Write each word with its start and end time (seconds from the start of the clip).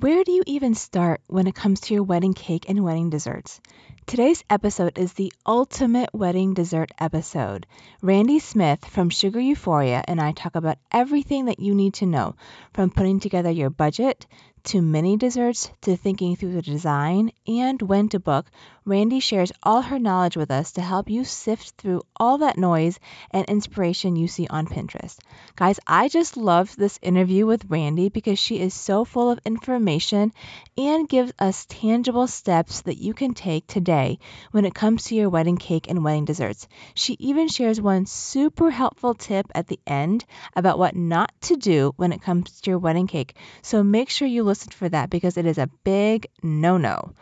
Where 0.00 0.24
do 0.24 0.32
you 0.32 0.42
even 0.48 0.74
start 0.74 1.20
when 1.28 1.46
it 1.46 1.54
comes 1.54 1.82
to 1.82 1.94
your 1.94 2.02
wedding 2.02 2.34
cake 2.34 2.68
and 2.68 2.82
wedding 2.82 3.10
desserts? 3.10 3.60
Today's 4.06 4.42
episode 4.50 4.98
is 4.98 5.12
the 5.12 5.32
ultimate 5.46 6.10
wedding 6.12 6.52
dessert 6.52 6.90
episode. 6.98 7.64
Randy 8.02 8.40
Smith 8.40 8.84
from 8.84 9.08
Sugar 9.08 9.38
Euphoria 9.38 10.02
and 10.08 10.20
I 10.20 10.32
talk 10.32 10.56
about 10.56 10.78
everything 10.90 11.44
that 11.44 11.60
you 11.60 11.76
need 11.76 11.94
to 11.94 12.06
know 12.06 12.34
from 12.72 12.90
putting 12.90 13.20
together 13.20 13.52
your 13.52 13.70
budget 13.70 14.26
to 14.64 14.80
mini 14.80 15.16
desserts 15.16 15.70
to 15.82 15.96
thinking 15.96 16.36
through 16.36 16.52
the 16.52 16.62
design 16.62 17.30
and 17.46 17.82
when 17.82 18.08
to 18.08 18.18
book. 18.18 18.46
Randy 18.86 19.20
shares 19.20 19.52
all 19.62 19.80
her 19.80 19.98
knowledge 19.98 20.36
with 20.36 20.50
us 20.50 20.72
to 20.72 20.82
help 20.82 21.08
you 21.08 21.24
sift 21.24 21.70
through 21.78 22.02
all 22.16 22.38
that 22.38 22.58
noise 22.58 22.98
and 23.30 23.46
inspiration 23.46 24.14
you 24.14 24.28
see 24.28 24.46
on 24.48 24.66
Pinterest. 24.66 25.18
Guys, 25.56 25.80
I 25.86 26.08
just 26.08 26.36
loved 26.36 26.78
this 26.78 26.98
interview 27.00 27.46
with 27.46 27.64
Randy 27.68 28.10
because 28.10 28.38
she 28.38 28.60
is 28.60 28.74
so 28.74 29.06
full 29.06 29.30
of 29.30 29.40
information 29.46 30.32
and 30.76 31.08
gives 31.08 31.32
us 31.38 31.66
tangible 31.66 32.26
steps 32.26 32.82
that 32.82 32.98
you 32.98 33.14
can 33.14 33.32
take 33.32 33.66
today 33.66 34.18
when 34.50 34.66
it 34.66 34.74
comes 34.74 35.04
to 35.04 35.14
your 35.14 35.30
wedding 35.30 35.56
cake 35.56 35.88
and 35.88 36.04
wedding 36.04 36.26
desserts. 36.26 36.68
She 36.94 37.16
even 37.18 37.48
shares 37.48 37.80
one 37.80 38.04
super 38.04 38.70
helpful 38.70 39.14
tip 39.14 39.46
at 39.54 39.66
the 39.66 39.80
end 39.86 40.26
about 40.54 40.78
what 40.78 40.94
not 40.94 41.32
to 41.42 41.56
do 41.56 41.94
when 41.96 42.12
it 42.12 42.22
comes 42.22 42.60
to 42.60 42.70
your 42.70 42.78
wedding 42.78 43.06
cake. 43.06 43.34
So 43.62 43.82
make 43.82 44.10
sure 44.10 44.28
you 44.28 44.42
listen 44.42 44.53
for 44.62 44.88
that 44.88 45.10
because 45.10 45.36
it 45.36 45.46
is 45.46 45.58
a 45.58 45.70
big 45.82 46.26
no 46.42 46.76
no. 46.76 47.12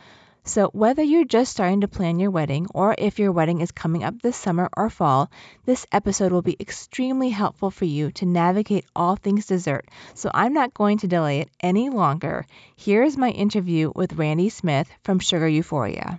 So, 0.44 0.70
whether 0.72 1.04
you're 1.04 1.24
just 1.24 1.52
starting 1.52 1.82
to 1.82 1.88
plan 1.88 2.18
your 2.18 2.32
wedding 2.32 2.66
or 2.74 2.96
if 2.98 3.20
your 3.20 3.30
wedding 3.30 3.60
is 3.60 3.70
coming 3.70 4.02
up 4.02 4.20
this 4.20 4.36
summer 4.36 4.68
or 4.76 4.90
fall, 4.90 5.30
this 5.64 5.86
episode 5.92 6.32
will 6.32 6.42
be 6.42 6.56
extremely 6.58 7.30
helpful 7.30 7.70
for 7.70 7.84
you 7.84 8.10
to 8.12 8.26
navigate 8.26 8.84
all 8.96 9.14
things 9.14 9.46
dessert. 9.46 9.88
So, 10.14 10.32
I'm 10.34 10.52
not 10.52 10.74
going 10.74 10.98
to 10.98 11.06
delay 11.06 11.38
it 11.38 11.50
any 11.60 11.90
longer. 11.90 12.44
Here's 12.74 13.16
my 13.16 13.30
interview 13.30 13.92
with 13.94 14.14
Randy 14.14 14.48
Smith 14.48 14.90
from 15.04 15.20
Sugar 15.20 15.46
Euphoria. 15.48 16.18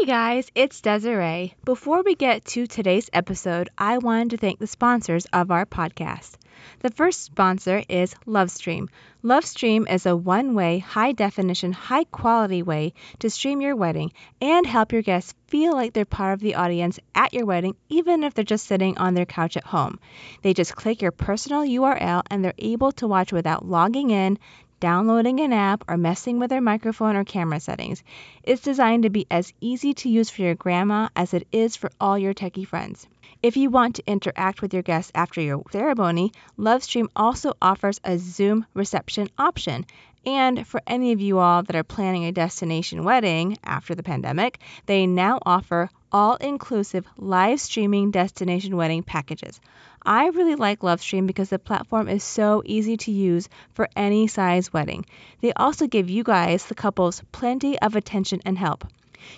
Hey 0.00 0.06
guys, 0.06 0.50
it's 0.54 0.80
Desiree. 0.80 1.54
Before 1.62 2.02
we 2.02 2.14
get 2.14 2.46
to 2.46 2.66
today's 2.66 3.10
episode, 3.12 3.68
I 3.76 3.98
wanted 3.98 4.30
to 4.30 4.36
thank 4.38 4.58
the 4.58 4.66
sponsors 4.66 5.26
of 5.26 5.50
our 5.50 5.66
podcast. 5.66 6.36
The 6.78 6.88
first 6.88 7.22
sponsor 7.22 7.82
is 7.86 8.14
Lovestream. 8.26 8.88
Lovestream 9.22 9.92
is 9.92 10.06
a 10.06 10.16
one 10.16 10.54
way, 10.54 10.78
high 10.78 11.12
definition, 11.12 11.72
high 11.72 12.04
quality 12.04 12.62
way 12.62 12.94
to 13.18 13.28
stream 13.28 13.60
your 13.60 13.76
wedding 13.76 14.12
and 14.40 14.66
help 14.66 14.92
your 14.92 15.02
guests 15.02 15.34
feel 15.48 15.74
like 15.74 15.92
they're 15.92 16.06
part 16.06 16.32
of 16.32 16.40
the 16.40 16.54
audience 16.54 16.98
at 17.14 17.34
your 17.34 17.44
wedding, 17.44 17.76
even 17.90 18.24
if 18.24 18.32
they're 18.32 18.42
just 18.42 18.66
sitting 18.66 18.96
on 18.96 19.12
their 19.12 19.26
couch 19.26 19.58
at 19.58 19.64
home. 19.64 20.00
They 20.40 20.54
just 20.54 20.74
click 20.74 21.02
your 21.02 21.12
personal 21.12 21.60
URL 21.60 22.22
and 22.30 22.42
they're 22.42 22.54
able 22.56 22.92
to 22.92 23.06
watch 23.06 23.34
without 23.34 23.66
logging 23.66 24.08
in, 24.08 24.38
downloading 24.80 25.40
an 25.40 25.52
app, 25.52 25.84
or 25.88 25.96
messing 25.96 26.38
with 26.38 26.50
their 26.50 26.60
microphone 26.60 27.14
or 27.14 27.24
camera 27.24 27.60
settings. 27.60 28.02
It's 28.42 28.62
designed 28.62 29.04
to 29.04 29.10
be 29.10 29.26
as 29.30 29.52
easy 29.60 29.94
to 29.94 30.08
use 30.08 30.30
for 30.30 30.42
your 30.42 30.54
grandma 30.54 31.08
as 31.14 31.34
it 31.34 31.46
is 31.52 31.76
for 31.76 31.90
all 32.00 32.18
your 32.18 32.34
techie 32.34 32.66
friends. 32.66 33.06
If 33.42 33.56
you 33.56 33.70
want 33.70 33.94
to 33.96 34.06
interact 34.06 34.60
with 34.60 34.74
your 34.74 34.82
guests 34.82 35.12
after 35.14 35.40
your 35.40 35.62
ceremony, 35.70 36.32
Lovestream 36.58 37.08
also 37.16 37.54
offers 37.62 38.00
a 38.04 38.18
Zoom 38.18 38.66
reception 38.74 39.28
option. 39.38 39.86
And 40.26 40.66
for 40.66 40.82
any 40.86 41.12
of 41.12 41.22
you 41.22 41.38
all 41.38 41.62
that 41.62 41.76
are 41.76 41.82
planning 41.82 42.26
a 42.26 42.32
destination 42.32 43.04
wedding 43.04 43.56
after 43.64 43.94
the 43.94 44.02
pandemic, 44.02 44.58
they 44.84 45.06
now 45.06 45.38
offer 45.46 45.88
all 46.12 46.36
inclusive 46.36 47.06
live 47.16 47.60
streaming 47.60 48.10
destination 48.10 48.76
wedding 48.76 49.02
packages. 49.02 49.60
I 50.02 50.28
really 50.28 50.54
like 50.54 50.80
Lovestream 50.80 51.26
because 51.26 51.50
the 51.50 51.58
platform 51.58 52.08
is 52.08 52.24
so 52.24 52.62
easy 52.64 52.96
to 52.96 53.10
use 53.10 53.48
for 53.74 53.88
any 53.94 54.26
size 54.26 54.72
wedding. 54.72 55.04
They 55.40 55.52
also 55.52 55.86
give 55.86 56.08
you 56.08 56.24
guys, 56.24 56.66
the 56.66 56.74
couples, 56.74 57.22
plenty 57.32 57.78
of 57.78 57.96
attention 57.96 58.40
and 58.46 58.56
help. 58.56 58.86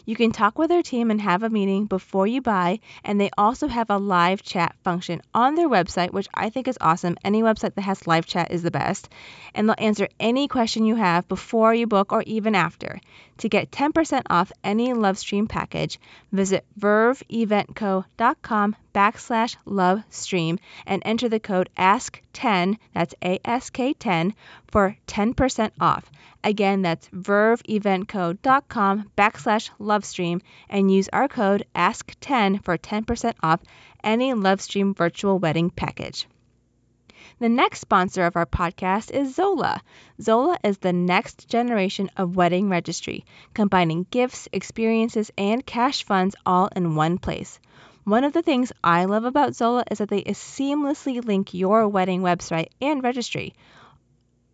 You 0.04 0.14
can 0.14 0.30
talk 0.30 0.58
with 0.58 0.68
their 0.68 0.82
team 0.82 1.10
and 1.10 1.20
have 1.20 1.42
a 1.42 1.50
meeting 1.50 1.86
before 1.86 2.26
you 2.26 2.40
buy, 2.40 2.78
and 3.02 3.20
they 3.20 3.30
also 3.36 3.66
have 3.66 3.90
a 3.90 3.98
live 3.98 4.42
chat 4.42 4.76
function 4.84 5.20
on 5.34 5.56
their 5.56 5.68
website, 5.68 6.12
which 6.12 6.28
I 6.32 6.50
think 6.50 6.68
is 6.68 6.78
awesome. 6.80 7.16
Any 7.24 7.42
website 7.42 7.74
that 7.74 7.82
has 7.82 8.06
live 8.06 8.26
chat 8.26 8.52
is 8.52 8.62
the 8.62 8.70
best, 8.70 9.08
and 9.54 9.68
they'll 9.68 9.74
answer 9.78 10.08
any 10.20 10.46
question 10.46 10.86
you 10.86 10.94
have 10.94 11.26
before 11.26 11.74
you 11.74 11.88
book 11.88 12.12
or 12.12 12.22
even 12.22 12.54
after. 12.54 13.00
To 13.38 13.48
get 13.48 13.72
10% 13.72 14.22
off 14.30 14.52
any 14.62 14.92
Lovestream 14.92 15.48
package, 15.48 15.98
visit 16.30 16.64
verveeventco.com 16.78 18.76
backslash 18.92 19.56
love 19.64 20.02
stream 20.10 20.58
and 20.86 21.02
enter 21.04 21.28
the 21.28 21.40
code 21.40 21.70
ASK10, 21.76 22.76
that's 22.92 23.14
A-S-K-10, 23.22 24.34
for 24.68 24.96
10% 25.06 25.70
off. 25.80 26.10
Again, 26.44 26.82
that's 26.82 27.08
verveeventco.com 27.08 29.10
backslash 29.16 29.70
love 29.78 30.04
stream 30.04 30.42
and 30.68 30.92
use 30.92 31.08
our 31.12 31.28
code 31.28 31.64
ASK10 31.74 32.64
for 32.64 32.76
10% 32.76 33.34
off 33.42 33.60
any 34.02 34.32
Lovestream 34.32 34.96
virtual 34.96 35.38
wedding 35.38 35.70
package. 35.70 36.26
The 37.38 37.48
next 37.48 37.80
sponsor 37.80 38.26
of 38.26 38.36
our 38.36 38.46
podcast 38.46 39.10
is 39.10 39.34
Zola. 39.34 39.80
Zola 40.20 40.58
is 40.62 40.78
the 40.78 40.92
next 40.92 41.48
generation 41.48 42.10
of 42.16 42.36
wedding 42.36 42.68
registry, 42.68 43.24
combining 43.54 44.06
gifts, 44.10 44.48
experiences, 44.52 45.30
and 45.38 45.64
cash 45.64 46.04
funds 46.04 46.36
all 46.46 46.68
in 46.76 46.94
one 46.94 47.18
place. 47.18 47.58
One 48.04 48.24
of 48.24 48.32
the 48.32 48.42
things 48.42 48.72
I 48.82 49.04
love 49.04 49.24
about 49.24 49.54
Zola 49.54 49.84
is 49.88 49.98
that 49.98 50.08
they 50.08 50.22
seamlessly 50.24 51.24
link 51.24 51.54
your 51.54 51.86
wedding 51.86 52.20
website 52.20 52.70
and 52.80 53.00
registry. 53.00 53.54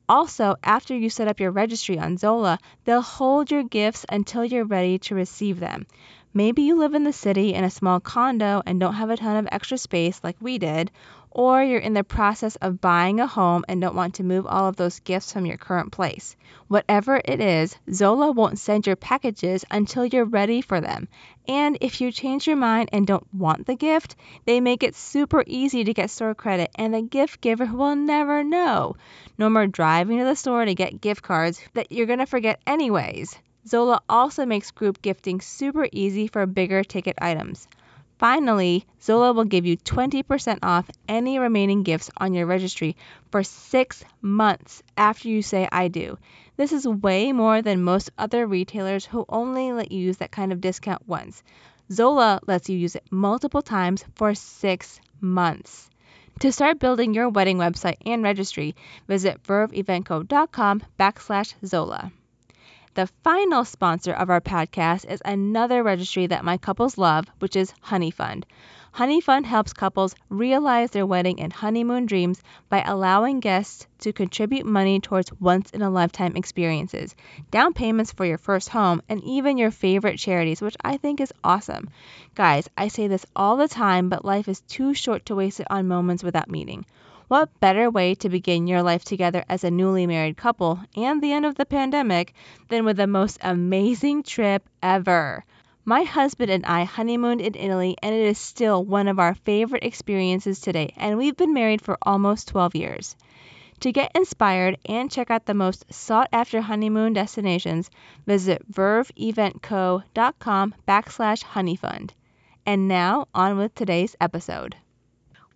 Also, 0.06 0.56
after 0.62 0.94
you 0.94 1.08
set 1.08 1.28
up 1.28 1.40
your 1.40 1.50
registry 1.50 1.98
on 1.98 2.18
Zola, 2.18 2.58
they'll 2.84 3.00
hold 3.00 3.50
your 3.50 3.62
gifts 3.62 4.04
until 4.08 4.44
you're 4.44 4.64
ready 4.66 4.98
to 4.98 5.14
receive 5.14 5.60
them. 5.60 5.86
Maybe 6.34 6.62
you 6.62 6.76
live 6.76 6.94
in 6.94 7.04
the 7.04 7.12
city 7.12 7.54
in 7.54 7.64
a 7.64 7.70
small 7.70 8.00
condo 8.00 8.62
and 8.66 8.78
don't 8.78 8.94
have 8.94 9.10
a 9.10 9.16
ton 9.16 9.36
of 9.36 9.48
extra 9.50 9.78
space 9.78 10.20
like 10.22 10.36
we 10.40 10.58
did, 10.58 10.90
or 11.30 11.62
you're 11.62 11.78
in 11.78 11.94
the 11.94 12.04
process 12.04 12.56
of 12.56 12.80
buying 12.80 13.20
a 13.20 13.26
home 13.26 13.64
and 13.68 13.80
don't 13.80 13.94
want 13.94 14.14
to 14.14 14.24
move 14.24 14.46
all 14.46 14.68
of 14.68 14.76
those 14.76 15.00
gifts 15.00 15.32
from 15.32 15.46
your 15.46 15.56
current 15.56 15.92
place. 15.92 16.36
Whatever 16.68 17.20
it 17.24 17.40
is, 17.40 17.76
Zola 17.92 18.32
won't 18.32 18.58
send 18.58 18.86
your 18.86 18.96
packages 18.96 19.64
until 19.70 20.04
you're 20.04 20.24
ready 20.24 20.60
for 20.60 20.80
them. 20.80 21.08
And 21.46 21.78
if 21.80 22.00
you 22.00 22.12
change 22.12 22.46
your 22.46 22.56
mind 22.56 22.90
and 22.92 23.06
don't 23.06 23.26
want 23.32 23.66
the 23.66 23.74
gift, 23.74 24.16
they 24.44 24.60
make 24.60 24.82
it 24.82 24.96
super 24.96 25.42
easy 25.46 25.84
to 25.84 25.94
get 25.94 26.10
store 26.10 26.34
credit 26.34 26.70
and 26.74 26.92
the 26.92 27.02
gift 27.02 27.40
giver 27.40 27.66
will 27.66 27.96
never 27.96 28.44
know. 28.44 28.96
No 29.38 29.48
more 29.48 29.66
driving 29.66 30.18
to 30.18 30.24
the 30.24 30.36
store 30.36 30.64
to 30.64 30.74
get 30.74 31.00
gift 31.00 31.22
cards 31.22 31.60
that 31.72 31.90
you're 31.90 32.06
going 32.06 32.18
to 32.18 32.26
forget 32.26 32.60
anyways. 32.66 33.38
Zola 33.68 34.00
also 34.08 34.46
makes 34.46 34.70
group 34.70 35.02
gifting 35.02 35.42
super 35.42 35.86
easy 35.92 36.26
for 36.26 36.46
bigger 36.46 36.82
ticket 36.82 37.18
items. 37.20 37.68
Finally, 38.18 38.86
Zola 39.02 39.34
will 39.34 39.44
give 39.44 39.66
you 39.66 39.76
20% 39.76 40.60
off 40.62 40.90
any 41.06 41.38
remaining 41.38 41.82
gifts 41.82 42.10
on 42.16 42.32
your 42.32 42.46
registry 42.46 42.96
for 43.30 43.42
six 43.42 44.02
months 44.22 44.82
after 44.96 45.28
you 45.28 45.42
say 45.42 45.68
I 45.70 45.88
do. 45.88 46.16
This 46.56 46.72
is 46.72 46.88
way 46.88 47.32
more 47.32 47.60
than 47.60 47.82
most 47.82 48.10
other 48.16 48.46
retailers 48.46 49.04
who 49.04 49.26
only 49.28 49.70
let 49.72 49.92
you 49.92 50.00
use 50.00 50.16
that 50.16 50.32
kind 50.32 50.50
of 50.50 50.62
discount 50.62 51.06
once. 51.06 51.42
Zola 51.92 52.40
lets 52.46 52.70
you 52.70 52.78
use 52.78 52.96
it 52.96 53.04
multiple 53.10 53.62
times 53.62 54.02
for 54.14 54.34
six 54.34 54.98
months. 55.20 55.90
To 56.40 56.52
start 56.52 56.78
building 56.78 57.12
your 57.12 57.28
wedding 57.28 57.58
website 57.58 57.96
and 58.06 58.22
registry, 58.22 58.74
visit 59.06 59.42
verveeventco.com 59.42 60.82
backslash 60.98 61.54
Zola. 61.66 62.10
The 62.98 63.06
final 63.22 63.64
sponsor 63.64 64.12
of 64.12 64.28
our 64.28 64.40
podcast 64.40 65.08
is 65.08 65.22
another 65.24 65.84
registry 65.84 66.26
that 66.26 66.44
my 66.44 66.56
couples 66.56 66.98
love, 66.98 67.26
which 67.38 67.54
is 67.54 67.72
Honey 67.80 68.10
Fund. 68.10 68.44
Honey 68.90 69.20
Fund 69.20 69.46
helps 69.46 69.72
couples 69.72 70.16
realize 70.28 70.90
their 70.90 71.06
wedding 71.06 71.40
and 71.40 71.52
honeymoon 71.52 72.06
dreams 72.06 72.42
by 72.68 72.82
allowing 72.82 73.38
guests 73.38 73.86
to 74.00 74.12
contribute 74.12 74.66
money 74.66 74.98
towards 74.98 75.30
once 75.38 75.70
in 75.70 75.80
a 75.80 75.90
lifetime 75.90 76.34
experiences, 76.34 77.14
down 77.52 77.72
payments 77.72 78.10
for 78.10 78.24
your 78.24 78.36
first 78.36 78.70
home, 78.70 79.00
and 79.08 79.22
even 79.22 79.58
your 79.58 79.70
favorite 79.70 80.18
charities, 80.18 80.60
which 80.60 80.76
I 80.82 80.96
think 80.96 81.20
is 81.20 81.32
awesome. 81.44 81.90
Guys, 82.34 82.68
I 82.76 82.88
say 82.88 83.06
this 83.06 83.24
all 83.36 83.56
the 83.56 83.68
time, 83.68 84.08
but 84.08 84.24
life 84.24 84.48
is 84.48 84.62
too 84.62 84.92
short 84.92 85.24
to 85.26 85.36
waste 85.36 85.60
it 85.60 85.68
on 85.70 85.86
moments 85.86 86.24
without 86.24 86.50
meaning. 86.50 86.84
What 87.28 87.60
better 87.60 87.90
way 87.90 88.14
to 88.14 88.30
begin 88.30 88.66
your 88.66 88.82
life 88.82 89.04
together 89.04 89.44
as 89.50 89.62
a 89.62 89.70
newly 89.70 90.06
married 90.06 90.38
couple 90.38 90.80
and 90.96 91.22
the 91.22 91.32
end 91.32 91.44
of 91.44 91.56
the 91.56 91.66
pandemic 91.66 92.32
than 92.68 92.86
with 92.86 92.96
the 92.96 93.06
most 93.06 93.36
amazing 93.42 94.22
trip 94.22 94.66
ever? 94.82 95.44
My 95.84 96.04
husband 96.04 96.50
and 96.50 96.64
I 96.64 96.84
honeymooned 96.84 97.42
in 97.42 97.54
Italy, 97.54 97.98
and 98.02 98.14
it 98.14 98.24
is 98.24 98.38
still 98.38 98.82
one 98.82 99.08
of 99.08 99.18
our 99.18 99.34
favorite 99.34 99.84
experiences 99.84 100.58
today, 100.58 100.94
and 100.96 101.18
we've 101.18 101.36
been 101.36 101.52
married 101.52 101.82
for 101.82 101.98
almost 102.00 102.48
12 102.48 102.74
years. 102.76 103.14
To 103.80 103.92
get 103.92 104.12
inspired 104.14 104.78
and 104.86 105.10
check 105.10 105.30
out 105.30 105.44
the 105.44 105.52
most 105.52 105.84
sought 105.92 106.30
after 106.32 106.62
honeymoon 106.62 107.12
destinations, 107.12 107.90
visit 108.26 108.62
verveeventco.com 108.72 110.74
backslash 110.88 111.44
honeyfund. 111.44 112.12
And 112.64 112.88
now, 112.88 113.28
on 113.34 113.58
with 113.58 113.74
today's 113.74 114.16
episode. 114.18 114.76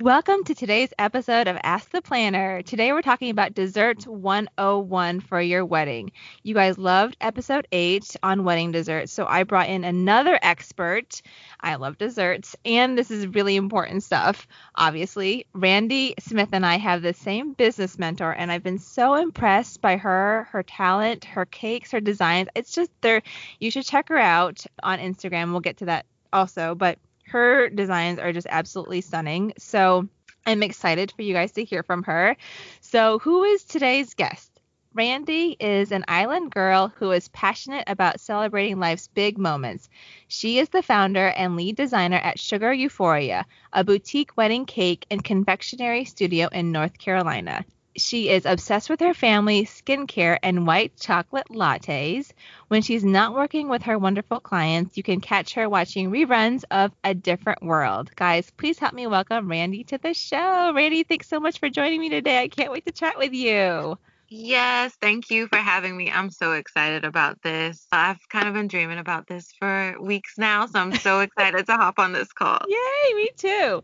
Welcome 0.02 0.43
to 0.46 0.54
today's 0.56 0.93
episode 0.99 1.46
of 1.46 1.56
Ask 1.62 1.93
the 1.93 2.02
Planner. 2.02 2.62
Today 2.62 2.93
we're 2.93 3.02
talking 3.02 3.31
about 3.31 3.54
desserts 3.54 4.04
101 4.04 5.20
for 5.20 5.40
your 5.40 5.64
wedding. 5.64 6.10
You 6.43 6.54
guys 6.54 6.76
loved 6.76 7.16
episode 7.20 7.69
8 7.70 8.16
on 8.20 8.43
wedding 8.43 8.72
desserts, 8.72 9.12
so 9.12 9.26
I 9.28 9.44
brought 9.44 9.69
in 9.69 9.84
another 9.84 10.37
expert. 10.43 11.22
I 11.60 11.76
love 11.76 11.99
desserts, 11.99 12.56
and 12.64 12.99
this 12.99 13.12
is 13.12 13.28
really 13.28 13.54
important 13.54 14.02
stuff. 14.02 14.49
Obviously, 14.75 15.46
Randy 15.52 16.16
Smith 16.19 16.48
and 16.50 16.66
I 16.66 16.78
have 16.78 17.02
the 17.02 17.14
same 17.14 17.52
business 17.52 17.96
mentor, 17.96 18.32
and 18.32 18.50
I've 18.50 18.64
been 18.64 18.81
so 18.81 19.14
impressed 19.14 19.81
by 19.81 19.98
her, 19.98 20.48
her 20.50 20.64
talent, 20.64 21.26
her 21.26 21.46
cakes, 21.46 21.93
her 21.93 22.00
designs. 22.00 22.48
It's 22.56 22.75
just 22.75 22.90
there. 23.02 23.22
You 23.60 23.70
should 23.70 23.87
check 23.87 24.08
her 24.08 24.19
out 24.19 24.66
on 24.82 24.98
Instagram. 24.98 25.52
We'll 25.52 25.60
get 25.60 25.76
to 25.76 25.84
that 25.84 26.06
also, 26.32 26.75
but 26.75 26.98
her 27.28 27.69
designs 27.69 28.19
are 28.19 28.32
just 28.32 28.46
absolutely 28.50 29.00
stunning. 29.00 29.52
So 29.58 30.08
I'm 30.46 30.62
excited 30.62 31.12
for 31.12 31.22
you 31.22 31.34
guys 31.34 31.52
to 31.52 31.64
hear 31.64 31.82
from 31.82 32.02
her. 32.04 32.36
So, 32.80 33.19
who 33.20 33.44
is 33.44 33.64
today's 33.64 34.14
guest? 34.14 34.50
Randy 34.94 35.56
is 35.58 35.90
an 35.90 36.04
island 36.06 36.50
girl 36.50 36.92
who 36.96 37.12
is 37.12 37.28
passionate 37.28 37.84
about 37.86 38.20
celebrating 38.20 38.78
life's 38.78 39.08
big 39.08 39.38
moments. 39.38 39.88
She 40.28 40.58
is 40.58 40.69
the 40.69 40.82
founder 40.82 41.28
and 41.28 41.56
lead 41.56 41.76
designer 41.76 42.19
at 42.19 42.38
Sugar 42.38 42.72
Euphoria, 42.72 43.46
a 43.72 43.84
boutique 43.84 44.36
wedding 44.36 44.66
cake 44.66 45.06
and 45.10 45.24
confectionery 45.24 46.04
studio 46.04 46.48
in 46.52 46.72
North 46.72 46.98
Carolina 46.98 47.64
she 47.96 48.28
is 48.28 48.46
obsessed 48.46 48.88
with 48.88 49.00
her 49.00 49.14
family, 49.14 49.64
skincare, 49.64 50.38
and 50.42 50.66
white 50.66 50.96
chocolate 50.98 51.48
lattes. 51.50 52.32
When 52.68 52.82
she's 52.82 53.04
not 53.04 53.34
working 53.34 53.68
with 53.68 53.82
her 53.82 53.98
wonderful 53.98 54.40
clients, 54.40 54.96
you 54.96 55.02
can 55.02 55.20
catch 55.20 55.54
her 55.54 55.68
watching 55.68 56.10
reruns 56.10 56.64
of 56.70 56.92
A 57.04 57.14
Different 57.14 57.62
World. 57.62 58.10
Guys, 58.16 58.50
please 58.50 58.78
help 58.78 58.94
me 58.94 59.06
welcome 59.06 59.48
Randy 59.48 59.84
to 59.84 59.98
the 59.98 60.14
show. 60.14 60.72
Randy, 60.74 61.02
thanks 61.02 61.28
so 61.28 61.40
much 61.40 61.58
for 61.58 61.68
joining 61.68 62.00
me 62.00 62.08
today. 62.08 62.38
I 62.38 62.48
can't 62.48 62.72
wait 62.72 62.86
to 62.86 62.92
chat 62.92 63.18
with 63.18 63.32
you. 63.32 63.98
Yes, 64.34 64.96
thank 64.99 65.31
you 65.31 65.46
for 65.46 65.58
having 65.58 65.94
me. 65.94 66.11
I'm 66.11 66.31
so 66.31 66.52
excited 66.52 67.05
about 67.05 67.43
this. 67.43 67.87
I've 67.93 68.26
kind 68.31 68.49
of 68.49 68.55
been 68.55 68.67
dreaming 68.67 68.96
about 68.96 69.26
this 69.26 69.52
for 69.58 69.94
weeks 70.00 70.38
now, 70.38 70.64
so 70.64 70.79
I'm 70.79 70.96
so 70.96 71.20
excited 71.20 71.67
to 71.67 71.73
hop 71.73 71.99
on 71.99 72.14
this 72.14 72.32
call. 72.32 72.61
Yay, 72.67 73.14
me 73.14 73.29
too. 73.37 73.82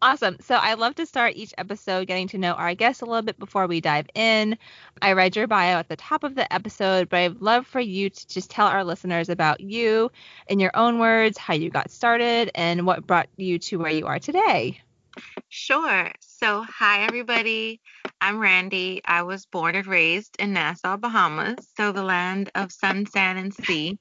Awesome. 0.00 0.38
So 0.40 0.54
I 0.54 0.72
love 0.72 0.94
to 0.94 1.04
start 1.04 1.36
each 1.36 1.52
episode 1.58 2.06
getting 2.06 2.28
to 2.28 2.38
know 2.38 2.52
our 2.52 2.74
guests 2.74 3.02
a 3.02 3.04
little 3.04 3.20
bit 3.20 3.38
before 3.38 3.66
we 3.66 3.82
dive 3.82 4.06
in. 4.14 4.56
I 5.02 5.12
read 5.12 5.36
your 5.36 5.46
bio 5.46 5.76
at 5.76 5.90
the 5.90 5.96
top 5.96 6.24
of 6.24 6.34
the 6.34 6.50
episode, 6.50 7.10
but 7.10 7.18
I'd 7.18 7.42
love 7.42 7.66
for 7.66 7.80
you 7.80 8.08
to 8.08 8.26
just 8.26 8.50
tell 8.50 8.68
our 8.68 8.84
listeners 8.84 9.28
about 9.28 9.60
you 9.60 10.10
in 10.46 10.60
your 10.60 10.72
own 10.72 10.98
words, 10.98 11.36
how 11.36 11.52
you 11.52 11.68
got 11.68 11.90
started, 11.90 12.50
and 12.54 12.86
what 12.86 13.06
brought 13.06 13.28
you 13.36 13.58
to 13.58 13.76
where 13.76 13.92
you 13.92 14.06
are 14.06 14.18
today. 14.18 14.80
Sure. 15.50 16.10
So, 16.20 16.62
hi, 16.62 17.02
everybody. 17.02 17.82
I'm 18.20 18.38
Randy. 18.38 19.00
I 19.04 19.22
was 19.22 19.46
born 19.46 19.74
and 19.76 19.86
raised 19.86 20.36
in 20.38 20.52
Nassau, 20.52 20.96
Bahamas, 20.96 21.56
so 21.76 21.92
the 21.92 22.02
land 22.02 22.50
of 22.54 22.72
sun, 22.72 23.06
sand, 23.06 23.38
and 23.38 23.54
sea. 23.54 23.98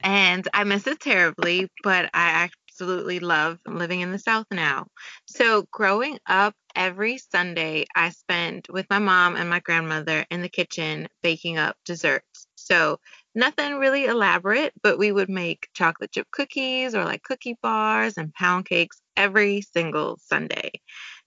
And 0.00 0.46
I 0.54 0.64
miss 0.64 0.86
it 0.86 1.00
terribly, 1.00 1.68
but 1.82 2.10
I 2.14 2.48
absolutely 2.68 3.20
love 3.20 3.58
living 3.66 4.00
in 4.00 4.12
the 4.12 4.18
South 4.18 4.46
now. 4.50 4.86
So, 5.26 5.66
growing 5.72 6.18
up, 6.26 6.54
every 6.76 7.18
Sunday 7.18 7.86
I 7.94 8.10
spent 8.10 8.68
with 8.70 8.86
my 8.90 8.98
mom 8.98 9.36
and 9.36 9.50
my 9.50 9.60
grandmother 9.60 10.24
in 10.30 10.42
the 10.42 10.48
kitchen 10.48 11.08
baking 11.22 11.58
up 11.58 11.76
desserts. 11.84 12.46
So, 12.56 13.00
nothing 13.34 13.76
really 13.76 14.06
elaborate, 14.06 14.74
but 14.82 14.98
we 14.98 15.12
would 15.12 15.28
make 15.28 15.68
chocolate 15.74 16.12
chip 16.12 16.28
cookies 16.30 16.94
or 16.94 17.04
like 17.04 17.22
cookie 17.22 17.58
bars 17.62 18.16
and 18.16 18.32
pound 18.34 18.66
cakes 18.66 19.02
every 19.16 19.62
single 19.62 20.18
Sunday. 20.22 20.70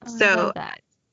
Oh, 0.06 0.08
so 0.18 0.54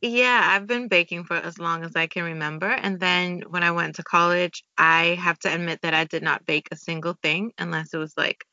yeah, 0.06 0.48
I've 0.52 0.66
been 0.66 0.88
baking 0.88 1.24
for 1.24 1.36
as 1.36 1.58
long 1.58 1.84
as 1.84 1.96
I 1.96 2.06
can 2.06 2.24
remember. 2.24 2.68
And 2.68 2.98
then 2.98 3.42
when 3.48 3.62
I 3.62 3.72
went 3.72 3.96
to 3.96 4.02
college, 4.02 4.64
I 4.78 5.18
have 5.20 5.38
to 5.40 5.52
admit 5.52 5.80
that 5.82 5.94
I 5.94 6.04
did 6.04 6.22
not 6.22 6.46
bake 6.46 6.68
a 6.70 6.76
single 6.76 7.16
thing 7.22 7.52
unless 7.58 7.94
it 7.94 7.98
was 7.98 8.14
like 8.16 8.44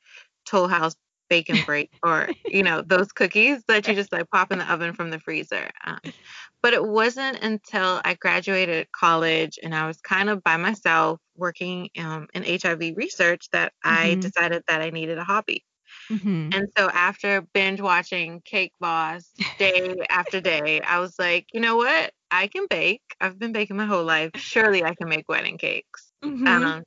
Toll 0.45 0.67
House 0.67 0.95
bacon 1.29 1.57
break 1.65 1.91
or, 2.03 2.29
you 2.45 2.63
know, 2.63 2.81
those 2.81 3.11
cookies 3.11 3.63
that 3.67 3.87
you 3.87 3.95
just 3.95 4.11
like 4.11 4.29
pop 4.29 4.51
in 4.51 4.59
the 4.59 4.71
oven 4.71 4.93
from 4.93 5.09
the 5.09 5.19
freezer. 5.19 5.69
Um, 5.85 5.99
but 6.61 6.73
it 6.73 6.83
wasn't 6.85 7.39
until 7.41 8.01
I 8.03 8.13
graduated 8.15 8.91
college 8.91 9.59
and 9.61 9.73
I 9.73 9.87
was 9.87 9.99
kind 10.01 10.29
of 10.29 10.43
by 10.43 10.57
myself 10.57 11.19
working 11.35 11.89
um, 11.99 12.27
in 12.33 12.43
HIV 12.43 12.95
research 12.95 13.49
that 13.51 13.73
mm-hmm. 13.85 14.11
I 14.11 14.15
decided 14.15 14.63
that 14.67 14.81
I 14.81 14.89
needed 14.89 15.17
a 15.17 15.23
hobby. 15.23 15.63
Mm-hmm. 16.09 16.49
And 16.53 16.67
so 16.77 16.89
after 16.89 17.41
binge 17.53 17.81
watching 17.81 18.41
Cake 18.41 18.73
Boss 18.79 19.29
day 19.57 19.95
after 20.09 20.41
day, 20.41 20.81
I 20.81 20.99
was 20.99 21.17
like, 21.17 21.47
you 21.53 21.59
know 21.59 21.77
what? 21.77 22.13
I 22.31 22.47
can 22.47 22.67
bake. 22.69 23.03
I've 23.21 23.39
been 23.39 23.53
baking 23.53 23.77
my 23.77 23.85
whole 23.85 24.03
life. 24.03 24.31
Surely 24.35 24.83
I 24.83 24.95
can 24.95 25.07
make 25.07 25.29
wedding 25.29 25.57
cakes. 25.57 26.11
Mm-hmm. 26.23 26.47
Um, 26.47 26.83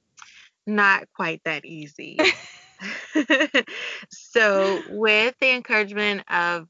not 0.67 1.05
quite 1.15 1.41
that 1.45 1.65
easy. 1.65 2.19
so, 4.11 4.83
with 4.91 5.35
the 5.41 5.51
encouragement 5.51 6.23
of, 6.31 6.69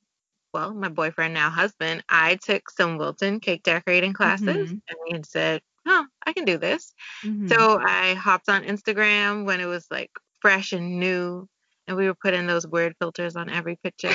well, 0.52 0.72
my 0.72 0.88
boyfriend, 0.88 1.34
now 1.34 1.50
husband, 1.50 2.04
I 2.08 2.36
took 2.36 2.70
some 2.70 2.98
Wilton 2.98 3.40
cake 3.40 3.62
decorating 3.62 4.12
classes 4.12 4.72
mm-hmm. 4.72 5.14
and 5.14 5.26
said, 5.26 5.62
oh, 5.86 6.06
I 6.24 6.32
can 6.32 6.44
do 6.44 6.58
this. 6.58 6.94
Mm-hmm. 7.24 7.48
So, 7.48 7.80
I 7.80 8.14
hopped 8.14 8.48
on 8.48 8.64
Instagram 8.64 9.44
when 9.44 9.60
it 9.60 9.66
was 9.66 9.86
like 9.90 10.10
fresh 10.40 10.72
and 10.72 11.00
new 11.00 11.48
and 11.86 11.96
we 11.96 12.06
were 12.06 12.14
putting 12.14 12.46
those 12.46 12.66
weird 12.66 12.94
filters 12.98 13.36
on 13.36 13.50
every 13.50 13.76
picture 13.76 14.12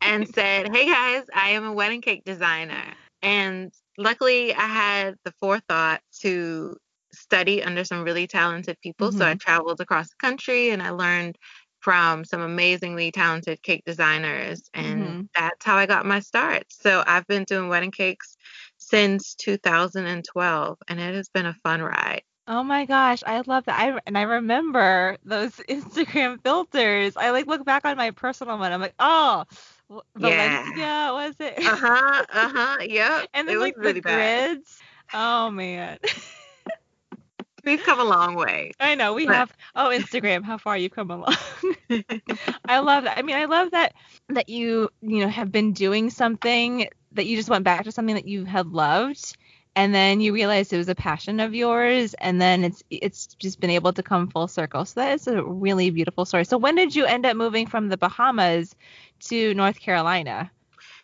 and 0.00 0.28
said, 0.34 0.74
Hey 0.74 0.86
guys, 0.86 1.24
I 1.34 1.50
am 1.50 1.64
a 1.64 1.72
wedding 1.72 2.00
cake 2.00 2.24
designer. 2.24 2.84
And 3.22 3.72
luckily, 3.96 4.54
I 4.54 4.66
had 4.66 5.14
the 5.24 5.32
forethought 5.40 6.00
to 6.20 6.76
study 7.12 7.62
under 7.62 7.84
some 7.84 8.04
really 8.04 8.26
talented 8.26 8.78
people. 8.80 9.08
Mm-hmm. 9.08 9.18
So 9.18 9.24
I 9.24 9.30
mm-hmm. 9.30 9.38
traveled 9.38 9.80
across 9.80 10.08
the 10.08 10.16
country 10.18 10.70
and 10.70 10.82
I 10.82 10.90
learned 10.90 11.38
from 11.80 12.24
some 12.24 12.40
amazingly 12.40 13.12
talented 13.12 13.62
cake 13.62 13.82
designers. 13.84 14.62
And 14.72 15.02
mm-hmm. 15.02 15.20
that's 15.34 15.64
how 15.64 15.76
I 15.76 15.86
got 15.86 16.06
my 16.06 16.20
start. 16.20 16.64
So 16.70 17.04
I've 17.06 17.26
been 17.26 17.44
doing 17.44 17.68
wedding 17.68 17.90
cakes 17.90 18.36
since 18.78 19.34
2012, 19.34 20.78
and 20.88 21.00
it 21.00 21.14
has 21.14 21.28
been 21.28 21.46
a 21.46 21.54
fun 21.62 21.82
ride. 21.82 22.22
Oh 22.46 22.62
my 22.62 22.84
gosh, 22.84 23.22
I 23.26 23.42
love 23.46 23.64
that. 23.64 23.78
I 23.78 23.98
and 24.06 24.18
I 24.18 24.22
remember 24.22 25.16
those 25.24 25.52
Instagram 25.68 26.42
filters. 26.42 27.16
I 27.16 27.30
like 27.30 27.46
look 27.46 27.64
back 27.64 27.84
on 27.84 27.96
my 27.96 28.10
personal 28.10 28.58
one. 28.58 28.72
I'm 28.72 28.80
like, 28.80 28.94
oh, 28.98 29.44
Valencia 30.16 30.72
yeah. 30.76 31.12
was 31.12 31.34
it? 31.40 31.58
Uh 31.58 31.76
huh. 31.76 32.24
Uh 32.32 32.48
huh. 32.48 32.76
Yep. 32.82 33.28
and 33.32 33.48
then 33.48 33.60
like 33.60 33.76
really 33.76 33.94
the 33.94 34.02
bad. 34.02 34.50
grids. 34.56 34.78
Oh 35.12 35.50
man. 35.50 35.98
We've 37.64 37.82
come 37.82 37.98
a 37.98 38.04
long 38.04 38.34
way. 38.34 38.72
I 38.78 38.94
know 38.94 39.14
we 39.14 39.26
but... 39.26 39.36
have. 39.36 39.52
Oh, 39.74 39.88
Instagram, 39.88 40.44
how 40.44 40.58
far 40.58 40.76
you've 40.76 40.92
come 40.92 41.10
along. 41.10 41.34
I 42.66 42.80
love 42.80 43.04
that. 43.04 43.16
I 43.16 43.22
mean, 43.22 43.36
I 43.36 43.46
love 43.46 43.70
that 43.70 43.94
that 44.28 44.50
you 44.50 44.90
you 45.00 45.20
know 45.20 45.28
have 45.28 45.50
been 45.50 45.72
doing 45.72 46.10
something 46.10 46.88
that 47.12 47.24
you 47.24 47.36
just 47.36 47.48
went 47.48 47.64
back 47.64 47.84
to 47.84 47.92
something 47.92 48.16
that 48.16 48.28
you 48.28 48.44
had 48.44 48.66
loved 48.66 49.34
and 49.76 49.94
then 49.94 50.20
you 50.20 50.32
realize 50.32 50.72
it 50.72 50.76
was 50.76 50.88
a 50.88 50.94
passion 50.94 51.40
of 51.40 51.54
yours 51.54 52.14
and 52.14 52.40
then 52.40 52.64
it's 52.64 52.82
it's 52.90 53.26
just 53.34 53.60
been 53.60 53.70
able 53.70 53.92
to 53.92 54.02
come 54.02 54.28
full 54.28 54.48
circle 54.48 54.84
so 54.84 55.00
that 55.00 55.12
is 55.14 55.26
a 55.26 55.42
really 55.42 55.90
beautiful 55.90 56.24
story 56.24 56.44
so 56.44 56.56
when 56.56 56.74
did 56.74 56.94
you 56.94 57.04
end 57.04 57.26
up 57.26 57.36
moving 57.36 57.66
from 57.66 57.88
the 57.88 57.96
bahamas 57.96 58.74
to 59.20 59.54
north 59.54 59.80
carolina 59.80 60.50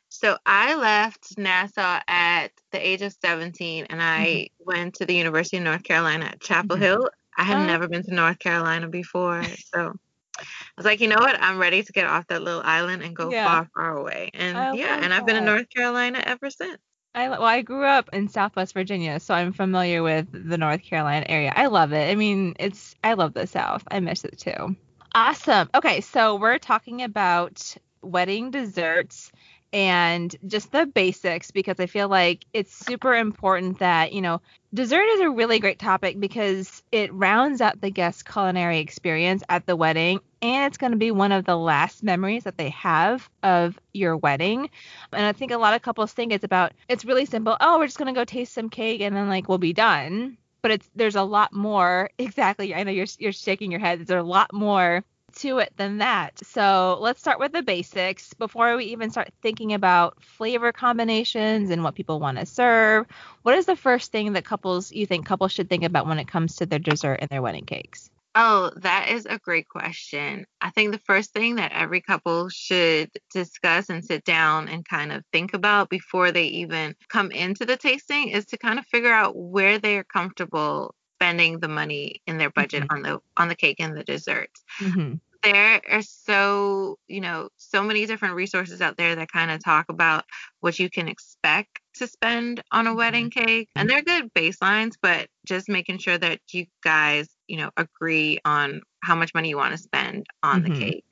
so 0.09 0.37
i 0.47 0.75
left 0.75 1.37
nassau 1.39 2.01
at 2.09 2.49
the 2.73 2.87
age 2.87 3.03
of 3.03 3.13
17 3.13 3.87
and 3.91 4.03
i 4.03 4.27
mm-hmm. 4.27 4.65
went 4.65 4.95
to 4.95 5.05
the 5.05 5.15
university 5.15 5.57
of 5.57 5.63
north 5.63 5.83
carolina 5.83 6.27
at 6.27 6.41
chapel 6.41 6.77
mm-hmm. 6.77 6.85
hill 6.85 7.11
i 7.37 7.43
had 7.43 7.59
oh. 7.59 7.67
never 7.67 7.89
been 7.89 8.03
to 8.03 8.15
north 8.15 8.39
carolina 8.39 8.89
before 8.89 9.45
so 9.75 9.95
I 10.39 10.45
was 10.79 10.87
like, 10.87 11.01
you 11.01 11.09
know 11.09 11.19
what? 11.19 11.37
I'm 11.39 11.59
ready 11.59 11.83
to 11.83 11.93
get 11.93 12.07
off 12.07 12.27
that 12.29 12.41
little 12.41 12.63
island 12.65 13.03
and 13.03 13.15
go 13.15 13.31
yeah. 13.31 13.47
far, 13.47 13.69
far 13.75 13.99
away. 13.99 14.31
And 14.33 14.79
yeah, 14.79 14.99
and 15.03 15.13
I've 15.13 15.27
been 15.27 15.37
in 15.37 15.45
North 15.45 15.69
Carolina 15.69 16.23
ever 16.25 16.49
since. 16.49 16.79
I 17.15 17.29
well, 17.29 17.43
I 17.43 17.63
grew 17.63 17.85
up 17.85 18.11
in 18.13 18.29
Southwest 18.29 18.73
Virginia, 18.73 19.19
so 19.19 19.35
I'm 19.35 19.53
familiar 19.53 20.03
with 20.03 20.29
the 20.33 20.59
North 20.59 20.83
Carolina 20.83 21.27
area. 21.29 21.53
I 21.55 21.67
love 21.67 21.93
it. 21.93 22.11
I 22.11 22.15
mean, 22.15 22.55
it's 22.59 22.95
I 23.03 23.15
love 23.15 23.35
the 23.35 23.47
South. 23.47 23.83
I 23.91 24.01
miss 24.01 24.25
it 24.25 24.39
too. 24.39 24.77
Awesome. 25.15 25.69
Okay, 25.75 26.01
so 26.03 26.37
we're 26.37 26.59
talking 26.59 27.03
about 27.03 27.75
wedding 28.01 28.51
desserts 28.51 29.33
and 29.73 30.35
just 30.47 30.73
the 30.73 30.87
basics 30.87 31.51
because 31.51 31.79
I 31.79 31.87
feel 31.87 32.09
like 32.09 32.45
it's 32.53 32.75
super 32.75 33.15
important 33.15 33.79
that, 33.79 34.13
you 34.13 34.21
know, 34.21 34.41
dessert 34.75 35.05
is 35.05 35.21
a 35.21 35.31
really 35.31 35.59
great 35.61 35.79
topic 35.79 36.19
because 36.19 36.83
it 36.93 37.13
rounds 37.13 37.61
out 37.61 37.81
the 37.81 37.91
guest 37.91 38.25
culinary 38.29 38.79
experience 38.79 39.43
at 39.49 39.67
the 39.67 39.77
wedding 39.77 40.21
and 40.43 40.67
it's 40.67 40.79
going 40.79 40.93
to 40.93 40.99
be 40.99 41.11
one 41.11 41.33
of 41.33 41.45
the 41.45 41.57
last 41.57 42.03
memories 42.03 42.45
that 42.45 42.57
they 42.57 42.71
have 42.71 43.29
of 43.43 43.79
your 43.93 44.17
wedding. 44.17 44.71
And 45.13 45.25
I 45.27 45.33
think 45.33 45.53
a 45.53 45.59
lot 45.59 45.75
of 45.75 45.83
couples 45.83 46.13
think 46.13 46.33
it's 46.33 46.45
about 46.45 46.73
it's 46.89 47.05
really 47.05 47.27
simple. 47.27 47.57
Oh, 47.61 47.79
we're 47.79 47.87
just 47.87 47.99
going 47.99 48.13
to 48.13 48.19
go 48.19 48.25
taste 48.25 48.55
some 48.55 48.71
cake 48.71 49.01
and 49.01 49.15
then 49.17 49.29
like 49.29 49.49
we'll 49.49 49.59
be 49.59 49.73
done. 49.73 50.37
But 50.63 50.73
it's 50.73 50.91
there's 50.95 51.17
a 51.17 51.23
lot 51.23 51.53
more. 51.53 52.11
Exactly. 52.19 52.75
I 52.75 52.83
know 52.85 52.91
you're 52.93 53.07
you're 53.19 53.33
shaking 53.33 53.71
your 53.71 53.81
head. 53.81 54.07
There's 54.07 54.21
a 54.21 54.27
lot 54.27 54.53
more 54.53 55.05
to 55.37 55.59
it 55.59 55.73
than 55.77 55.99
that. 55.99 56.45
So 56.45 56.99
let's 57.01 57.21
start 57.21 57.39
with 57.39 57.53
the 57.53 57.63
basics 57.63 58.35
before 58.35 58.77
we 58.77 58.87
even 58.87 59.11
start 59.11 59.31
thinking 59.43 59.73
about 59.73 60.23
flavor 60.23 60.73
combinations 60.73 61.71
and 61.71 61.85
what 61.85 61.95
people 61.95 62.21
want 62.21 62.39
to 62.39 62.47
serve. 62.47 63.07
What 63.43 63.55
is 63.55 63.67
the 63.67 63.77
first 63.77 64.13
thing 64.13 64.33
that 64.35 64.45
couples 64.45 64.93
you 64.93 65.07
think 65.07 65.27
couples 65.27 65.53
should 65.53 65.69
think 65.69 65.85
about 65.85 66.07
when 66.07 66.19
it 66.19 66.29
comes 66.29 66.57
to 66.57 66.67
their 66.67 66.79
dessert 66.79 67.19
and 67.21 67.31
their 67.31 67.43
wedding 67.43 67.67
cakes? 67.67 68.11
Oh, 68.37 68.71
that 68.77 69.09
is 69.09 69.27
a 69.27 69.39
great 69.39 69.69
question. 69.69 70.47
I 70.61 70.71
think 70.71 70.93
the 70.93 71.01
first 71.01 71.33
thing 71.33 71.57
that 71.57 71.73
every 71.73 72.01
couple 72.01 72.49
should 72.49 73.11
discuss 73.33 73.91
and 73.91 74.05
sit 74.05 74.25
down 74.25 74.69
and 74.69 74.85
kind 74.89 75.11
of 75.11 75.25
think 75.33 75.53
about 75.53 75.91
before 75.91 76.31
they 76.31 76.45
even 76.45 76.95
come 77.09 77.33
into 77.33 77.67
the 77.67 77.77
tasting 77.77 78.29
is 78.29 78.47
to 78.47 78.59
kind 78.59 78.79
of 78.79 78.87
figure 78.87 79.13
out 79.13 79.37
where 79.37 79.81
they 79.81 79.97
are 79.99 80.05
comfortable 80.05 80.95
spending 81.21 81.61
the 81.61 81.69
money 81.69 82.23
in 82.27 82.39
their 82.39 82.51
budget 82.51 82.85
mm-hmm. 82.85 82.97
on 82.97 83.03
the 83.03 83.21
on 83.37 83.49
the 83.49 83.55
cake 83.55 83.77
and 83.79 83.97
the 83.97 84.05
desserts. 84.05 84.63
Mm-hmm. 84.81 85.15
There 85.43 85.81
are 85.91 86.03
so 86.03 86.99
you 87.09 87.21
know 87.21 87.49
so 87.57 87.83
many 87.83 88.07
different 88.07 88.35
resources 88.35 88.81
out 88.81 88.97
there 88.97 89.17
that 89.17 89.31
kind 89.31 89.51
of 89.51 89.63
talk 89.63 89.87
about 89.89 90.25
what 90.61 90.79
you 90.79 90.91
can 90.91 91.09
expect 91.09 91.81
to 91.95 92.07
spend 92.07 92.63
on 92.73 92.87
a 92.87 92.95
wedding 92.95 93.31
mm-hmm. 93.31 93.45
cake, 93.45 93.69
and 93.77 93.89
they're 93.89 94.03
good 94.03 94.33
baselines, 94.35 94.95
but 95.01 95.29
just 95.47 95.69
making 95.69 95.99
sure 95.99 96.17
that 96.17 96.41
you 96.53 96.67
guys 96.83 97.29
you 97.49 97.59
know 97.59 97.71
agree 97.77 98.39
on 98.45 98.83
how 99.03 99.15
much 99.15 99.35
money 99.35 99.49
you 99.49 99.57
want 99.57 99.73
to 99.73 99.79
spend 99.79 100.27
on 100.43 100.63
the 100.63 100.71
mm-hmm. 100.71 100.81
cake 100.81 101.05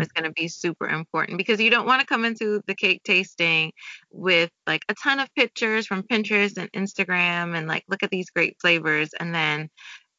is 0.00 0.08
going 0.08 0.24
to 0.24 0.32
be 0.32 0.48
super 0.48 0.88
important 0.88 1.38
because 1.38 1.60
you 1.60 1.70
don't 1.70 1.86
want 1.86 2.00
to 2.00 2.06
come 2.06 2.24
into 2.24 2.62
the 2.66 2.74
cake 2.74 3.02
tasting 3.04 3.72
with 4.10 4.50
like 4.66 4.84
a 4.88 4.94
ton 4.94 5.20
of 5.20 5.34
pictures 5.34 5.86
from 5.86 6.02
Pinterest 6.02 6.56
and 6.56 6.72
Instagram 6.72 7.56
and 7.56 7.66
like 7.66 7.84
look 7.88 8.02
at 8.02 8.10
these 8.10 8.30
great 8.30 8.56
flavors 8.60 9.10
and 9.18 9.34
then 9.34 9.68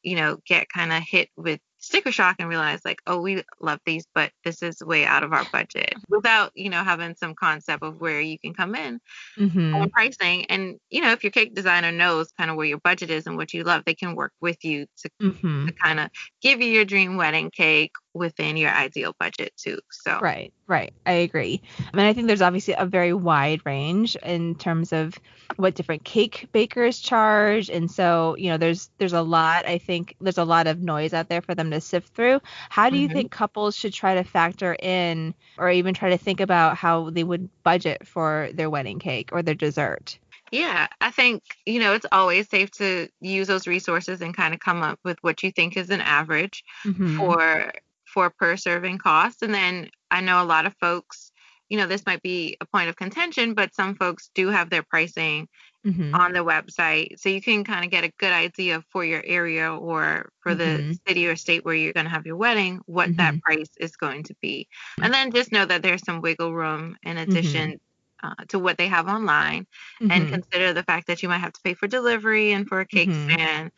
you 0.02 0.16
know 0.16 0.38
get 0.46 0.68
kind 0.68 0.92
of 0.92 1.02
hit 1.02 1.28
with 1.36 1.60
sticker 1.80 2.10
shock 2.10 2.36
and 2.38 2.48
realize 2.48 2.80
like 2.84 3.00
oh 3.06 3.20
we 3.20 3.42
love 3.60 3.78
these 3.86 4.04
but 4.14 4.32
this 4.44 4.62
is 4.62 4.80
way 4.80 5.04
out 5.04 5.22
of 5.22 5.32
our 5.32 5.44
budget 5.52 5.94
without 6.08 6.50
you 6.54 6.68
know 6.68 6.82
having 6.82 7.14
some 7.14 7.34
concept 7.34 7.82
of 7.82 8.00
where 8.00 8.20
you 8.20 8.38
can 8.38 8.52
come 8.52 8.74
in 8.74 9.00
mm-hmm. 9.38 9.74
on 9.74 9.90
pricing 9.90 10.44
and 10.46 10.76
you 10.90 11.00
know 11.00 11.12
if 11.12 11.22
your 11.22 11.30
cake 11.30 11.54
designer 11.54 11.92
knows 11.92 12.32
kind 12.36 12.50
of 12.50 12.56
where 12.56 12.66
your 12.66 12.78
budget 12.78 13.10
is 13.10 13.26
and 13.26 13.36
what 13.36 13.54
you 13.54 13.62
love 13.62 13.82
they 13.86 13.94
can 13.94 14.16
work 14.16 14.32
with 14.40 14.64
you 14.64 14.86
to, 14.96 15.10
mm-hmm. 15.22 15.66
to 15.66 15.72
kind 15.72 16.00
of 16.00 16.10
give 16.42 16.60
you 16.60 16.68
your 16.68 16.84
dream 16.84 17.16
wedding 17.16 17.50
cake 17.50 17.92
within 18.14 18.56
your 18.56 18.70
ideal 18.70 19.14
budget 19.18 19.52
too. 19.56 19.78
So 19.90 20.18
Right, 20.20 20.52
right. 20.66 20.92
I 21.06 21.12
agree. 21.12 21.62
I 21.92 21.96
mean 21.96 22.06
I 22.06 22.12
think 22.12 22.26
there's 22.26 22.42
obviously 22.42 22.74
a 22.76 22.86
very 22.86 23.12
wide 23.12 23.60
range 23.64 24.16
in 24.16 24.54
terms 24.54 24.92
of 24.92 25.14
what 25.56 25.74
different 25.74 26.04
cake 26.04 26.48
bakers 26.52 27.00
charge. 27.00 27.70
And 27.70 27.90
so, 27.90 28.36
you 28.36 28.50
know, 28.50 28.56
there's 28.56 28.90
there's 28.98 29.12
a 29.12 29.22
lot, 29.22 29.66
I 29.66 29.78
think 29.78 30.16
there's 30.20 30.38
a 30.38 30.44
lot 30.44 30.66
of 30.66 30.80
noise 30.80 31.14
out 31.14 31.28
there 31.28 31.42
for 31.42 31.54
them 31.54 31.70
to 31.70 31.80
sift 31.80 32.14
through. 32.14 32.40
How 32.70 32.90
do 32.90 32.96
you 32.96 33.08
mm-hmm. 33.08 33.16
think 33.16 33.30
couples 33.30 33.76
should 33.76 33.92
try 33.92 34.14
to 34.14 34.24
factor 34.24 34.76
in 34.78 35.34
or 35.56 35.70
even 35.70 35.94
try 35.94 36.10
to 36.10 36.18
think 36.18 36.40
about 36.40 36.76
how 36.76 37.10
they 37.10 37.24
would 37.24 37.48
budget 37.62 38.06
for 38.06 38.50
their 38.54 38.70
wedding 38.70 38.98
cake 38.98 39.30
or 39.32 39.42
their 39.42 39.54
dessert? 39.54 40.18
Yeah, 40.50 40.86
I 41.00 41.10
think, 41.10 41.42
you 41.66 41.78
know, 41.78 41.92
it's 41.92 42.06
always 42.10 42.48
safe 42.48 42.70
to 42.72 43.08
use 43.20 43.48
those 43.48 43.66
resources 43.66 44.22
and 44.22 44.34
kind 44.34 44.54
of 44.54 44.60
come 44.60 44.82
up 44.82 44.98
with 45.04 45.18
what 45.20 45.42
you 45.42 45.50
think 45.52 45.76
is 45.76 45.90
an 45.90 46.00
average 46.00 46.64
mm-hmm. 46.84 47.18
for 47.18 47.72
for 48.18 48.30
per 48.30 48.56
serving 48.56 48.98
cost. 48.98 49.42
And 49.42 49.54
then 49.54 49.90
I 50.10 50.20
know 50.20 50.42
a 50.42 50.44
lot 50.44 50.66
of 50.66 50.74
folks, 50.80 51.30
you 51.68 51.78
know, 51.78 51.86
this 51.86 52.04
might 52.04 52.20
be 52.20 52.56
a 52.60 52.66
point 52.66 52.88
of 52.88 52.96
contention, 52.96 53.54
but 53.54 53.72
some 53.76 53.94
folks 53.94 54.30
do 54.34 54.48
have 54.48 54.70
their 54.70 54.82
pricing 54.82 55.46
mm-hmm. 55.86 56.12
on 56.16 56.32
the 56.32 56.40
website. 56.40 57.20
So 57.20 57.28
you 57.28 57.40
can 57.40 57.62
kind 57.62 57.84
of 57.84 57.92
get 57.92 58.02
a 58.02 58.12
good 58.18 58.32
idea 58.32 58.82
for 58.90 59.04
your 59.04 59.22
area 59.24 59.72
or 59.72 60.32
for 60.40 60.56
mm-hmm. 60.56 60.88
the 60.88 60.98
city 61.06 61.28
or 61.28 61.36
state 61.36 61.64
where 61.64 61.76
you're 61.76 61.92
going 61.92 62.06
to 62.06 62.10
have 62.10 62.26
your 62.26 62.34
wedding, 62.34 62.80
what 62.86 63.10
mm-hmm. 63.10 63.18
that 63.18 63.40
price 63.40 63.70
is 63.78 63.94
going 63.94 64.24
to 64.24 64.34
be. 64.42 64.66
And 65.00 65.14
then 65.14 65.30
just 65.30 65.52
know 65.52 65.64
that 65.64 65.82
there's 65.82 66.04
some 66.04 66.20
wiggle 66.20 66.52
room 66.52 66.96
in 67.04 67.18
mm-hmm. 67.18 67.30
addition. 67.30 67.80
Uh, 68.20 68.34
to 68.48 68.58
what 68.58 68.76
they 68.76 68.88
have 68.88 69.06
online 69.06 69.64
and 70.00 70.10
mm-hmm. 70.10 70.32
consider 70.32 70.72
the 70.72 70.82
fact 70.82 71.06
that 71.06 71.22
you 71.22 71.28
might 71.28 71.38
have 71.38 71.52
to 71.52 71.60
pay 71.62 71.72
for 71.72 71.86
delivery 71.86 72.50
and 72.50 72.66
for 72.66 72.80
a 72.80 72.84
cake 72.84 73.08
mm-hmm. 73.08 73.30
stand 73.30 73.70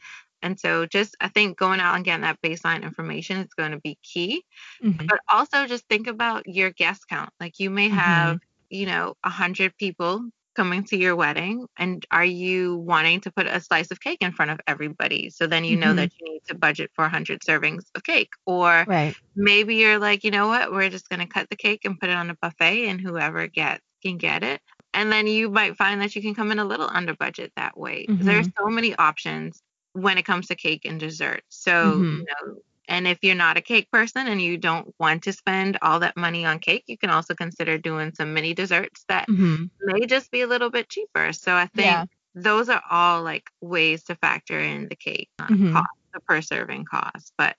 and 0.42 0.59
so 0.59 0.87
just 0.87 1.16
I 1.20 1.28
think 1.28 1.59
going 1.59 1.80
out 1.80 1.97
and 1.97 2.04
getting 2.04 2.23
that 2.23 2.40
baseline 2.42 2.82
information 2.82 3.38
is 3.38 3.54
going 3.54 3.73
to 3.73 3.78
be 3.78 3.99
key. 4.02 4.44
Mm-hmm. 4.82 5.06
But 5.06 5.20
also 5.28 5.66
just 5.66 5.87
think 5.88 6.06
about 6.06 6.47
your 6.47 6.70
guest 6.70 7.09
count. 7.09 7.30
Like 7.40 7.59
you 7.59 7.70
may 7.70 7.88
have, 7.88 8.37
mm-hmm. 8.37 8.75
you 8.75 8.87
know, 8.87 9.14
a 9.25 9.30
hundred 9.30 9.76
people 9.76 10.25
coming 10.56 10.85
to 10.85 10.97
your 10.97 11.14
wedding 11.14 11.66
and 11.78 12.04
are 12.11 12.25
you 12.25 12.76
wanting 12.76 13.20
to 13.20 13.30
put 13.30 13.47
a 13.47 13.61
slice 13.61 13.90
of 13.90 14.00
cake 14.00 14.18
in 14.20 14.32
front 14.32 14.50
of 14.50 14.61
everybody 14.66 15.30
so 15.30 15.47
then 15.47 15.64
you 15.64 15.76
know 15.76 15.88
mm-hmm. 15.88 15.97
that 15.97 16.12
you 16.18 16.32
need 16.32 16.42
to 16.47 16.54
budget 16.54 16.90
for 16.92 17.02
100 17.02 17.40
servings 17.40 17.85
of 17.94 18.02
cake 18.02 18.32
or 18.47 18.85
right. 18.88 19.14
maybe 19.37 19.76
you're 19.76 19.99
like 19.99 20.25
you 20.25 20.30
know 20.30 20.49
what 20.49 20.73
we're 20.73 20.90
just 20.90 21.09
going 21.09 21.20
to 21.20 21.26
cut 21.26 21.49
the 21.50 21.56
cake 21.56 21.82
and 21.85 21.99
put 22.00 22.09
it 22.09 22.16
on 22.16 22.30
a 22.30 22.37
buffet 22.42 22.88
and 22.88 23.00
whoever 23.00 23.47
gets 23.47 23.80
can 24.02 24.18
get 24.18 24.42
it 24.42 24.61
and 24.92 25.12
then 25.12 25.26
you 25.26 25.49
might 25.49 25.76
find 25.76 26.00
that 26.00 26.16
you 26.16 26.23
can 26.23 26.35
come 26.35 26.50
in 26.50 26.59
a 26.59 26.64
little 26.64 26.90
under 26.92 27.14
budget 27.14 27.52
that 27.56 27.78
way 27.78 28.04
mm-hmm. 28.06 28.25
there's 28.25 28.49
so 28.59 28.66
many 28.66 28.94
options 28.97 29.62
when 29.92 30.18
it 30.18 30.25
comes 30.25 30.49
to 30.49 30.54
cake 30.54 30.85
and 30.85 31.00
dessert. 31.00 31.42
So, 31.49 31.73
mm-hmm. 31.73 32.04
you 32.04 32.25
know, 32.25 32.56
and 32.90 33.06
if 33.06 33.18
you're 33.23 33.37
not 33.37 33.56
a 33.56 33.61
cake 33.61 33.90
person 33.90 34.26
and 34.26 34.42
you 34.42 34.56
don't 34.59 34.92
want 34.99 35.23
to 35.23 35.32
spend 35.32 35.78
all 35.80 36.00
that 36.00 36.16
money 36.16 36.44
on 36.44 36.59
cake, 36.59 36.85
you 36.88 36.99
can 36.99 37.11
also 37.11 37.35
consider 37.35 37.78
doing 37.78 38.12
some 38.14 38.35
mini 38.35 38.52
desserts 38.52 39.04
that 39.09 39.28
mm-hmm. 39.28 39.66
may 39.80 40.06
just 40.06 40.30
be 40.32 40.40
a 40.40 40.47
little 40.49 40.70
bit 40.70 40.88
cheaper. 40.88 41.32
So 41.32 41.54
I 41.54 41.66
think 41.66 41.87
yeah. 41.87 42.04
those 42.35 42.68
are 42.68 42.82
all 42.90 43.23
like 43.23 43.49
ways 43.61 44.02
to 44.04 44.16
factor 44.16 44.59
in 44.59 44.88
the 44.88 44.97
cake 44.97 45.30
uh, 45.38 45.47
mm-hmm. 45.47 45.73
cost, 45.73 45.88
the 46.12 46.20
per 46.20 46.42
serving 46.42 46.85
cost. 46.85 47.32
But 47.38 47.54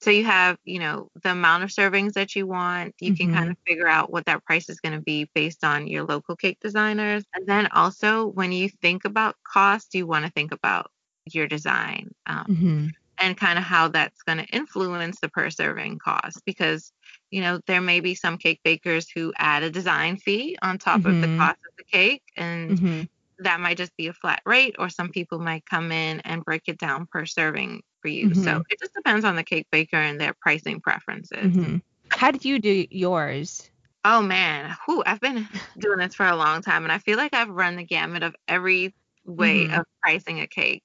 so 0.00 0.10
you 0.10 0.24
have, 0.24 0.58
you 0.64 0.80
know, 0.80 1.10
the 1.22 1.30
amount 1.30 1.62
of 1.62 1.70
servings 1.70 2.14
that 2.14 2.34
you 2.34 2.46
want. 2.46 2.96
You 3.00 3.12
mm-hmm. 3.12 3.32
can 3.32 3.34
kind 3.34 3.50
of 3.50 3.56
figure 3.66 3.88
out 3.88 4.12
what 4.12 4.26
that 4.26 4.44
price 4.44 4.68
is 4.68 4.80
going 4.80 4.94
to 4.94 5.00
be 5.00 5.30
based 5.32 5.64
on 5.64 5.86
your 5.86 6.04
local 6.04 6.34
cake 6.34 6.58
designers. 6.60 7.24
And 7.34 7.46
then 7.46 7.68
also 7.68 8.26
when 8.26 8.50
you 8.50 8.68
think 8.68 9.04
about 9.04 9.36
cost, 9.46 9.94
you 9.94 10.06
want 10.06 10.26
to 10.26 10.32
think 10.32 10.52
about 10.52 10.90
your 11.32 11.46
design 11.46 12.14
um, 12.26 12.46
mm-hmm. 12.48 12.86
and 13.18 13.36
kind 13.36 13.58
of 13.58 13.64
how 13.64 13.88
that's 13.88 14.22
going 14.22 14.38
to 14.38 14.46
influence 14.46 15.20
the 15.20 15.28
per 15.28 15.50
serving 15.50 15.98
cost 15.98 16.44
because 16.44 16.92
you 17.30 17.40
know 17.40 17.60
there 17.66 17.80
may 17.80 18.00
be 18.00 18.14
some 18.14 18.38
cake 18.38 18.60
bakers 18.64 19.08
who 19.08 19.32
add 19.36 19.62
a 19.62 19.70
design 19.70 20.16
fee 20.16 20.56
on 20.62 20.78
top 20.78 21.00
mm-hmm. 21.00 21.08
of 21.08 21.20
the 21.20 21.26
mm-hmm. 21.26 21.38
cost 21.38 21.58
of 21.68 21.76
the 21.76 21.84
cake 21.84 22.22
and 22.36 22.70
mm-hmm. 22.70 23.02
that 23.38 23.60
might 23.60 23.76
just 23.76 23.96
be 23.96 24.06
a 24.08 24.12
flat 24.12 24.40
rate 24.46 24.76
or 24.78 24.88
some 24.88 25.10
people 25.10 25.38
might 25.38 25.64
come 25.66 25.92
in 25.92 26.20
and 26.20 26.44
break 26.44 26.62
it 26.66 26.78
down 26.78 27.06
per 27.06 27.26
serving 27.26 27.82
for 28.00 28.08
you 28.08 28.34
so 28.34 28.40
mm-hmm. 28.40 28.60
it 28.70 28.78
just 28.80 28.94
depends 28.94 29.24
on 29.24 29.36
the 29.36 29.44
cake 29.44 29.66
baker 29.70 29.96
and 29.96 30.20
their 30.20 30.34
pricing 30.40 30.80
preferences 30.80 31.54
mm-hmm. 31.54 31.76
how 32.10 32.30
did 32.30 32.44
you 32.44 32.58
do 32.58 32.86
yours 32.90 33.70
Oh 34.08 34.22
man, 34.22 34.76
whew, 34.84 35.02
I've 35.04 35.20
been 35.20 35.48
doing 35.78 35.98
this 35.98 36.14
for 36.14 36.24
a 36.24 36.36
long 36.36 36.62
time 36.62 36.84
and 36.84 36.92
I 36.92 36.98
feel 36.98 37.16
like 37.16 37.34
I've 37.34 37.48
run 37.48 37.74
the 37.74 37.82
gamut 37.82 38.22
of 38.22 38.36
every 38.46 38.94
way 39.24 39.64
mm-hmm. 39.64 39.80
of 39.80 39.86
pricing 40.00 40.40
a 40.40 40.46
cake. 40.46 40.84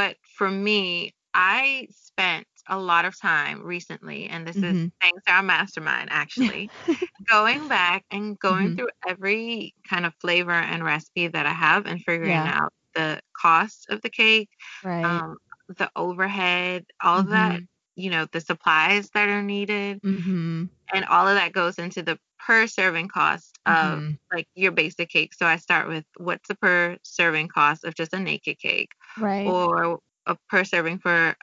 But 0.00 0.16
for 0.38 0.50
me, 0.50 1.12
I 1.34 1.88
spent 1.90 2.46
a 2.66 2.78
lot 2.78 3.04
of 3.04 3.20
time 3.20 3.62
recently, 3.62 4.28
and 4.30 4.46
this 4.46 4.56
mm-hmm. 4.56 4.86
is 4.86 4.90
thanks 4.98 5.22
to 5.26 5.32
our 5.32 5.42
mastermind 5.42 6.08
actually, 6.10 6.70
going 7.28 7.68
back 7.68 8.06
and 8.10 8.38
going 8.38 8.68
mm-hmm. 8.68 8.76
through 8.76 8.88
every 9.06 9.74
kind 9.86 10.06
of 10.06 10.14
flavor 10.14 10.52
and 10.52 10.82
recipe 10.82 11.26
that 11.28 11.44
I 11.44 11.52
have 11.52 11.84
and 11.84 12.00
figuring 12.02 12.30
yeah. 12.30 12.62
out 12.62 12.72
the 12.94 13.20
cost 13.38 13.90
of 13.90 14.00
the 14.00 14.08
cake, 14.08 14.48
right. 14.82 15.04
um, 15.04 15.36
the 15.76 15.90
overhead, 15.94 16.86
all 17.02 17.20
mm-hmm. 17.20 17.32
that, 17.32 17.60
you 17.94 18.08
know, 18.08 18.26
the 18.32 18.40
supplies 18.40 19.10
that 19.10 19.28
are 19.28 19.42
needed. 19.42 20.00
Mm-hmm. 20.00 20.64
And 20.94 21.04
all 21.10 21.28
of 21.28 21.34
that 21.34 21.52
goes 21.52 21.78
into 21.78 22.02
the 22.02 22.18
per 22.46 22.66
serving 22.66 23.08
cost 23.08 23.58
of 23.66 23.98
mm-hmm. 23.98 24.12
like 24.32 24.48
your 24.54 24.72
basic 24.72 25.10
cake. 25.10 25.34
So 25.34 25.44
I 25.46 25.56
start 25.56 25.88
with 25.88 26.04
what's 26.16 26.48
the 26.48 26.54
per 26.54 26.96
serving 27.02 27.48
cost 27.48 27.84
of 27.84 27.94
just 27.94 28.14
a 28.14 28.18
naked 28.18 28.58
cake, 28.58 28.90
right? 29.16 29.56
Or 29.56 30.00
a 30.26 30.36
per 30.48 30.64
serving 30.64 30.98
for 31.00 31.34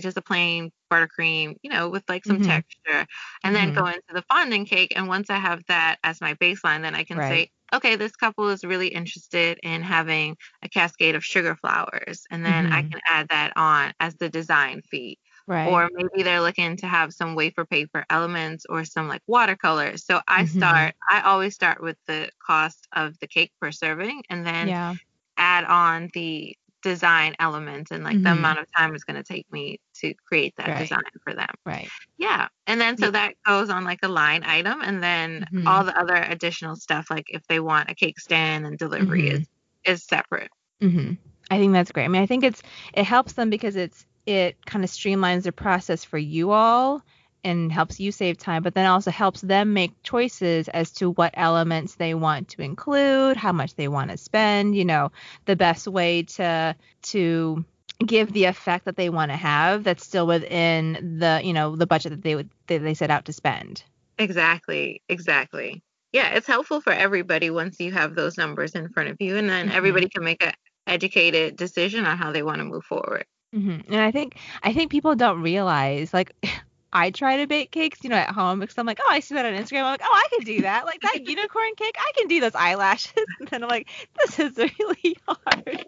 just 0.00 0.16
a 0.18 0.22
plain 0.22 0.70
buttercream, 0.92 1.56
you 1.62 1.70
know, 1.70 1.88
with 1.88 2.04
like 2.08 2.24
some 2.26 2.40
Mhm. 2.40 2.40
texture, 2.40 3.06
and 3.44 3.56
then 3.56 3.70
Mhm. 3.70 3.72
go 3.72 3.86
into 3.86 4.02
the 4.12 4.22
fondant 4.28 4.68
cake. 4.68 4.92
And 4.94 5.08
once 5.08 5.30
I 5.30 5.38
have 5.38 5.62
that 5.68 5.98
as 6.04 6.20
my 6.20 6.34
baseline, 6.34 6.82
then 6.82 6.94
I 6.94 7.04
can 7.04 7.20
Right. 7.20 7.22
say, 7.22 7.50
okay, 7.74 7.96
this 7.96 8.14
couple 8.14 8.48
is 8.50 8.62
really 8.64 8.88
interested 8.88 9.58
in 9.62 9.82
having 9.82 10.36
a 10.62 10.68
cascade 10.68 11.14
of 11.14 11.24
sugar 11.24 11.56
flowers, 11.56 12.24
and 12.30 12.44
then 12.44 12.66
I 12.66 12.82
Mhm. 12.82 12.90
can 12.90 13.00
add 13.06 13.28
that 13.30 13.52
on 13.56 13.94
as 14.00 14.16
the 14.16 14.28
design 14.28 14.82
fee. 14.90 15.18
Right. 15.46 15.64
Or 15.64 15.88
maybe 15.92 16.22
they're 16.22 16.40
looking 16.42 16.76
to 16.76 16.86
have 16.86 17.12
some 17.12 17.34
wafer 17.34 17.64
paper 17.64 18.04
elements 18.08 18.66
or 18.68 18.84
some 18.84 19.08
like 19.08 19.22
watercolors. 19.26 20.04
So 20.04 20.20
I 20.28 20.44
Mhm. 20.44 20.44
start, 20.44 20.94
I 21.10 21.22
always 21.22 21.54
start 21.54 21.82
with 21.82 21.96
the 22.06 22.30
cost 22.46 22.86
of 22.92 23.18
the 23.18 23.26
cake 23.26 23.52
per 23.60 23.72
serving 23.72 24.22
and 24.30 24.46
then 24.46 24.74
yeah. 24.74 24.94
add 25.36 25.64
on 25.64 26.10
the 26.14 26.56
design 26.90 27.34
elements 27.40 27.90
and 27.90 28.04
like 28.04 28.22
the 28.22 28.28
Mhm. 28.30 28.38
amount 28.38 28.58
of 28.60 28.66
time 28.76 28.94
it's 28.94 29.02
going 29.04 29.16
to 29.22 29.24
take 29.34 29.46
me 29.50 29.78
to 30.00 30.14
create 30.28 30.54
that 30.56 30.68
Right. 30.68 30.78
design 30.78 31.02
for 31.24 31.34
them. 31.34 31.54
Right. 31.64 31.88
Yeah. 32.16 32.46
And 32.68 32.80
then 32.80 32.96
so 32.96 33.06
Yeah. 33.06 33.10
that 33.18 33.34
goes 33.44 33.70
on 33.70 33.84
like 33.84 33.98
a 34.04 34.08
line 34.08 34.42
item 34.44 34.80
and 34.82 35.02
then 35.02 35.44
Mhm. 35.52 35.66
all 35.66 35.84
the 35.84 35.98
other 35.98 36.14
additional 36.14 36.76
stuff 36.76 37.06
like 37.10 37.24
if 37.28 37.42
they 37.48 37.58
want 37.60 37.90
a 37.90 37.94
cake 37.94 38.20
stand 38.20 38.66
and 38.66 38.78
delivery 38.78 39.24
Mhm. 39.28 39.32
is 39.34 39.48
is 39.84 40.04
separate. 40.04 40.50
hmm 40.80 41.12
I 41.50 41.58
think 41.58 41.72
that's 41.72 41.92
great. 41.92 42.04
I 42.04 42.08
mean, 42.08 42.22
I 42.22 42.26
think 42.26 42.44
it's 42.44 42.62
it 42.94 43.04
helps 43.04 43.32
them 43.34 43.50
because 43.50 43.76
it's 43.76 44.06
it 44.26 44.56
kind 44.66 44.84
of 44.84 44.90
streamlines 44.90 45.42
the 45.44 45.52
process 45.52 46.04
for 46.04 46.18
you 46.18 46.50
all 46.50 47.02
and 47.44 47.70
helps 47.72 48.00
you 48.00 48.10
save 48.12 48.38
time, 48.38 48.62
but 48.62 48.74
then 48.74 48.86
also 48.86 49.10
helps 49.10 49.40
them 49.40 49.72
make 49.72 50.02
choices 50.02 50.68
as 50.68 50.92
to 50.92 51.10
what 51.10 51.32
elements 51.34 51.94
they 51.96 52.14
want 52.14 52.48
to 52.50 52.62
include, 52.62 53.36
how 53.36 53.52
much 53.52 53.74
they 53.76 53.88
want 53.88 54.10
to 54.10 54.16
spend, 54.16 54.76
you 54.76 54.84
know, 54.84 55.10
the 55.46 55.56
best 55.56 55.86
way 55.88 56.22
to 56.22 56.74
to 57.02 57.64
give 58.04 58.32
the 58.32 58.44
effect 58.44 58.84
that 58.84 58.96
they 58.96 59.08
want 59.08 59.30
to 59.30 59.36
have 59.36 59.82
that's 59.84 60.04
still 60.04 60.26
within 60.26 61.18
the, 61.18 61.40
you 61.42 61.52
know, 61.52 61.76
the 61.76 61.86
budget 61.86 62.10
that 62.12 62.22
they 62.22 62.34
would 62.34 62.50
that 62.66 62.82
they 62.82 62.94
set 62.94 63.10
out 63.10 63.24
to 63.26 63.32
spend. 63.32 63.82
Exactly. 64.18 65.02
Exactly. 65.08 65.82
Yeah, 66.12 66.30
it's 66.34 66.46
helpful 66.46 66.80
for 66.80 66.92
everybody 66.92 67.50
once 67.50 67.78
you 67.80 67.92
have 67.92 68.14
those 68.14 68.36
numbers 68.38 68.72
in 68.74 68.88
front 68.90 69.10
of 69.10 69.16
you 69.20 69.36
and 69.36 69.48
then 69.50 69.68
Mhm. 69.68 69.72
everybody 69.72 70.08
can 70.08 70.24
make 70.24 70.42
a 70.42 70.52
educated 70.86 71.56
decision 71.56 72.06
on 72.06 72.16
how 72.16 72.32
they 72.32 72.42
want 72.42 72.58
to 72.58 72.64
move 72.64 72.84
forward. 72.84 73.24
hmm 73.52 73.78
And 73.88 73.96
I 74.00 74.10
think 74.10 74.36
I 74.62 74.72
think 74.72 74.90
people 74.90 75.14
don't 75.14 75.42
realize 75.42 76.12
like 76.12 76.32
I 76.96 77.10
try 77.10 77.36
to 77.36 77.46
bake 77.46 77.72
cakes, 77.72 77.98
you 78.02 78.08
know, 78.08 78.16
at 78.16 78.30
home 78.30 78.58
because 78.58 78.78
I'm 78.78 78.86
like, 78.86 79.00
oh, 79.02 79.08
I 79.10 79.20
see 79.20 79.34
that 79.34 79.44
on 79.44 79.52
Instagram. 79.52 79.80
I'm 79.80 79.92
like, 79.92 80.00
oh, 80.02 80.10
I 80.10 80.28
can 80.34 80.46
do 80.46 80.62
that. 80.62 80.86
Like 80.86 81.02
that 81.02 81.20
unicorn 81.28 81.74
cake, 81.76 81.94
I 81.98 82.12
can 82.16 82.26
do 82.26 82.40
those 82.40 82.54
eyelashes. 82.54 83.12
And 83.38 83.48
then 83.48 83.62
I'm 83.62 83.68
like, 83.68 83.90
this 84.18 84.38
is 84.38 84.56
really 84.56 85.16
hard. 85.28 85.84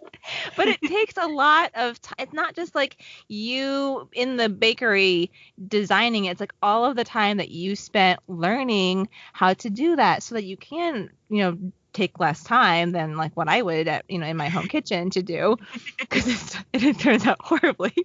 But 0.55 0.67
it 0.67 0.79
takes 0.81 1.17
a 1.17 1.25
lot 1.25 1.71
of 1.73 1.99
time. 1.99 2.15
It's 2.19 2.33
not 2.33 2.55
just 2.55 2.75
like 2.75 2.97
you 3.27 4.07
in 4.13 4.37
the 4.37 4.49
bakery 4.49 5.31
designing 5.67 6.25
it. 6.25 6.31
It's 6.33 6.39
like 6.39 6.53
all 6.61 6.85
of 6.85 6.95
the 6.95 7.03
time 7.03 7.37
that 7.37 7.49
you 7.49 7.75
spent 7.75 8.19
learning 8.27 9.09
how 9.33 9.55
to 9.55 9.69
do 9.71 9.95
that 9.95 10.21
so 10.21 10.35
that 10.35 10.43
you 10.43 10.57
can, 10.57 11.09
you 11.29 11.39
know, 11.39 11.57
take 11.91 12.19
less 12.19 12.43
time 12.43 12.91
than 12.91 13.17
like 13.17 13.35
what 13.35 13.47
I 13.47 13.63
would 13.63 13.87
at, 13.87 14.05
you 14.09 14.19
know, 14.19 14.27
in 14.27 14.37
my 14.37 14.49
home 14.49 14.67
kitchen 14.67 15.09
to 15.11 15.23
do 15.23 15.57
because 15.97 16.55
it 16.71 16.99
turns 16.99 17.25
out 17.25 17.41
horribly. 17.41 17.95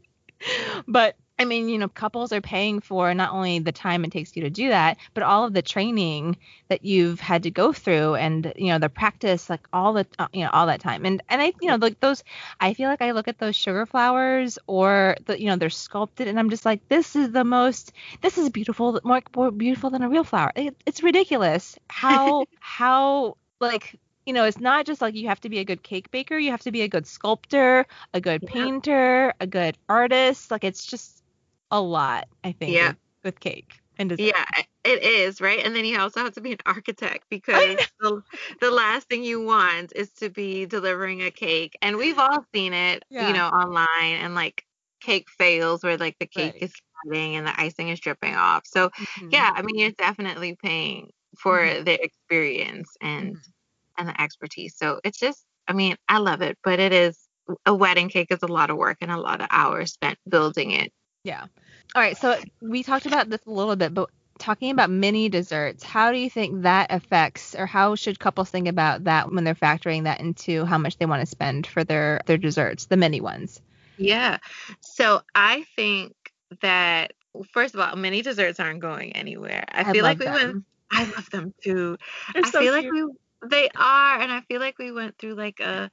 But 0.88 1.16
I 1.36 1.44
mean, 1.46 1.68
you 1.68 1.78
know, 1.78 1.88
couples 1.88 2.32
are 2.32 2.40
paying 2.40 2.80
for 2.80 3.12
not 3.12 3.32
only 3.32 3.58
the 3.58 3.72
time 3.72 4.04
it 4.04 4.12
takes 4.12 4.36
you 4.36 4.42
to 4.42 4.50
do 4.50 4.68
that, 4.68 4.98
but 5.14 5.24
all 5.24 5.44
of 5.44 5.52
the 5.52 5.62
training 5.62 6.36
that 6.68 6.84
you've 6.84 7.18
had 7.18 7.42
to 7.42 7.50
go 7.50 7.72
through 7.72 8.14
and, 8.14 8.52
you 8.56 8.68
know, 8.68 8.78
the 8.78 8.88
practice, 8.88 9.50
like 9.50 9.66
all 9.72 9.94
the, 9.94 10.06
uh, 10.20 10.28
you 10.32 10.44
know, 10.44 10.50
all 10.52 10.66
that 10.68 10.80
time. 10.80 11.04
And, 11.04 11.20
and 11.28 11.42
I, 11.42 11.52
you 11.60 11.68
know, 11.68 11.76
like 11.76 11.98
those, 11.98 12.22
I 12.60 12.72
feel 12.74 12.88
like 12.88 13.02
I 13.02 13.10
look 13.10 13.26
at 13.26 13.38
those 13.38 13.56
sugar 13.56 13.84
flowers 13.84 14.58
or 14.68 15.16
the, 15.26 15.40
you 15.40 15.46
know, 15.48 15.56
they're 15.56 15.70
sculpted 15.70 16.28
and 16.28 16.38
I'm 16.38 16.50
just 16.50 16.64
like, 16.64 16.88
this 16.88 17.16
is 17.16 17.32
the 17.32 17.44
most, 17.44 17.92
this 18.22 18.38
is 18.38 18.48
beautiful, 18.50 19.00
more, 19.02 19.20
more 19.34 19.50
beautiful 19.50 19.90
than 19.90 20.02
a 20.02 20.08
real 20.08 20.24
flower. 20.24 20.52
It, 20.54 20.76
it's 20.86 21.02
ridiculous 21.02 21.76
how, 21.88 22.46
how, 22.60 23.38
like, 23.60 23.96
you 24.24 24.32
know, 24.34 24.44
it's 24.44 24.60
not 24.60 24.86
just 24.86 25.02
like 25.02 25.14
you 25.16 25.28
have 25.28 25.40
to 25.40 25.48
be 25.48 25.58
a 25.58 25.64
good 25.64 25.82
cake 25.82 26.12
baker, 26.12 26.38
you 26.38 26.52
have 26.52 26.62
to 26.62 26.70
be 26.72 26.82
a 26.82 26.88
good 26.88 27.06
sculptor, 27.08 27.86
a 28.14 28.20
good 28.20 28.46
Yeah. 28.46 28.46
painter, 28.46 29.34
a 29.40 29.46
good 29.48 29.76
artist. 29.88 30.50
Like 30.52 30.64
it's 30.64 30.86
just 30.86 31.23
a 31.70 31.80
lot, 31.80 32.28
I 32.44 32.52
think, 32.52 32.80
Yeah. 32.80 32.80
with, 32.80 32.96
with 33.24 33.40
cake 33.40 33.80
and 33.98 34.08
design. 34.08 34.32
Yeah, 34.32 34.44
it 34.84 35.02
is, 35.02 35.40
right? 35.40 35.58
And 35.64 35.74
then 35.74 35.84
you 35.84 35.98
also 35.98 36.20
have 36.20 36.34
to 36.34 36.40
be 36.40 36.52
an 36.52 36.58
architect 36.66 37.26
because 37.30 37.80
the, 37.98 38.22
the 38.60 38.70
last 38.70 39.08
thing 39.08 39.24
you 39.24 39.42
want 39.42 39.92
is 39.96 40.12
to 40.14 40.30
be 40.30 40.66
delivering 40.66 41.22
a 41.22 41.30
cake. 41.32 41.76
And 41.82 41.96
we've 41.96 42.18
all 42.18 42.44
seen 42.54 42.72
it, 42.74 43.04
Yeah. 43.10 43.24
you 43.26 43.32
know, 43.32 43.48
online 43.48 44.20
and 44.24 44.34
like 44.36 44.64
cake 45.00 45.28
fails 45.30 45.82
where 45.82 45.98
like 45.98 46.16
the 46.20 46.26
cake 46.26 46.54
Right. 46.54 46.60
is 46.60 46.72
sliding 47.04 47.34
and 47.36 47.46
the 47.46 47.60
icing 47.60 47.88
is 47.88 47.98
dripping 48.00 48.34
off. 48.36 48.62
So, 48.66 48.90
Mhm. 48.98 49.32
yeah, 49.32 49.50
I 49.52 49.62
mean, 49.62 49.78
you're 49.78 49.90
definitely 49.92 50.56
paying 50.62 51.10
for 51.40 51.58
Mhm. 51.60 51.82
the 51.82 52.00
experience 52.02 52.96
and 53.02 53.36
Mhm. 53.36 53.54
and 53.98 54.08
the 54.08 54.20
expertise. 54.20 54.76
So, 54.78 55.00
it's 55.04 55.18
just 55.18 55.46
I 55.68 55.72
mean, 55.74 55.96
I 56.08 56.18
love 56.18 56.42
it, 56.42 56.58
but 56.64 56.78
it 56.80 56.92
is 56.92 57.28
a 57.66 57.74
wedding 57.74 58.08
cake 58.10 58.28
is 58.30 58.42
a 58.42 58.46
lot 58.48 58.70
of 58.70 58.76
work 58.76 58.98
and 59.00 59.10
a 59.10 59.18
lot 59.18 59.40
of 59.40 59.48
hours 59.50 59.92
spent 59.94 60.18
building 60.28 60.70
it. 60.72 60.92
Yeah. 61.24 61.46
All 61.94 62.02
right. 62.02 62.16
So 62.16 62.38
we 62.60 62.82
talked 62.82 63.06
about 63.06 63.28
this 63.28 63.40
a 63.46 63.50
little 63.50 63.76
bit, 63.76 63.92
but 63.92 64.10
talking 64.38 64.70
about 64.70 64.90
mini 64.90 65.28
desserts, 65.28 65.82
how 65.82 66.12
do 66.12 66.18
you 66.18 66.28
think 66.28 66.62
that 66.62 66.92
affects, 66.92 67.54
or 67.54 67.66
how 67.66 67.94
should 67.94 68.18
couples 68.18 68.50
think 68.50 68.68
about 68.68 69.04
that 69.04 69.32
when 69.32 69.44
they're 69.44 69.54
factoring 69.54 70.04
that 70.04 70.20
into 70.20 70.64
how 70.64 70.78
much 70.78 70.98
they 70.98 71.06
want 71.06 71.20
to 71.20 71.26
spend 71.26 71.66
for 71.66 71.82
their 71.82 72.20
their 72.26 72.38
desserts, 72.38 72.86
the 72.86 72.96
mini 72.96 73.20
ones? 73.20 73.60
Yeah. 73.96 74.38
So 74.80 75.22
I 75.34 75.64
think 75.76 76.14
that 76.62 77.12
first 77.52 77.74
of 77.74 77.80
all, 77.80 77.96
mini 77.96 78.22
desserts 78.22 78.60
aren't 78.60 78.80
going 78.80 79.12
anywhere. 79.16 79.64
I, 79.68 79.92
feel 79.92 80.04
like 80.04 80.18
we 80.18 80.26
love 80.26 80.34
went. 80.34 80.64
I 80.90 81.04
love 81.04 81.30
them 81.30 81.54
too. 81.62 81.96
They're 82.32 82.42
I 82.44 82.50
so 82.50 82.60
feel 82.60 82.72
like 82.72 82.90
we 82.90 83.06
they 83.48 83.68
are 83.76 84.20
and 84.20 84.32
I 84.32 84.40
feel 84.42 84.60
like 84.60 84.78
we 84.78 84.92
went 84.92 85.18
through 85.18 85.34
like 85.34 85.60
a 85.60 85.90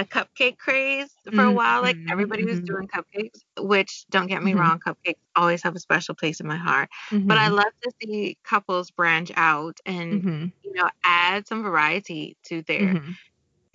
a 0.00 0.04
cupcake 0.06 0.58
craze 0.58 1.14
for 1.34 1.44
a 1.44 1.52
while. 1.52 1.82
Like 1.82 1.96
Mhm, 1.96 2.08
everybody 2.10 2.44
was 2.46 2.60
mhm, 2.60 2.66
doing 2.66 2.88
cupcakes, 2.88 3.40
which 3.60 4.04
don't 4.10 4.28
get 4.28 4.42
me 4.42 4.54
Mhm. 4.54 4.54
wrong, 4.54 4.80
cupcakes 4.80 5.20
always 5.36 5.62
have 5.64 5.76
a 5.76 5.80
special 5.80 6.14
place 6.16 6.40
in 6.40 6.48
my 6.48 6.56
heart. 6.58 6.90
But 7.28 7.38
I 7.38 7.48
mhm, 7.48 7.50
love 7.50 7.72
to 7.84 7.92
see 8.02 8.38
couples 8.44 8.90
branch 8.92 9.32
out 9.36 9.78
and 9.86 10.24
you 10.62 10.72
know 10.74 10.90
add 11.04 11.48
some 11.48 11.62
variety 11.62 12.36
to 12.48 12.62
their 12.64 12.96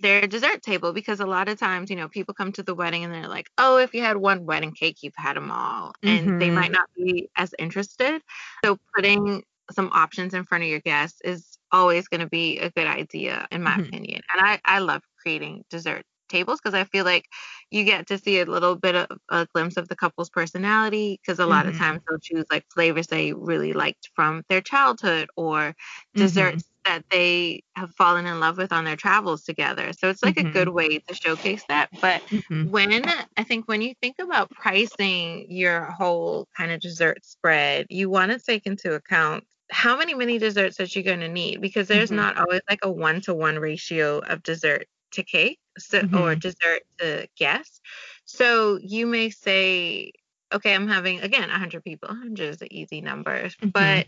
their 0.00 0.26
dessert 0.26 0.62
table 0.62 0.92
because 0.92 1.20
a 1.20 1.26
lot 1.26 1.48
of 1.48 1.58
times, 1.58 1.88
you 1.90 1.96
know, 1.96 2.08
people 2.08 2.34
come 2.34 2.52
to 2.52 2.62
the 2.62 2.74
wedding 2.74 3.04
and 3.04 3.14
they're 3.14 3.28
like, 3.28 3.48
oh, 3.58 3.78
if 3.78 3.94
you 3.94 4.02
had 4.02 4.18
one 4.18 4.44
wedding 4.44 4.72
cake, 4.72 4.98
you've 5.02 5.14
had 5.16 5.36
them 5.36 5.50
all. 5.50 5.92
And 6.04 6.34
they 6.38 6.50
might 6.50 6.70
not 6.72 6.88
be 6.96 7.30
as 7.36 7.54
interested. 7.58 8.20
So 8.64 8.78
putting 8.94 9.42
some 9.70 9.90
options 9.92 10.34
in 10.34 10.44
front 10.44 10.64
of 10.64 10.70
your 10.70 10.80
guests 10.80 11.20
is 11.24 11.58
always 11.72 12.08
going 12.08 12.20
to 12.20 12.28
be 12.28 12.58
a 12.58 12.70
good 12.70 12.86
idea, 12.86 13.46
in 13.50 13.62
my 13.62 13.78
opinion. 13.78 14.20
And 14.32 14.40
I, 14.46 14.60
I 14.64 14.80
love 14.80 15.02
creating 15.22 15.64
dessert 15.70 16.04
tables 16.28 16.60
because 16.62 16.74
I 16.74 16.84
feel 16.84 17.04
like 17.04 17.26
you 17.70 17.84
get 17.84 18.06
to 18.08 18.18
see 18.18 18.40
a 18.40 18.44
little 18.46 18.76
bit 18.76 18.94
of 18.94 19.18
a 19.30 19.46
glimpse 19.54 19.76
of 19.76 19.88
the 19.88 19.96
couple's 19.96 20.30
personality 20.30 21.20
because 21.22 21.38
a 21.38 21.46
lot 21.46 21.66
of 21.66 21.76
Mhm. 21.76 21.76
times 21.76 22.00
they'll 22.08 22.18
choose 22.20 22.44
like 22.50 22.64
flavors 22.74 23.08
they 23.08 23.32
really 23.32 23.72
liked 23.72 24.10
from 24.14 24.42
their 24.48 24.60
childhood 24.60 25.28
or 25.36 25.74
Mhm. 26.14 26.60
desserts 26.60 26.70
that 26.84 27.04
they 27.10 27.62
have 27.76 27.92
fallen 27.94 28.26
in 28.26 28.40
love 28.40 28.58
with 28.58 28.72
on 28.72 28.84
their 28.84 28.96
travels 28.96 29.42
together. 29.44 29.92
So 29.92 30.08
it's 30.08 30.22
like 30.22 30.36
a 30.36 30.44
good 30.44 30.68
way 30.68 30.98
to 31.00 31.14
showcase 31.14 31.64
that. 31.68 31.90
But 32.00 32.22
Mhm. 32.30 32.70
when 32.70 33.04
I 33.36 33.44
think 33.44 33.66
when 33.68 33.82
you 33.82 33.94
think 34.00 34.16
about 34.20 34.50
pricing 34.52 35.46
your 35.50 35.84
whole 35.86 36.48
kind 36.56 36.72
of 36.72 36.80
dessert 36.80 37.24
spread, 37.24 37.86
you 37.90 38.08
want 38.10 38.32
to 38.32 38.38
take 38.38 38.66
into 38.66 38.94
account 38.94 39.44
how 39.70 39.96
many 39.96 40.14
mini 40.14 40.38
desserts 40.38 40.76
that 40.78 40.94
you're 40.94 41.04
going 41.04 41.20
to 41.20 41.28
need 41.28 41.60
because 41.60 41.88
there's 41.88 42.10
Mhm. 42.10 42.12
not 42.12 42.36
always 42.36 42.60
like 42.70 42.78
a 42.82 42.90
one 42.92 43.20
to 43.22 43.34
one 43.34 43.58
ratio 43.58 44.18
of 44.20 44.42
dessert 44.42 44.86
to 45.16 45.24
cake 45.24 45.60
so, 45.78 46.04
or 46.14 46.34
Mhm. 46.34 46.42
dessert 46.42 46.82
to 47.00 47.28
guests. 47.38 47.80
So 48.26 48.78
you 48.82 49.06
may 49.06 49.30
say, 49.30 50.12
okay, 50.54 50.74
I'm 50.74 50.88
having 50.88 51.20
again 51.22 51.50
100 51.50 51.84
people. 51.84 52.08
100 52.10 52.50
is 52.50 52.62
an 52.62 52.72
easy 52.72 53.02
number, 53.02 53.50
Mhm. 53.62 53.66
but 53.74 54.06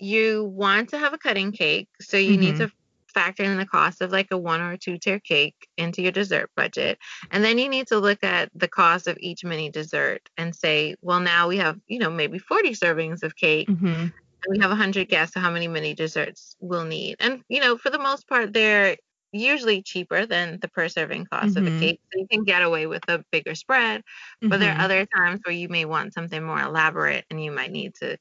you 0.00 0.44
want 0.44 0.90
to 0.90 0.98
have 0.98 1.14
a 1.14 1.18
cutting 1.18 1.52
cake, 1.52 1.88
so 2.00 2.16
you 2.16 2.36
need 2.38 2.56
Mhm. 2.56 2.66
to 2.66 2.70
factor 3.14 3.44
in 3.44 3.58
the 3.58 3.66
cost 3.66 4.00
of 4.02 4.12
like 4.12 4.30
a 4.32 4.38
one 4.38 4.60
or 4.60 4.76
two 4.76 4.98
tier 4.98 5.20
cake 5.20 5.54
into 5.78 6.02
your 6.02 6.12
dessert 6.12 6.50
budget. 6.56 6.98
And 7.30 7.44
then 7.44 7.58
you 7.58 7.68
need 7.68 7.86
to 7.88 7.98
look 7.98 8.24
at 8.24 8.50
the 8.54 8.68
cost 8.68 9.06
of 9.08 9.18
each 9.20 9.44
mini 9.44 9.70
dessert 9.70 10.28
and 10.38 10.54
say, 10.56 10.96
well, 11.02 11.20
now 11.20 11.48
we 11.48 11.58
have, 11.58 11.78
you 11.88 11.98
know, 11.98 12.10
maybe 12.10 12.38
40 12.38 12.70
servings 12.72 13.22
of 13.22 13.36
cake 13.36 13.68
Mhm. 13.68 14.12
and 14.46 14.56
we 14.56 14.62
have 14.62 14.70
100 14.72 15.08
guests, 15.08 15.34
so 15.34 15.40
how 15.40 15.50
many 15.50 15.68
mini 15.68 15.94
desserts 15.94 16.56
we'll 16.60 16.84
need. 16.84 17.16
And, 17.20 17.42
you 17.48 17.60
know, 17.60 17.78
for 17.78 17.90
the 17.90 17.98
most 17.98 18.28
part, 18.28 18.52
they're 18.52 18.96
usually 19.32 19.82
cheaper 19.82 20.26
than 20.26 20.58
the 20.60 20.68
per 20.68 20.88
serving 20.88 21.26
cost 21.26 21.56
of 21.56 21.64
the 21.64 21.70
Mhm. 21.70 21.82
cake. 21.82 22.00
So 22.12 22.20
you 22.20 22.26
can 22.30 22.44
get 22.44 22.62
away 22.62 22.86
with 22.86 23.04
a 23.08 23.24
bigger 23.32 23.54
spread. 23.54 24.02
But 24.50 24.60
there 24.60 24.72
are 24.74 24.80
other 24.84 25.06
times 25.06 25.40
where 25.44 25.54
you 25.54 25.68
may 25.68 25.84
want 25.86 26.14
something 26.14 26.42
more 26.44 26.60
elaborate 26.60 27.24
and 27.30 27.42
you 27.42 27.52
might 27.52 27.72
need 27.72 27.94
to 27.96 28.18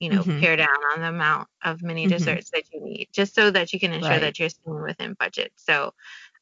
you 0.00 0.10
know, 0.10 0.26
Mhm. 0.26 0.40
pare 0.40 0.56
down 0.56 0.68
on 0.94 1.00
the 1.00 1.08
amount 1.08 1.48
of 1.62 1.82
mini 1.82 2.06
Mhm. 2.06 2.06
desserts 2.08 2.50
that 2.52 2.64
you 2.72 2.80
need, 2.82 3.08
just 3.12 3.34
so 3.34 3.50
that 3.50 3.72
you 3.72 3.80
can 3.80 3.92
ensure 3.92 4.20
Right. 4.20 4.20
that 4.20 4.38
you're 4.38 4.48
staying 4.48 4.82
within 4.82 5.14
budget. 5.18 5.52
So, 5.56 5.92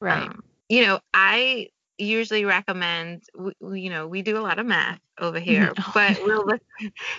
Right. 0.01 0.33
um, 0.33 0.43
you 0.69 0.83
know, 0.87 1.01
I 1.15 1.71
usually 2.05 2.45
recommend, 2.45 3.23
we, 3.35 3.81
you 3.81 3.91
know, 3.91 4.07
we 4.07 4.23
do 4.23 4.39
a 4.39 4.41
lot 4.41 4.59
of 4.59 4.67
math 4.67 5.01
over 5.19 5.39
here, 5.39 5.73
but 5.95 6.19
we'll 6.25 6.47
look, 6.47 6.61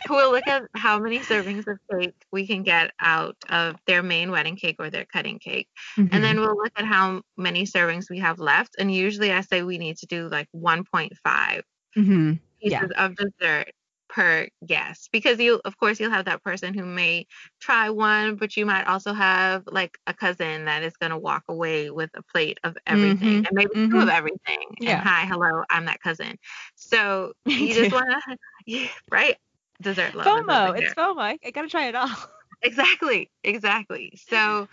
we'll 0.10 0.32
look 0.32 0.48
at 0.48 0.64
how 0.76 1.00
many 1.00 1.20
servings 1.20 1.68
of 1.68 1.80
cake 1.92 2.16
we 2.32 2.48
can 2.48 2.64
get 2.64 2.92
out 3.00 3.36
of 3.50 3.76
their 3.86 4.04
main 4.04 4.32
wedding 4.32 4.56
cake 4.56 4.78
or 4.80 4.90
their 4.90 5.06
cutting 5.06 5.40
cake. 5.40 5.68
Mm-hmm. 5.98 6.14
And 6.14 6.24
then 6.24 6.40
we'll 6.40 6.56
look 6.56 6.74
at 6.76 6.86
how 6.86 7.22
many 7.38 7.66
servings 7.66 8.10
we 8.10 8.20
have 8.20 8.40
left. 8.40 8.76
And 8.80 8.94
usually 8.94 9.32
I 9.32 9.42
say 9.42 9.64
we 9.64 9.78
need 9.78 9.98
to 9.98 10.06
do 10.06 10.28
like 10.30 10.48
1.5 10.56 11.12
mm-hmm. 11.26 12.34
pieces 12.62 12.92
yeah. 12.92 13.06
of 13.06 13.16
dessert 13.16 13.72
per 14.14 14.48
guest 14.66 15.10
because 15.12 15.40
you 15.40 15.60
of 15.66 15.76
course 15.78 16.00
you'll 16.00 16.12
have 16.12 16.26
that 16.26 16.44
person 16.44 16.76
who 16.76 16.86
may 16.86 17.26
try 17.60 17.90
one 17.90 18.36
but 18.36 18.56
you 18.56 18.64
might 18.64 18.86
also 18.86 19.12
have 19.12 19.64
like 19.66 19.98
a 20.06 20.14
cousin 20.14 20.66
that 20.66 20.84
is 20.84 20.96
going 20.98 21.10
to 21.10 21.18
walk 21.18 21.44
away 21.50 21.90
with 21.90 22.12
a 22.16 22.22
plate 22.22 22.60
of 22.64 22.78
everything 22.86 23.18
mm-hmm. 23.18 23.46
and 23.46 23.50
maybe 23.54 23.72
mm-hmm. 23.72 23.92
two 23.92 24.00
of 24.00 24.10
everything 24.10 24.68
yeah. 24.80 25.00
and 25.00 25.02
hi 25.02 25.26
hello 25.26 25.64
i'm 25.72 25.86
that 25.86 26.00
cousin 26.00 26.38
so 26.76 27.34
you 27.46 27.74
just 27.74 27.92
want 27.92 28.08
to 28.08 28.38
yeah, 28.68 28.88
right 29.10 29.38
dessert 29.82 30.14
love 30.14 30.28
fomo 30.28 30.80
it's 30.80 30.94
fomo 30.94 31.20
i 31.44 31.52
gotta 31.52 31.68
try 31.68 31.88
it 31.88 31.96
all 31.96 32.10
exactly 32.62 33.32
exactly 33.44 34.14
so 34.28 34.68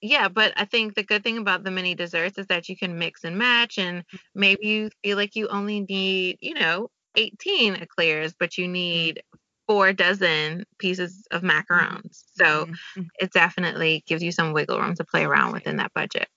yeah 0.00 0.28
but 0.28 0.52
i 0.56 0.64
think 0.64 0.96
the 0.96 1.04
good 1.04 1.22
thing 1.22 1.38
about 1.38 1.62
the 1.62 1.70
mini 1.70 1.94
desserts 1.94 2.36
is 2.36 2.46
that 2.48 2.68
you 2.68 2.76
can 2.76 2.98
mix 2.98 3.22
and 3.22 3.38
match 3.38 3.78
and 3.78 4.02
maybe 4.34 4.66
you 4.66 4.90
feel 5.04 5.16
like 5.16 5.36
you 5.36 5.46
only 5.48 5.80
need 5.80 6.36
you 6.40 6.54
know 6.54 6.88
18 7.16 7.74
eclairs, 7.74 8.34
but 8.38 8.58
you 8.58 8.68
need 8.68 9.22
four 9.66 9.92
dozen 9.92 10.64
pieces 10.78 11.26
of 11.30 11.42
macarons. 11.42 12.24
So 12.34 12.66
mm-hmm. 12.66 13.02
it 13.20 13.32
definitely 13.32 14.02
gives 14.06 14.22
you 14.22 14.32
some 14.32 14.52
wiggle 14.52 14.80
room 14.80 14.94
to 14.96 15.04
play 15.04 15.24
around 15.24 15.52
within 15.52 15.76
that 15.76 15.92
budget. 15.94 16.28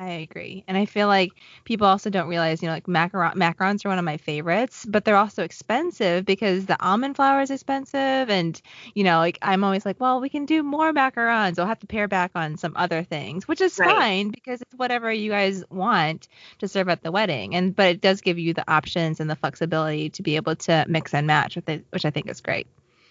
I 0.00 0.12
agree. 0.12 0.64
And 0.66 0.78
I 0.78 0.86
feel 0.86 1.08
like 1.08 1.32
people 1.64 1.86
also 1.86 2.08
don't 2.08 2.26
realize, 2.26 2.62
you 2.62 2.68
know, 2.68 2.72
like 2.72 2.86
macaron 2.86 3.34
macarons 3.34 3.84
are 3.84 3.90
one 3.90 3.98
of 3.98 4.04
my 4.04 4.16
favorites, 4.16 4.86
but 4.88 5.04
they're 5.04 5.14
also 5.14 5.42
expensive 5.44 6.24
because 6.24 6.64
the 6.64 6.82
almond 6.82 7.16
flour 7.16 7.42
is 7.42 7.50
expensive 7.50 8.30
and, 8.30 8.58
you 8.94 9.04
know, 9.04 9.18
like 9.18 9.36
I'm 9.42 9.62
always 9.62 9.84
like, 9.84 10.00
well, 10.00 10.18
we 10.22 10.30
can 10.30 10.46
do 10.46 10.62
more 10.62 10.94
macarons. 10.94 11.58
I'll 11.58 11.66
have 11.66 11.80
to 11.80 11.86
pare 11.86 12.08
back 12.08 12.30
on 12.34 12.56
some 12.56 12.72
other 12.76 13.02
things, 13.02 13.46
which 13.46 13.60
is 13.60 13.78
right. 13.78 13.90
fine 13.90 14.30
because 14.30 14.62
it's 14.62 14.74
whatever 14.74 15.12
you 15.12 15.30
guys 15.30 15.64
want 15.68 16.28
to 16.60 16.68
serve 16.68 16.88
at 16.88 17.02
the 17.02 17.12
wedding. 17.12 17.54
And 17.54 17.76
but 17.76 17.88
it 17.88 18.00
does 18.00 18.22
give 18.22 18.38
you 18.38 18.54
the 18.54 18.64
options 18.72 19.20
and 19.20 19.28
the 19.28 19.36
flexibility 19.36 20.08
to 20.10 20.22
be 20.22 20.36
able 20.36 20.56
to 20.56 20.86
mix 20.88 21.12
and 21.12 21.26
match 21.26 21.56
with 21.56 21.68
it, 21.68 21.84
which 21.90 22.06
I 22.06 22.10
think 22.10 22.30
is 22.30 22.40
great. 22.40 22.66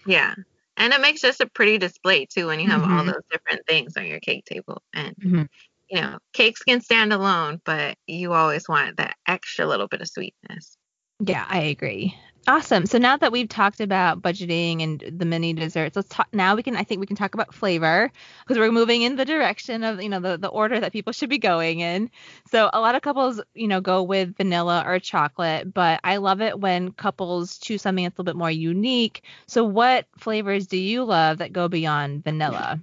Yeah. 0.06 0.34
And 0.76 0.92
it 0.92 1.00
makes 1.00 1.20
just 1.20 1.40
a 1.40 1.46
pretty 1.46 1.78
display 1.78 2.26
too 2.26 2.48
when 2.48 2.58
you 2.58 2.68
have 2.68 2.82
mm-hmm. 2.82 2.98
all 2.98 3.04
those 3.04 3.22
different 3.30 3.64
things 3.66 3.96
on 3.96 4.06
your 4.06 4.18
cake 4.18 4.44
table. 4.44 4.82
And 4.92 5.14
mm-hmm 5.16 5.42
you 5.90 6.00
know, 6.00 6.18
cakes 6.32 6.62
can 6.62 6.80
stand 6.80 7.12
alone, 7.12 7.60
but 7.64 7.96
you 8.06 8.32
always 8.32 8.68
want 8.68 8.96
that 8.98 9.16
extra 9.26 9.66
little 9.66 9.88
bit 9.88 10.00
of 10.00 10.08
sweetness. 10.08 10.76
Yeah, 11.24 11.44
I 11.48 11.60
agree. 11.62 12.16
Awesome. 12.48 12.86
So 12.86 12.96
now 12.96 13.18
that 13.18 13.32
we've 13.32 13.48
talked 13.48 13.80
about 13.80 14.22
budgeting 14.22 14.82
and 14.82 15.04
the 15.18 15.26
mini 15.26 15.52
desserts, 15.52 15.94
let's 15.94 16.08
talk 16.08 16.28
now 16.32 16.56
we 16.56 16.62
can 16.62 16.74
I 16.74 16.84
think 16.84 17.00
we 17.00 17.06
can 17.06 17.16
talk 17.16 17.34
about 17.34 17.52
flavor 17.52 18.10
because 18.42 18.58
we're 18.58 18.72
moving 18.72 19.02
in 19.02 19.16
the 19.16 19.26
direction 19.26 19.84
of, 19.84 20.02
you 20.02 20.08
know, 20.08 20.20
the, 20.20 20.38
the 20.38 20.48
order 20.48 20.80
that 20.80 20.92
people 20.92 21.12
should 21.12 21.28
be 21.28 21.38
going 21.38 21.80
in. 21.80 22.10
So 22.50 22.70
a 22.72 22.80
lot 22.80 22.94
of 22.94 23.02
couples, 23.02 23.42
you 23.54 23.68
know, 23.68 23.82
go 23.82 24.02
with 24.02 24.36
vanilla 24.36 24.82
or 24.86 24.98
chocolate, 24.98 25.72
but 25.72 26.00
I 26.02 26.16
love 26.16 26.40
it 26.40 26.58
when 26.58 26.92
couples 26.92 27.58
choose 27.58 27.82
something 27.82 28.04
that's 28.04 28.16
a 28.18 28.22
little 28.22 28.32
bit 28.32 28.38
more 28.38 28.50
unique. 28.50 29.22
So 29.46 29.62
what 29.62 30.06
flavors 30.16 30.66
do 30.66 30.78
you 30.78 31.04
love 31.04 31.38
that 31.38 31.52
go 31.52 31.68
beyond 31.68 32.24
vanilla? 32.24 32.80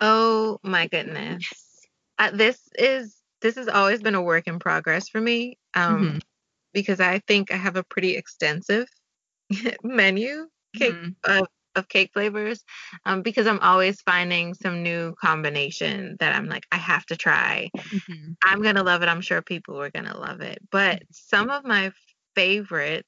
Oh 0.00 0.60
my 0.62 0.86
goodness 0.86 1.67
uh, 2.18 2.30
this 2.32 2.60
is 2.76 3.16
this 3.40 3.56
has 3.56 3.68
always 3.68 4.02
been 4.02 4.14
a 4.14 4.22
work 4.22 4.46
in 4.46 4.58
progress 4.58 5.08
for 5.08 5.20
me 5.20 5.58
um, 5.74 6.04
mm-hmm. 6.04 6.18
because 6.72 7.00
I 7.00 7.20
think 7.20 7.52
I 7.52 7.56
have 7.56 7.76
a 7.76 7.84
pretty 7.84 8.16
extensive 8.16 8.88
menu 9.82 10.48
cake 10.76 10.92
mm-hmm. 10.92 11.30
of, 11.30 11.48
of 11.76 11.88
cake 11.88 12.10
flavors 12.12 12.64
um, 13.06 13.22
because 13.22 13.46
I'm 13.46 13.60
always 13.60 14.00
finding 14.02 14.54
some 14.54 14.82
new 14.82 15.14
combination 15.20 16.16
that 16.20 16.34
I'm 16.34 16.48
like 16.48 16.66
I 16.72 16.76
have 16.76 17.06
to 17.06 17.16
try. 17.16 17.70
Mm-hmm. 17.76 18.32
I'm 18.42 18.62
gonna 18.62 18.82
love 18.82 19.02
it. 19.02 19.08
I'm 19.08 19.20
sure 19.20 19.42
people 19.42 19.80
are 19.80 19.90
gonna 19.90 20.18
love 20.18 20.40
it. 20.40 20.58
But 20.70 21.02
some 21.12 21.50
of 21.50 21.64
my 21.64 21.92
favorites 22.34 23.06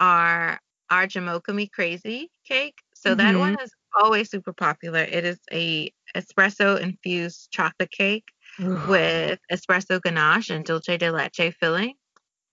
are 0.00 0.58
our 0.90 1.06
Jamocha 1.06 1.54
Me 1.54 1.66
Crazy 1.66 2.30
cake. 2.46 2.78
So 2.94 3.14
that 3.14 3.32
mm-hmm. 3.32 3.40
one 3.40 3.56
is 3.62 3.70
always 3.98 4.30
super 4.30 4.52
popular. 4.52 5.00
It 5.00 5.24
is 5.24 5.38
a 5.52 5.92
espresso 6.16 6.80
infused 6.80 7.50
chocolate 7.50 7.90
cake 7.90 8.24
with 8.58 9.38
espresso 9.52 10.00
ganache 10.00 10.50
and 10.50 10.64
dulce 10.64 10.98
de 10.98 11.10
leche 11.10 11.54
filling. 11.58 11.94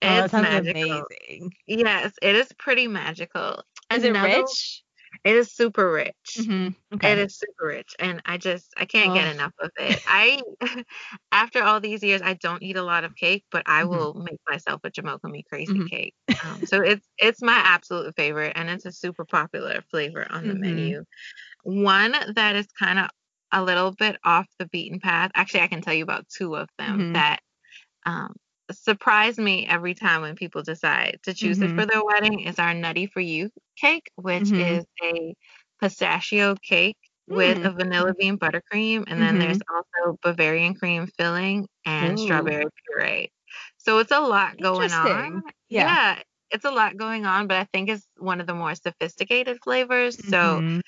Oh, 0.02 0.24
it's 0.24 0.32
magical. 0.32 0.82
Amazing. 0.82 1.52
Yes, 1.66 2.12
it 2.20 2.36
is 2.36 2.48
pretty 2.58 2.88
magical. 2.88 3.62
Is 3.92 4.04
Another, 4.04 4.28
it 4.28 4.38
rich? 4.38 4.84
It 5.22 5.36
is 5.36 5.52
super 5.52 5.90
rich. 5.90 6.36
Mm-hmm. 6.38 6.96
Okay. 6.96 7.12
It 7.12 7.18
is 7.18 7.38
super 7.38 7.68
rich, 7.68 7.94
and 7.98 8.20
I 8.26 8.36
just 8.36 8.72
I 8.76 8.84
can't 8.84 9.12
oh. 9.12 9.14
get 9.14 9.34
enough 9.34 9.52
of 9.60 9.70
it. 9.78 10.02
I 10.06 10.42
after 11.32 11.62
all 11.62 11.80
these 11.80 12.02
years, 12.02 12.20
I 12.22 12.34
don't 12.34 12.62
eat 12.62 12.76
a 12.76 12.82
lot 12.82 13.04
of 13.04 13.14
cake, 13.14 13.44
but 13.50 13.62
I 13.66 13.82
mm-hmm. 13.82 13.90
will 13.90 14.14
make 14.14 14.40
myself 14.48 14.80
a 14.84 14.90
Jamocha 14.90 15.30
Me 15.30 15.44
Crazy 15.48 15.72
mm-hmm. 15.72 15.86
cake. 15.86 16.14
Um, 16.44 16.66
so 16.66 16.80
it's 16.82 17.06
it's 17.18 17.42
my 17.42 17.60
absolute 17.64 18.14
favorite, 18.16 18.52
and 18.56 18.68
it's 18.68 18.86
a 18.86 18.92
super 18.92 19.24
popular 19.24 19.82
flavor 19.90 20.26
on 20.28 20.48
the 20.48 20.54
mm-hmm. 20.54 20.62
menu. 20.62 21.04
One 21.62 22.14
that 22.34 22.56
is 22.56 22.66
kind 22.78 22.98
of 22.98 23.08
a 23.54 23.62
little 23.62 23.92
bit 23.92 24.16
off 24.24 24.46
the 24.58 24.66
beaten 24.66 25.00
path. 25.00 25.30
Actually, 25.34 25.60
I 25.60 25.68
can 25.68 25.80
tell 25.80 25.94
you 25.94 26.02
about 26.02 26.28
two 26.28 26.56
of 26.56 26.68
them 26.76 26.98
mm-hmm. 26.98 27.12
that 27.12 27.40
um, 28.04 28.34
surprise 28.72 29.38
me 29.38 29.66
every 29.66 29.94
time 29.94 30.22
when 30.22 30.34
people 30.34 30.62
decide 30.62 31.20
to 31.22 31.32
choose 31.32 31.58
mm-hmm. 31.58 31.78
it 31.78 31.80
for 31.80 31.86
their 31.86 32.04
wedding. 32.04 32.40
Is 32.40 32.58
our 32.58 32.74
Nutty 32.74 33.06
for 33.06 33.20
You 33.20 33.50
cake, 33.80 34.10
which 34.16 34.44
mm-hmm. 34.44 34.60
is 34.60 34.84
a 35.02 35.34
pistachio 35.80 36.56
cake 36.56 36.96
with 37.28 37.58
mm. 37.58 37.66
a 37.66 37.70
vanilla 37.70 38.12
bean 38.18 38.38
buttercream, 38.38 39.04
and 39.06 39.22
then 39.22 39.38
there's 39.38 39.58
mm-hmm. 39.58 40.02
also 40.02 40.18
Bavarian 40.22 40.74
cream 40.74 41.08
filling 41.16 41.68
and 41.86 42.18
Ooh. 42.18 42.22
strawberry 42.22 42.66
puree. 42.86 43.30
So 43.78 43.98
it's 43.98 44.12
a 44.12 44.20
lot 44.20 44.58
going 44.60 44.92
on. 44.92 45.42
Yeah. 45.68 45.84
yeah. 45.84 46.22
it's 46.50 46.64
a 46.64 46.70
lot 46.70 46.96
going 46.96 47.24
on, 47.24 47.46
but 47.46 47.56
I 47.56 47.64
think 47.72 47.88
it's 47.88 48.06
one 48.18 48.40
of 48.40 48.46
the 48.46 48.54
more 48.54 48.74
sophisticated 48.74 49.58
flavors. 49.62 50.16
So 50.16 50.36
mm-hmm. 50.36 50.80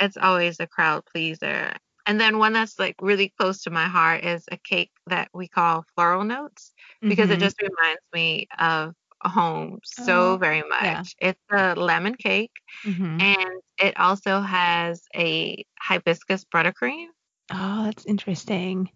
it's 0.00 0.16
always 0.16 0.60
a 0.60 0.66
crowd 0.66 1.02
pleaser. 1.10 1.72
And 2.06 2.20
then 2.20 2.38
one 2.38 2.52
that's 2.52 2.78
like 2.78 2.96
really 3.00 3.32
close 3.38 3.62
to 3.62 3.70
my 3.70 3.86
heart 3.86 4.24
is 4.24 4.44
a 4.50 4.56
cake 4.56 4.90
that 5.06 5.28
we 5.34 5.48
call 5.48 5.84
floral 5.94 6.24
notes 6.24 6.72
because 7.00 7.28
mm-hmm. 7.28 7.34
it 7.34 7.40
just 7.40 7.60
reminds 7.60 8.02
me 8.12 8.48
of 8.58 8.94
home 9.22 9.80
so 9.84 10.32
oh, 10.32 10.36
very 10.36 10.62
much. 10.62 10.82
Yeah. 10.82 11.02
It's 11.20 11.40
a 11.50 11.74
lemon 11.74 12.14
cake 12.14 12.52
mm-hmm. 12.84 13.20
and 13.20 13.62
it 13.78 13.98
also 13.98 14.40
has 14.40 15.02
a 15.14 15.64
hibiscus 15.78 16.44
buttercream. 16.52 17.06
Oh, 17.52 17.84
that's 17.84 18.06
interesting. 18.06 18.90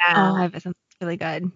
Yeah. 0.00 0.30
Oh, 0.32 0.36
hibiscus 0.36 0.74
really 1.00 1.16
good. 1.16 1.50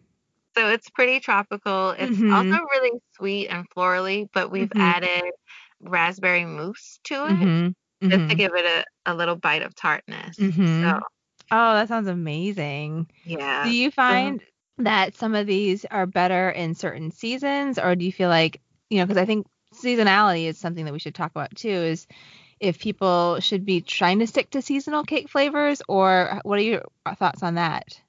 So 0.57 0.69
it's 0.69 0.89
pretty 0.91 1.21
tropical. 1.21 1.91
It's 1.91 2.17
mm-hmm. 2.17 2.33
also 2.33 2.59
really 2.71 2.99
sweet 3.17 3.49
and 3.49 3.69
florally, 3.71 4.29
but 4.33 4.51
we've 4.51 4.69
mm-hmm. 4.69 4.81
added 4.81 5.33
raspberry 5.81 6.45
mousse 6.45 7.01
to 7.05 7.27
it. 7.27 7.75
Mm-hmm 8.05 8.11
just 8.11 8.21
mm-hmm. 8.21 8.29
to 8.29 8.35
give 8.35 8.55
it 8.55 8.67
a, 9.07 9.13
a 9.13 9.15
little 9.15 9.37
bite 9.37 9.63
of 9.63 9.75
tartness. 9.75 10.37
Mm-hmm. 10.37 10.83
So. 10.83 11.01
Oh, 11.51 11.75
that 11.75 11.89
sounds 11.89 12.09
amazing. 12.09 13.07
Yeah. 13.25 13.65
Do 13.65 13.71
you 13.71 13.91
find 13.91 14.41
that 14.79 15.17
some 15.17 15.35
of 15.35 15.47
these 15.47 15.85
are 15.91 16.07
better 16.07 16.51
in 16.51 16.75
certain 16.75 17.11
seasons, 17.11 17.79
or 17.79 17.95
do 17.95 18.05
you 18.05 18.13
feel 18.13 18.29
like, 18.29 18.61
you 18.91 18.99
know, 18.99 19.07
because 19.07 19.21
I 19.21 19.25
think 19.25 19.47
seasonality 19.75 20.45
is 20.45 20.59
something 20.59 20.85
that 20.85 20.93
we 20.93 20.99
should 20.99 21.15
talk 21.15 21.31
about 21.31 21.55
too, 21.55 21.69
is 21.69 22.07
if 22.61 22.79
people 22.79 23.41
should 23.41 23.65
be 23.65 23.81
trying 23.81 24.19
to 24.19 24.27
stick 24.27 24.51
to 24.51 24.63
seasonal 24.63 25.05
cake 25.05 25.29
flavors, 25.29 25.81
or 25.89 26.41
what 26.45 26.59
are 26.59 26.63
your 26.63 26.83
thoughts 27.17 27.43
on 27.43 27.55
that? 27.55 28.01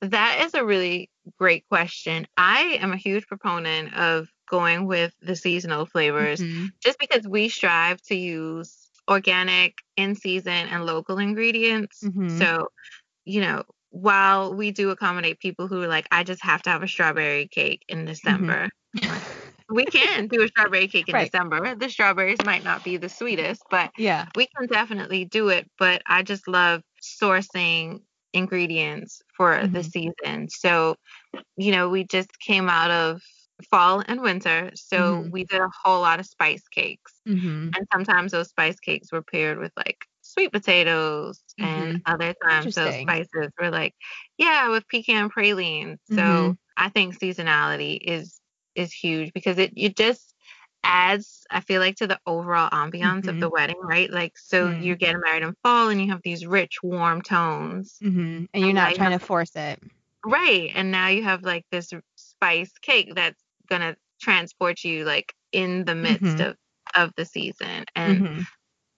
That 0.00 0.42
is 0.46 0.54
a 0.54 0.64
really 0.64 1.10
great 1.38 1.68
question. 1.68 2.26
I 2.36 2.78
am 2.80 2.92
a 2.92 2.96
huge 2.96 3.26
proponent 3.26 3.94
of 3.94 4.28
going 4.48 4.86
with 4.86 5.14
the 5.22 5.36
seasonal 5.36 5.86
flavors 5.86 6.40
mm-hmm. 6.40 6.66
just 6.82 6.98
because 6.98 7.26
we 7.26 7.48
strive 7.48 8.02
to 8.02 8.14
use 8.14 8.89
organic, 9.08 9.74
in 9.96 10.14
season, 10.14 10.52
and 10.52 10.86
local 10.86 11.18
ingredients. 11.18 12.02
Mm-hmm. 12.02 12.38
So, 12.38 12.68
you 13.24 13.40
know, 13.40 13.64
while 13.90 14.54
we 14.54 14.70
do 14.70 14.90
accommodate 14.90 15.40
people 15.40 15.66
who 15.66 15.82
are 15.82 15.88
like, 15.88 16.06
I 16.10 16.22
just 16.24 16.42
have 16.44 16.62
to 16.62 16.70
have 16.70 16.82
a 16.82 16.88
strawberry 16.88 17.48
cake 17.48 17.84
in 17.88 18.04
December. 18.04 18.68
Mm-hmm. 18.96 19.74
we 19.74 19.84
can 19.84 20.26
do 20.26 20.42
a 20.42 20.48
strawberry 20.48 20.88
cake 20.88 21.08
in 21.08 21.14
right. 21.14 21.30
December. 21.30 21.74
The 21.74 21.88
strawberries 21.88 22.38
might 22.44 22.64
not 22.64 22.84
be 22.84 22.96
the 22.96 23.08
sweetest, 23.08 23.62
but 23.70 23.90
yeah, 23.96 24.26
we 24.36 24.48
can 24.56 24.66
definitely 24.66 25.24
do 25.24 25.48
it. 25.48 25.68
But 25.78 26.02
I 26.06 26.22
just 26.22 26.48
love 26.48 26.82
sourcing 27.02 28.00
ingredients 28.32 29.22
for 29.36 29.52
mm-hmm. 29.54 29.72
the 29.72 29.82
season. 29.82 30.48
So, 30.48 30.96
you 31.56 31.72
know, 31.72 31.88
we 31.88 32.04
just 32.04 32.30
came 32.40 32.68
out 32.68 32.90
of 32.90 33.20
fall 33.66 34.02
and 34.06 34.20
winter. 34.20 34.70
So 34.74 35.16
mm-hmm. 35.16 35.30
we 35.30 35.44
did 35.44 35.60
a 35.60 35.70
whole 35.82 36.00
lot 36.00 36.20
of 36.20 36.26
spice 36.26 36.66
cakes. 36.68 37.12
Mm-hmm. 37.26 37.70
And 37.76 37.86
sometimes 37.92 38.32
those 38.32 38.48
spice 38.48 38.78
cakes 38.80 39.12
were 39.12 39.22
paired 39.22 39.58
with 39.58 39.72
like 39.76 39.98
sweet 40.22 40.52
potatoes, 40.52 41.42
mm-hmm. 41.60 41.68
and 41.68 42.02
other 42.06 42.34
times 42.44 42.74
those 42.74 42.94
spices 42.94 43.50
were 43.60 43.70
like, 43.70 43.94
yeah, 44.38 44.68
with 44.68 44.88
pecan 44.88 45.28
pralines. 45.30 45.98
So 46.08 46.16
mm-hmm. 46.16 46.52
I 46.76 46.88
think 46.88 47.18
seasonality 47.18 47.98
is 48.00 48.40
is 48.74 48.92
huge 48.92 49.32
because 49.32 49.58
it 49.58 49.72
it 49.76 49.96
just 49.96 50.34
adds 50.82 51.44
I 51.50 51.60
feel 51.60 51.80
like 51.80 51.96
to 51.96 52.06
the 52.06 52.18
overall 52.26 52.70
ambiance 52.70 53.22
mm-hmm. 53.22 53.28
of 53.30 53.40
the 53.40 53.50
wedding, 53.50 53.80
right? 53.82 54.10
Like 54.10 54.38
so 54.38 54.68
mm-hmm. 54.68 54.82
you're 54.82 54.96
getting 54.96 55.20
married 55.20 55.42
in 55.42 55.54
fall 55.62 55.88
and 55.88 56.00
you 56.00 56.10
have 56.10 56.22
these 56.22 56.46
rich 56.46 56.78
warm 56.82 57.22
tones. 57.22 57.98
Mm-hmm. 58.02 58.44
And 58.54 58.64
you're 58.64 58.72
not 58.72 58.94
trying 58.94 59.12
have, 59.12 59.20
to 59.20 59.26
force 59.26 59.54
it. 59.56 59.82
Right. 60.24 60.70
And 60.74 60.90
now 60.90 61.08
you 61.08 61.22
have 61.24 61.42
like 61.42 61.64
this 61.70 61.92
spice 62.16 62.72
cake 62.80 63.14
that's 63.14 63.40
going 63.70 63.82
to 63.82 63.96
transport 64.20 64.84
you 64.84 65.04
like 65.04 65.32
in 65.52 65.84
the 65.84 65.94
midst 65.94 66.22
mm-hmm. 66.22 66.50
of 66.50 66.56
of 66.94 67.12
the 67.16 67.24
season 67.24 67.84
and 67.94 68.20
mm-hmm. 68.20 68.40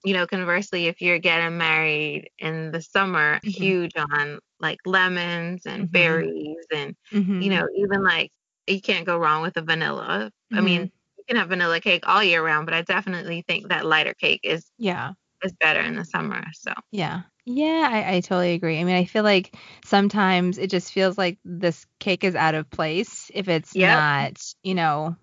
you 0.03 0.13
know 0.13 0.25
conversely 0.25 0.87
if 0.87 0.99
you're 0.99 1.19
getting 1.19 1.57
married 1.57 2.29
in 2.39 2.71
the 2.71 2.81
summer 2.81 3.35
mm-hmm. 3.35 3.49
huge 3.49 3.91
on 3.95 4.39
like 4.59 4.79
lemons 4.85 5.65
and 5.65 5.91
berries 5.91 6.65
and 6.75 6.95
you 7.11 7.49
know 7.49 7.67
even 7.77 8.03
like 8.03 8.31
you 8.67 8.81
can't 8.81 9.05
go 9.05 9.17
wrong 9.17 9.41
with 9.41 9.55
a 9.57 9.61
vanilla 9.61 10.31
i 10.51 10.59
mean 10.59 10.91
you 11.23 11.35
can 11.35 11.39
have 11.39 11.49
vanilla 11.49 11.79
cake 11.79 12.03
all 12.05 12.23
year 12.23 12.43
round, 12.43 12.65
but 12.65 12.73
I 12.73 12.81
definitely 12.81 13.43
think 13.47 13.69
that 13.69 13.85
lighter 13.85 14.13
cake 14.13 14.41
is 14.43 14.69
yeah 14.77 15.13
is 15.43 15.53
better 15.53 15.79
in 15.79 15.95
the 15.95 16.05
summer. 16.05 16.43
So 16.53 16.73
yeah. 16.91 17.21
Yeah, 17.45 17.89
I, 17.91 18.15
I 18.15 18.19
totally 18.21 18.53
agree. 18.53 18.79
I 18.79 18.83
mean, 18.83 18.95
I 18.95 19.05
feel 19.05 19.23
like 19.23 19.55
sometimes 19.83 20.57
it 20.57 20.69
just 20.69 20.93
feels 20.93 21.17
like 21.17 21.39
this 21.43 21.85
cake 21.99 22.23
is 22.23 22.35
out 22.35 22.55
of 22.55 22.69
place 22.69 23.29
if 23.33 23.49
it's 23.49 23.75
yep. 23.75 23.97
not, 23.97 24.53
you 24.63 24.75
know, 24.75 25.17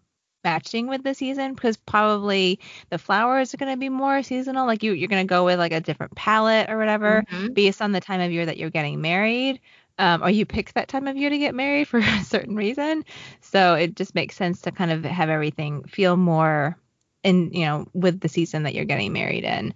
matching 0.44 0.86
with 0.86 1.02
the 1.02 1.14
season 1.14 1.54
because 1.54 1.76
probably 1.76 2.60
the 2.90 2.98
flowers 2.98 3.54
are 3.54 3.56
going 3.56 3.72
to 3.72 3.78
be 3.78 3.88
more 3.88 4.22
seasonal. 4.22 4.66
Like 4.66 4.82
you, 4.82 4.92
you're 4.92 5.08
going 5.08 5.26
to 5.26 5.30
go 5.30 5.44
with 5.44 5.58
like 5.58 5.72
a 5.72 5.80
different 5.80 6.14
palette 6.14 6.68
or 6.68 6.76
whatever 6.76 7.24
mm-hmm. 7.30 7.52
based 7.54 7.80
on 7.80 7.92
the 7.92 8.00
time 8.00 8.20
of 8.20 8.32
year 8.32 8.46
that 8.46 8.58
you're 8.58 8.70
getting 8.70 9.00
married 9.00 9.60
um, 9.98 10.22
or 10.22 10.30
you 10.30 10.46
picked 10.46 10.74
that 10.74 10.88
time 10.88 11.06
of 11.06 11.16
year 11.16 11.30
to 11.30 11.38
get 11.38 11.54
married 11.54 11.88
for 11.88 11.98
a 12.00 12.24
certain 12.24 12.56
reason. 12.56 13.04
So 13.40 13.74
it 13.74 13.96
just 13.96 14.14
makes 14.14 14.36
sense 14.36 14.62
to 14.62 14.72
kind 14.72 14.90
of 14.90 15.04
have 15.04 15.28
everything 15.28 15.84
feel 15.84 16.16
more 16.16 16.76
in, 17.22 17.52
you 17.52 17.66
know, 17.66 17.86
with 17.92 18.20
the 18.20 18.28
season 18.28 18.62
that 18.64 18.74
you're 18.74 18.84
getting 18.86 19.12
married 19.12 19.44
in. 19.44 19.74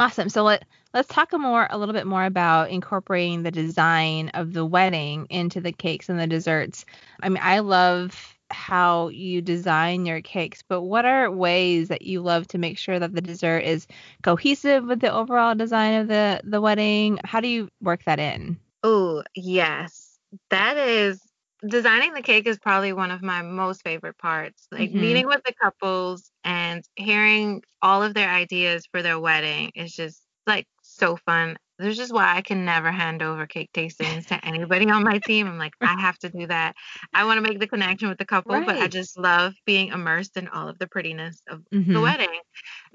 Awesome. 0.00 0.30
So 0.30 0.42
let 0.44 0.64
let's 0.94 1.08
talk 1.08 1.32
a 1.34 1.38
more 1.38 1.68
a 1.70 1.78
little 1.78 1.92
bit 1.92 2.06
more 2.06 2.24
about 2.24 2.70
incorporating 2.70 3.42
the 3.42 3.50
design 3.52 4.30
of 4.30 4.52
the 4.54 4.64
wedding 4.66 5.26
into 5.30 5.60
the 5.60 5.72
cakes 5.72 6.08
and 6.08 6.18
the 6.18 6.26
desserts. 6.26 6.86
I 7.22 7.28
mean, 7.28 7.40
I 7.42 7.60
love 7.60 8.36
how 8.50 9.08
you 9.08 9.42
design 9.42 10.06
your 10.06 10.22
cakes, 10.22 10.62
but 10.66 10.82
what 10.82 11.04
are 11.04 11.30
ways 11.30 11.88
that 11.88 12.02
you 12.02 12.22
love 12.22 12.48
to 12.48 12.58
make 12.58 12.78
sure 12.78 12.98
that 12.98 13.14
the 13.14 13.20
dessert 13.20 13.60
is 13.60 13.86
cohesive 14.22 14.84
with 14.86 15.00
the 15.00 15.12
overall 15.12 15.54
design 15.54 16.00
of 16.00 16.08
the 16.08 16.40
the 16.44 16.62
wedding? 16.62 17.20
How 17.24 17.40
do 17.40 17.48
you 17.48 17.68
work 17.82 18.04
that 18.04 18.18
in? 18.18 18.58
Oh, 18.82 19.22
yes. 19.34 20.18
That 20.50 20.76
is 20.76 21.20
designing 21.66 22.14
the 22.14 22.22
cake 22.22 22.46
is 22.46 22.58
probably 22.58 22.92
one 22.92 23.10
of 23.10 23.22
my 23.22 23.42
most 23.42 23.82
favorite 23.82 24.18
parts. 24.18 24.66
Like 24.70 24.90
mm-hmm. 24.90 25.00
meeting 25.00 25.26
with 25.26 25.42
the 25.44 25.54
couples 25.60 26.30
and 26.44 26.84
hearing 26.96 27.62
all 27.82 28.02
of 28.02 28.14
their 28.14 28.30
ideas 28.30 28.86
for 28.90 29.02
their 29.02 29.18
wedding 29.18 29.72
is 29.74 29.92
just 29.92 30.22
like 30.46 30.66
so 30.82 31.16
fun. 31.16 31.56
This 31.78 31.98
is 31.98 32.12
why 32.12 32.36
I 32.36 32.42
can 32.42 32.66
never 32.66 32.92
hand 32.92 33.22
over 33.22 33.46
cake 33.46 33.70
tastings 33.72 34.26
to 34.26 34.44
anybody 34.44 34.90
on 34.90 35.02
my 35.02 35.18
team. 35.18 35.46
I'm 35.46 35.56
like, 35.56 35.72
I 35.80 35.98
have 35.98 36.18
to 36.18 36.28
do 36.28 36.46
that. 36.46 36.74
I 37.14 37.24
want 37.24 37.38
to 37.38 37.48
make 37.48 37.58
the 37.58 37.66
connection 37.66 38.10
with 38.10 38.18
the 38.18 38.26
couple, 38.26 38.52
right. 38.52 38.66
but 38.66 38.76
I 38.76 38.86
just 38.86 39.18
love 39.18 39.54
being 39.64 39.88
immersed 39.88 40.36
in 40.36 40.48
all 40.48 40.68
of 40.68 40.78
the 40.78 40.86
prettiness 40.86 41.40
of 41.48 41.62
mm-hmm. 41.72 41.94
the 41.94 42.00
wedding. 42.00 42.40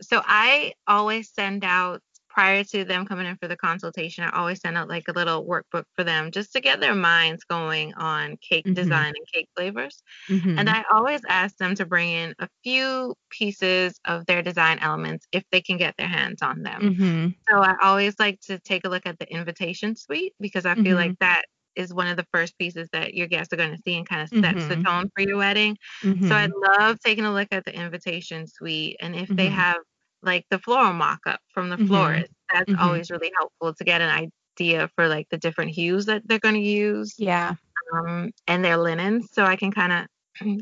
So 0.01 0.21
I 0.23 0.73
always 0.86 1.32
send 1.32 1.63
out 1.63 2.01
prior 2.36 2.65
to 2.65 2.84
them 2.84 3.06
coming 3.06 3.26
in 3.26 3.38
for 3.38 3.48
the 3.48 3.56
consultation, 3.56 4.26
I 4.26 4.38
always 4.38 4.60
send 4.60 4.78
out 4.78 4.89
like 4.89 5.08
a 5.08 5.13
little 5.13 5.45
workbook 5.45 5.86
for 5.95 6.04
them 6.04 6.32
just 6.32 6.52
to 6.52 6.60
get 6.60 6.82
their 6.82 6.93
minds 6.93 7.45
going 7.45 7.93
on 7.93 8.36
cake 8.38 8.65
mm-hmm. 8.65 8.74
design 8.74 9.13
and 9.15 9.28
cake 9.34 9.48
flavors. 9.56 10.04
Mm-hmm. 10.30 10.60
And 10.60 10.69
I 10.69 10.84
always 10.91 11.21
ask 11.30 11.56
them 11.56 11.76
to 11.76 11.86
bring 11.86 12.10
in 12.10 12.36
a 12.39 12.50
few 12.62 13.15
pieces 13.30 13.98
of 14.04 14.26
their 14.26 14.41
design 14.41 14.80
elements 14.80 15.26
if 15.32 15.43
they 15.50 15.62
can 15.62 15.78
get 15.78 15.95
their 15.98 16.10
hands 16.10 16.41
on 16.41 16.62
them. 16.62 16.82
Mm-hmm. 16.82 17.28
So 17.50 17.62
I 17.62 17.76
always 17.82 18.15
like 18.19 18.41
to 18.41 18.60
take 18.60 18.86
a 18.86 18.89
look 18.89 19.06
at 19.06 19.17
the 19.17 19.32
invitation 19.32 19.95
suite 19.95 20.34
because 20.41 20.65
I 20.65 20.76
feel 20.76 20.98
like 20.98 21.12
mm-hmm. 21.12 21.26
that 21.26 21.43
is 21.78 21.93
one 21.93 22.08
of 22.08 22.17
the 22.17 22.28
first 22.34 22.58
pieces 22.58 22.89
that 22.91 23.13
your 23.13 23.28
guests 23.28 23.54
are 23.54 23.58
going 23.58 23.76
to 23.76 23.82
see 23.82 23.95
and 23.95 24.08
kind 24.08 24.21
of 24.21 24.30
sets 24.30 24.43
mm-hmm. 24.43 24.69
the 24.69 24.84
tone 24.84 25.10
for 25.15 25.21
your 25.21 25.38
wedding. 25.38 25.78
Mm-hmm. 26.04 26.28
So 26.28 26.36
I 26.36 26.50
love 26.54 27.00
taking 27.00 27.24
a 27.24 27.34
look 27.34 27.50
at 27.52 27.63
the 27.63 27.74
invitation 27.74 28.45
suite 28.45 28.98
and 29.00 29.15
if 29.15 29.24
mm-hmm. 29.24 29.36
they 29.36 29.48
have 29.48 29.78
like 30.25 30.45
the 30.49 30.59
floral 30.59 30.93
mock-up 30.93 31.39
from 31.53 31.69
the 31.69 31.77
mm-hmm. 31.77 31.88
florist. 31.88 32.31
That's 32.53 32.71
mm-hmm. 32.71 32.81
always 32.81 33.11
really 33.11 33.31
helpful 33.35 33.73
to 33.73 33.83
get 33.83 34.01
an 34.01 34.09
idea 34.09 34.89
for 34.95 35.07
like 35.07 35.27
the 35.29 35.38
different 35.38 35.71
hues 35.71 36.05
that 36.05 36.23
they're 36.25 36.39
going 36.39 36.55
to 36.55 36.61
use. 36.61 37.15
Yeah. 37.17 37.55
Um, 37.93 38.31
and 38.47 38.65
their 38.65 38.77
linens, 38.77 39.29
so 39.31 39.43
I 39.43 39.55
can 39.55 39.71
kind 39.71 39.93
of 39.93 40.07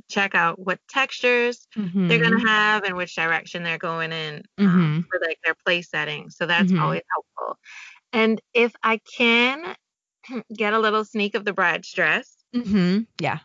check 0.10 0.36
out 0.36 0.60
what 0.60 0.80
textures 0.90 1.68
mm-hmm. 1.76 2.08
they're 2.08 2.20
going 2.20 2.40
to 2.40 2.48
have 2.48 2.84
and 2.84 2.96
which 2.96 3.16
direction 3.16 3.64
they're 3.64 3.78
going 3.78 4.12
in 4.12 4.44
um, 4.58 4.68
mm-hmm. 4.68 5.00
for 5.02 5.20
like 5.26 5.40
their 5.44 5.56
place 5.66 5.90
setting. 5.90 6.30
So 6.30 6.46
that's 6.46 6.72
mm-hmm. 6.72 6.82
always 6.82 7.02
helpful. 7.14 7.58
And 8.12 8.42
if 8.54 8.74
I 8.84 9.00
can 9.18 9.76
get 10.56 10.74
a 10.74 10.80
little 10.80 11.06
sneak 11.06 11.36
of 11.36 11.46
the 11.46 11.54
bride's 11.54 11.92
dress, 11.92 12.36
mm-hmm. 12.56 13.02
yeah, 13.20 13.40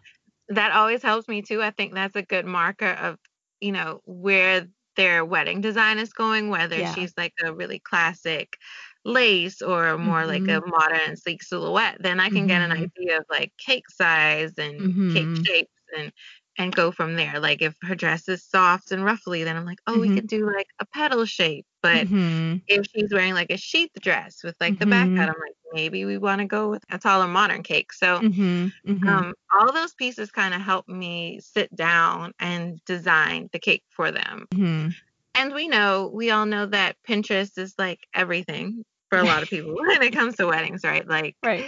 that 0.48 0.72
always 0.72 1.02
helps 1.02 1.28
me 1.28 1.42
too. 1.42 1.62
I 1.62 1.70
think 1.70 1.94
that's 1.94 2.16
a 2.16 2.22
good 2.22 2.46
marker 2.46 2.90
of 2.90 3.18
you 3.61 3.72
know 3.72 4.00
where 4.04 4.68
their 4.98 5.24
wedding 5.24 5.61
design 5.61 5.98
is 5.98 6.12
going, 6.12 6.50
whether 6.50 6.76
yeah. 6.76 6.92
she's 6.92 7.14
like 7.16 7.32
a 7.42 7.52
really 7.52 7.78
classic 7.78 8.58
lace 9.04 9.62
or 9.62 9.96
more 9.96 10.22
mm-hmm. 10.22 10.28
like 10.28 10.42
a 10.42 10.61
mm-hmm. 10.61 10.70
modern 10.70 11.16
sleek 11.16 11.42
silhouette, 11.42 11.96
then 12.00 12.18
I 12.18 12.28
can 12.28 12.38
mm-hmm. 12.38 12.46
get 12.48 12.62
an 12.62 12.70
mm-hmm. 12.72 12.82
idea 13.00 13.18
of 13.18 13.24
like 13.30 13.52
cake 13.56 13.88
size 13.88 14.52
and 14.58 14.80
mm-hmm. 14.80 15.14
cake 15.14 15.46
shapes 15.46 15.72
and 15.96 16.12
and 16.59 16.75
go 16.75 16.90
from 16.90 17.14
there. 17.14 17.38
Like 17.38 17.62
if 17.62 17.75
her 17.83 17.94
dress 17.94 18.29
is 18.29 18.42
soft 18.42 18.90
and 18.90 19.05
ruffly, 19.05 19.44
then 19.44 19.57
I'm 19.57 19.64
like, 19.64 19.79
oh, 19.87 19.99
we 19.99 20.09
mm-hmm. 20.09 20.16
could 20.16 20.27
do 20.27 20.53
like 20.53 20.66
a 20.81 20.87
petal 20.87 21.25
shape. 21.25 21.64
But 21.83 22.09
mm-hmm. 22.09 22.57
if 22.66 22.87
she's 22.92 23.12
wearing 23.12 23.35
like 23.35 23.51
a 23.51 23.57
sheath 23.57 23.92
dress 24.01 24.42
with 24.42 24.57
like 24.61 24.79
the 24.79 24.87
back 24.87 25.07
mm-hmm. 25.07 25.16
cut, 25.16 25.29
I'm 25.29 25.40
like, 25.40 25.55
maybe 25.73 26.05
we 26.05 26.18
want 26.18 26.40
to 26.40 26.47
go 26.47 26.68
with 26.68 26.83
a 26.90 26.99
taller 26.99 27.29
modern 27.29 27.62
cake. 27.62 27.92
So 27.92 28.16
um, 28.16 29.35
all 29.55 29.73
those 29.73 29.94
pieces 29.94 30.33
kind 30.33 30.53
of 30.53 30.61
help 30.61 30.88
me 30.88 31.38
sit 31.40 31.75
down 31.75 32.33
and 32.40 32.85
design 32.85 33.49
the 33.53 33.61
cake 33.61 33.85
for 33.90 34.11
them. 34.11 34.49
Mm-hmm. 34.53 34.88
And 35.37 35.55
we 35.55 35.68
know, 35.68 36.11
we 36.12 36.33
all 36.33 36.47
know 36.47 36.66
that 36.66 36.97
Pinterest 37.09 37.57
is 37.59 37.75
like 37.79 38.01
everything 38.12 38.85
for 39.11 39.18
a 39.18 39.25
lot 39.25 39.42
of 39.42 39.49
people 39.51 39.75
when 39.79 40.03
it 40.03 40.12
comes 40.12 40.37
to 40.37 40.47
weddings, 40.47 40.83
right? 40.85 41.07
Like, 41.07 41.37
right. 41.44 41.64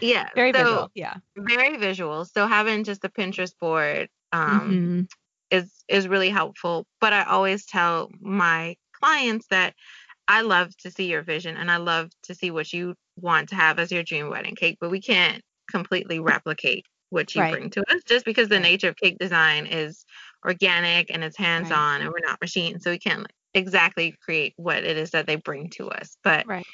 Yeah. 0.00 0.28
Very 0.34 0.52
so, 0.52 0.58
visual. 0.58 0.90
Yeah. 0.94 1.14
Very 1.36 1.76
visual. 1.76 2.24
So 2.24 2.46
having 2.46 2.84
just 2.84 3.04
a 3.04 3.08
Pinterest 3.08 3.52
board 3.60 4.08
um, 4.32 4.60
mm-hmm. 4.60 5.02
is 5.50 5.70
is 5.88 6.08
really 6.08 6.30
helpful. 6.30 6.86
But 7.00 7.12
I 7.12 7.24
always 7.24 7.66
tell 7.66 8.10
my 8.20 8.76
clients 9.00 9.46
that 9.48 9.74
I 10.26 10.40
love 10.40 10.76
to 10.78 10.90
see 10.90 11.10
your 11.10 11.22
vision 11.22 11.56
and 11.56 11.70
I 11.70 11.76
love 11.76 12.10
to 12.24 12.34
see 12.34 12.50
what 12.50 12.72
you 12.72 12.94
want 13.16 13.50
to 13.50 13.54
have 13.54 13.78
as 13.78 13.92
your 13.92 14.02
dream 14.02 14.30
wedding 14.30 14.54
cake, 14.54 14.78
but 14.80 14.90
we 14.90 15.00
can't 15.00 15.42
completely 15.70 16.18
replicate 16.20 16.86
what 17.10 17.34
you 17.34 17.42
right. 17.42 17.52
bring 17.52 17.70
to 17.70 17.80
us 17.90 18.02
just 18.06 18.24
because 18.24 18.48
the 18.48 18.58
nature 18.58 18.88
of 18.88 18.96
cake 18.96 19.18
design 19.18 19.66
is 19.66 20.04
organic 20.44 21.10
and 21.10 21.22
it's 21.22 21.36
hands 21.36 21.70
on 21.70 21.76
right. 21.76 22.00
and 22.02 22.08
we're 22.08 22.26
not 22.26 22.40
machines. 22.40 22.82
So 22.82 22.90
we 22.90 22.98
can't 22.98 23.26
exactly 23.54 24.16
create 24.22 24.54
what 24.56 24.84
it 24.84 24.96
is 24.96 25.10
that 25.10 25.26
they 25.26 25.36
bring 25.36 25.70
to 25.70 25.90
us. 25.90 26.16
But 26.22 26.46
right. 26.46 26.66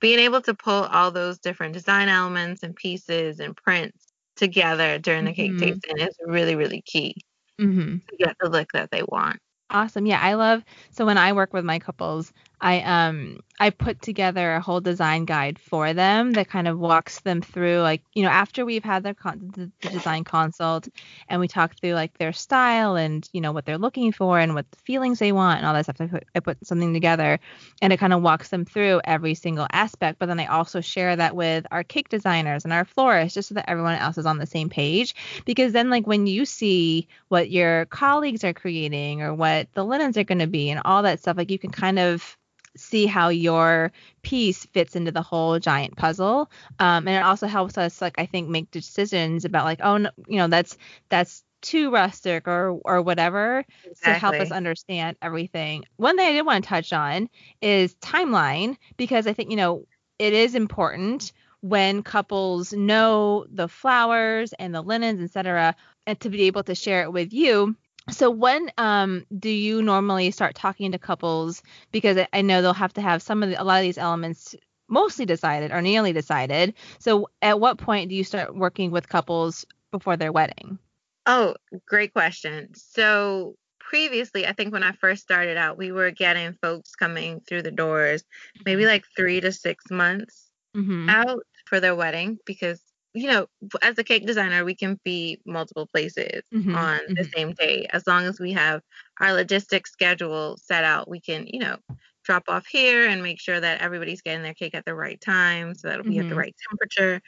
being 0.00 0.18
able 0.18 0.42
to 0.42 0.54
pull 0.54 0.84
all 0.84 1.10
those 1.10 1.38
different 1.38 1.72
design 1.72 2.08
elements 2.08 2.62
and 2.62 2.74
pieces 2.74 3.40
and 3.40 3.56
prints 3.56 4.06
together 4.36 4.98
during 4.98 5.24
the 5.24 5.32
mm-hmm. 5.32 5.58
cake 5.58 5.80
tasting 5.80 5.98
is 5.98 6.16
really, 6.26 6.56
really 6.56 6.82
key 6.84 7.16
mm-hmm. 7.60 7.96
to 7.98 8.16
get 8.16 8.36
the 8.40 8.48
look 8.48 8.72
that 8.72 8.90
they 8.90 9.02
want. 9.02 9.38
Awesome. 9.70 10.06
Yeah, 10.06 10.20
I 10.20 10.34
love 10.34 10.62
so 10.90 11.06
when 11.06 11.18
I 11.18 11.32
work 11.32 11.52
with 11.52 11.64
my 11.64 11.78
couples, 11.78 12.32
I 12.64 12.80
um 12.80 13.40
I 13.60 13.68
put 13.68 14.00
together 14.00 14.54
a 14.54 14.60
whole 14.60 14.80
design 14.80 15.26
guide 15.26 15.58
for 15.58 15.92
them 15.92 16.32
that 16.32 16.48
kind 16.48 16.66
of 16.66 16.78
walks 16.78 17.20
them 17.20 17.42
through 17.42 17.80
like 17.80 18.02
you 18.14 18.22
know 18.22 18.30
after 18.30 18.64
we've 18.64 18.82
had 18.82 19.02
their 19.02 19.12
con- 19.12 19.52
the, 19.54 19.88
design 19.90 20.24
consult 20.24 20.88
and 21.28 21.40
we 21.42 21.46
talk 21.46 21.78
through 21.78 21.92
like 21.92 22.16
their 22.16 22.32
style 22.32 22.96
and 22.96 23.28
you 23.34 23.42
know 23.42 23.52
what 23.52 23.66
they're 23.66 23.76
looking 23.76 24.12
for 24.12 24.38
and 24.38 24.54
what 24.54 24.68
the 24.70 24.78
feelings 24.78 25.18
they 25.18 25.30
want 25.30 25.58
and 25.58 25.66
all 25.66 25.74
that 25.74 25.84
stuff. 25.84 26.00
I 26.00 26.06
put 26.06 26.24
I 26.34 26.40
put 26.40 26.66
something 26.66 26.94
together 26.94 27.38
and 27.82 27.92
it 27.92 27.98
kind 27.98 28.14
of 28.14 28.22
walks 28.22 28.48
them 28.48 28.64
through 28.64 29.02
every 29.04 29.34
single 29.34 29.66
aspect. 29.70 30.18
But 30.18 30.26
then 30.26 30.40
I 30.40 30.46
also 30.46 30.80
share 30.80 31.14
that 31.16 31.36
with 31.36 31.66
our 31.70 31.84
cake 31.84 32.08
designers 32.08 32.64
and 32.64 32.72
our 32.72 32.86
florists 32.86 33.34
just 33.34 33.50
so 33.50 33.56
that 33.56 33.68
everyone 33.68 33.96
else 33.96 34.16
is 34.16 34.24
on 34.24 34.38
the 34.38 34.46
same 34.46 34.70
page. 34.70 35.14
Because 35.44 35.74
then 35.74 35.90
like 35.90 36.06
when 36.06 36.26
you 36.26 36.46
see 36.46 37.08
what 37.28 37.50
your 37.50 37.84
colleagues 37.86 38.42
are 38.42 38.54
creating 38.54 39.20
or 39.20 39.34
what 39.34 39.68
the 39.74 39.84
linens 39.84 40.16
are 40.16 40.24
going 40.24 40.38
to 40.38 40.46
be 40.46 40.70
and 40.70 40.80
all 40.86 41.02
that 41.02 41.20
stuff, 41.20 41.36
like 41.36 41.50
you 41.50 41.58
can 41.58 41.70
kind 41.70 41.98
of 41.98 42.38
see 42.76 43.06
how 43.06 43.28
your 43.28 43.92
piece 44.22 44.64
fits 44.66 44.96
into 44.96 45.12
the 45.12 45.22
whole 45.22 45.58
giant 45.58 45.96
puzzle. 45.96 46.50
Um, 46.78 47.06
and 47.08 47.16
it 47.16 47.22
also 47.24 47.46
helps 47.46 47.78
us, 47.78 48.00
like 48.00 48.14
I 48.18 48.26
think, 48.26 48.48
make 48.48 48.70
decisions 48.70 49.44
about 49.44 49.64
like, 49.64 49.80
oh, 49.82 49.98
no, 49.98 50.10
you 50.26 50.38
know, 50.38 50.48
that's 50.48 50.76
that's 51.08 51.44
too 51.64 51.90
rustic 51.90 52.46
or 52.46 52.78
or 52.84 53.00
whatever 53.00 53.64
exactly. 53.86 54.12
to 54.12 54.18
help 54.18 54.34
us 54.34 54.50
understand 54.52 55.16
everything. 55.22 55.84
One 55.96 56.16
thing 56.16 56.28
I 56.28 56.32
did 56.32 56.46
want 56.46 56.62
to 56.62 56.68
touch 56.68 56.92
on 56.92 57.28
is 57.62 57.94
timeline 57.96 58.76
because 58.96 59.26
I 59.26 59.32
think 59.32 59.50
you 59.50 59.56
know 59.56 59.86
it 60.18 60.32
is 60.32 60.54
important 60.54 61.32
when 61.60 62.02
couples 62.02 62.74
know 62.74 63.46
the 63.50 63.68
flowers 63.68 64.52
and 64.52 64.74
the 64.74 64.82
linens, 64.82 65.22
etc., 65.22 65.74
and 66.06 66.20
to 66.20 66.28
be 66.28 66.42
able 66.42 66.62
to 66.64 66.74
share 66.74 67.02
it 67.02 67.12
with 67.12 67.32
you. 67.32 67.74
So 68.10 68.30
when 68.30 68.70
um, 68.76 69.24
do 69.38 69.48
you 69.48 69.80
normally 69.80 70.30
start 70.30 70.54
talking 70.54 70.92
to 70.92 70.98
couples? 70.98 71.62
Because 71.90 72.18
I 72.32 72.42
know 72.42 72.60
they'll 72.60 72.74
have 72.74 72.92
to 72.94 73.00
have 73.00 73.22
some 73.22 73.42
of 73.42 73.48
the, 73.48 73.60
a 73.60 73.64
lot 73.64 73.78
of 73.78 73.82
these 73.82 73.98
elements 73.98 74.54
mostly 74.88 75.24
decided 75.24 75.72
or 75.72 75.80
nearly 75.80 76.12
decided. 76.12 76.74
So 76.98 77.28
at 77.40 77.60
what 77.60 77.78
point 77.78 78.10
do 78.10 78.14
you 78.14 78.24
start 78.24 78.54
working 78.54 78.90
with 78.90 79.08
couples 79.08 79.64
before 79.90 80.16
their 80.16 80.32
wedding? 80.32 80.78
Oh, 81.26 81.54
great 81.86 82.12
question. 82.12 82.68
So 82.74 83.56
previously, 83.80 84.46
I 84.46 84.52
think 84.52 84.72
when 84.72 84.82
I 84.82 84.92
first 84.92 85.22
started 85.22 85.56
out, 85.56 85.78
we 85.78 85.90
were 85.90 86.10
getting 86.10 86.52
folks 86.60 86.94
coming 86.94 87.40
through 87.40 87.62
the 87.62 87.70
doors 87.70 88.24
maybe 88.64 88.82
mm-hmm. 88.82 88.90
like 88.90 89.04
three 89.16 89.40
to 89.40 89.52
six 89.52 89.90
months 89.90 90.50
mm-hmm. 90.76 91.08
out 91.08 91.40
for 91.66 91.80
their 91.80 91.94
wedding 91.94 92.38
because 92.44 92.80
you 93.14 93.28
know, 93.28 93.46
as 93.80 93.96
a 93.96 94.04
cake 94.04 94.26
designer, 94.26 94.64
we 94.64 94.74
can 94.74 94.98
be 95.04 95.40
multiple 95.46 95.86
places 95.86 96.42
mm-hmm, 96.52 96.74
on 96.74 96.98
mm-hmm. 96.98 97.14
the 97.14 97.24
same 97.24 97.52
day. 97.52 97.86
As 97.90 98.06
long 98.06 98.24
as 98.24 98.40
we 98.40 98.52
have 98.52 98.82
our 99.20 99.32
logistics 99.32 99.92
schedule 99.92 100.56
set 100.60 100.84
out, 100.84 101.08
we 101.08 101.20
can, 101.20 101.46
you 101.46 101.60
know, 101.60 101.76
drop 102.24 102.44
off 102.48 102.66
here 102.66 103.06
and 103.06 103.22
make 103.22 103.40
sure 103.40 103.60
that 103.60 103.80
everybody's 103.80 104.22
getting 104.22 104.42
their 104.42 104.54
cake 104.54 104.74
at 104.74 104.84
the 104.84 104.94
right 104.94 105.20
time 105.20 105.74
so 105.74 105.88
that 105.88 106.00
it'll 106.00 106.04
be 106.04 106.16
mm-hmm. 106.16 106.20
at 106.20 106.22
the 106.22 106.28
mm-hmm. 106.30 106.38
right 106.38 106.56
temperature. 106.68 107.22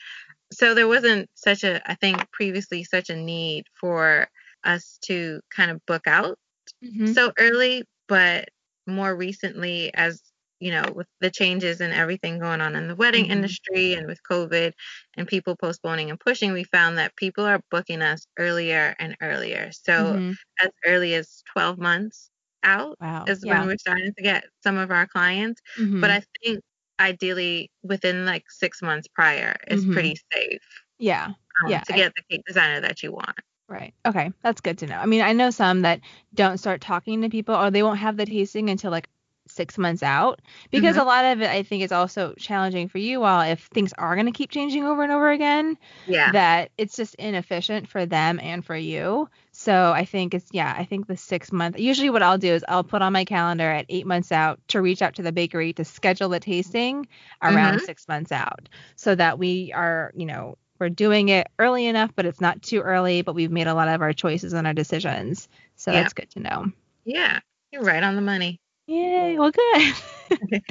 So 0.52 0.74
there 0.74 0.88
wasn't 0.88 1.30
such 1.34 1.62
a, 1.62 1.80
I 1.88 1.94
think 1.94 2.30
previously, 2.32 2.82
such 2.82 3.08
a 3.10 3.16
need 3.16 3.66
for 3.80 4.28
us 4.64 4.98
to 5.02 5.40
kind 5.54 5.70
of 5.70 5.84
book 5.86 6.06
out 6.08 6.36
mm-hmm. 6.84 7.12
so 7.12 7.32
early, 7.38 7.84
but 8.08 8.48
more 8.86 9.14
recently, 9.14 9.92
as 9.94 10.20
you 10.58 10.70
know, 10.70 10.84
with 10.94 11.06
the 11.20 11.30
changes 11.30 11.80
and 11.80 11.92
everything 11.92 12.38
going 12.38 12.60
on 12.60 12.76
in 12.76 12.88
the 12.88 12.94
wedding 12.94 13.24
mm-hmm. 13.24 13.32
industry 13.32 13.94
and 13.94 14.06
with 14.06 14.18
COVID 14.30 14.72
and 15.16 15.28
people 15.28 15.56
postponing 15.56 16.10
and 16.10 16.18
pushing, 16.18 16.52
we 16.52 16.64
found 16.64 16.98
that 16.98 17.16
people 17.16 17.44
are 17.44 17.60
booking 17.70 18.02
us 18.02 18.26
earlier 18.38 18.94
and 18.98 19.16
earlier. 19.20 19.70
So 19.72 19.92
mm-hmm. 19.92 20.32
as 20.60 20.70
early 20.86 21.14
as 21.14 21.42
12 21.52 21.78
months 21.78 22.30
out 22.62 22.96
wow. 23.00 23.24
is 23.26 23.42
yeah. 23.44 23.58
when 23.58 23.68
we're 23.68 23.78
starting 23.78 24.12
to 24.16 24.22
get 24.22 24.44
some 24.62 24.78
of 24.78 24.90
our 24.90 25.06
clients. 25.06 25.60
Mm-hmm. 25.78 26.00
But 26.00 26.10
I 26.10 26.22
think 26.42 26.60
ideally 26.98 27.70
within 27.82 28.24
like 28.24 28.44
six 28.48 28.80
months 28.80 29.08
prior 29.08 29.56
is 29.68 29.82
mm-hmm. 29.82 29.92
pretty 29.92 30.16
safe. 30.32 30.62
Yeah. 30.98 31.26
Um, 31.26 31.70
yeah. 31.70 31.80
To 31.80 31.92
get 31.92 32.06
I, 32.06 32.12
the 32.16 32.36
cake 32.36 32.44
designer 32.46 32.80
that 32.80 33.02
you 33.02 33.12
want. 33.12 33.38
Right. 33.68 33.94
Okay. 34.06 34.32
That's 34.42 34.60
good 34.60 34.78
to 34.78 34.86
know. 34.86 34.96
I 34.96 35.06
mean, 35.06 35.22
I 35.22 35.32
know 35.32 35.50
some 35.50 35.82
that 35.82 36.00
don't 36.34 36.58
start 36.58 36.80
talking 36.80 37.22
to 37.22 37.28
people 37.28 37.54
or 37.54 37.70
they 37.70 37.82
won't 37.82 37.98
have 37.98 38.16
the 38.16 38.24
tasting 38.24 38.70
until 38.70 38.90
like 38.90 39.08
six 39.56 39.78
months 39.78 40.02
out 40.02 40.40
because 40.70 40.96
mm-hmm. 40.96 41.02
a 41.02 41.08
lot 41.08 41.24
of 41.24 41.40
it 41.40 41.48
I 41.48 41.62
think 41.62 41.82
is 41.82 41.92
also 41.92 42.34
challenging 42.38 42.88
for 42.88 42.98
you 42.98 43.24
all 43.24 43.40
if 43.40 43.64
things 43.66 43.92
are 43.94 44.14
going 44.14 44.26
to 44.26 44.32
keep 44.32 44.50
changing 44.50 44.84
over 44.84 45.02
and 45.02 45.10
over 45.10 45.30
again. 45.30 45.78
Yeah. 46.06 46.32
That 46.32 46.70
it's 46.78 46.96
just 46.96 47.14
inefficient 47.16 47.88
for 47.88 48.06
them 48.06 48.38
and 48.40 48.64
for 48.64 48.76
you. 48.76 49.28
So 49.52 49.92
I 49.92 50.04
think 50.04 50.34
it's 50.34 50.48
yeah, 50.52 50.72
I 50.76 50.84
think 50.84 51.06
the 51.06 51.16
six 51.16 51.50
month 51.50 51.78
usually 51.78 52.10
what 52.10 52.22
I'll 52.22 52.38
do 52.38 52.52
is 52.52 52.64
I'll 52.68 52.84
put 52.84 53.02
on 53.02 53.12
my 53.12 53.24
calendar 53.24 53.70
at 53.70 53.86
eight 53.88 54.06
months 54.06 54.30
out 54.30 54.60
to 54.68 54.82
reach 54.82 55.02
out 55.02 55.14
to 55.16 55.22
the 55.22 55.32
bakery 55.32 55.72
to 55.74 55.84
schedule 55.84 56.28
the 56.28 56.40
tasting 56.40 57.08
around 57.42 57.76
mm-hmm. 57.76 57.84
six 57.86 58.06
months 58.06 58.32
out 58.32 58.68
so 58.96 59.14
that 59.14 59.38
we 59.38 59.72
are, 59.72 60.12
you 60.14 60.26
know, 60.26 60.58
we're 60.78 60.90
doing 60.90 61.28
it 61.30 61.48
early 61.58 61.86
enough, 61.86 62.12
but 62.14 62.26
it's 62.26 62.40
not 62.40 62.62
too 62.62 62.80
early, 62.80 63.22
but 63.22 63.34
we've 63.34 63.50
made 63.50 63.66
a 63.66 63.74
lot 63.74 63.88
of 63.88 64.02
our 64.02 64.12
choices 64.12 64.52
and 64.52 64.66
our 64.66 64.74
decisions. 64.74 65.48
So 65.76 65.90
yeah. 65.90 66.02
that's 66.02 66.12
good 66.12 66.30
to 66.32 66.40
know. 66.40 66.66
Yeah. 67.04 67.40
You're 67.72 67.82
right 67.82 68.02
on 68.02 68.16
the 68.16 68.22
money. 68.22 68.60
Yay, 68.86 69.38
well, 69.38 69.50
good. 69.50 69.94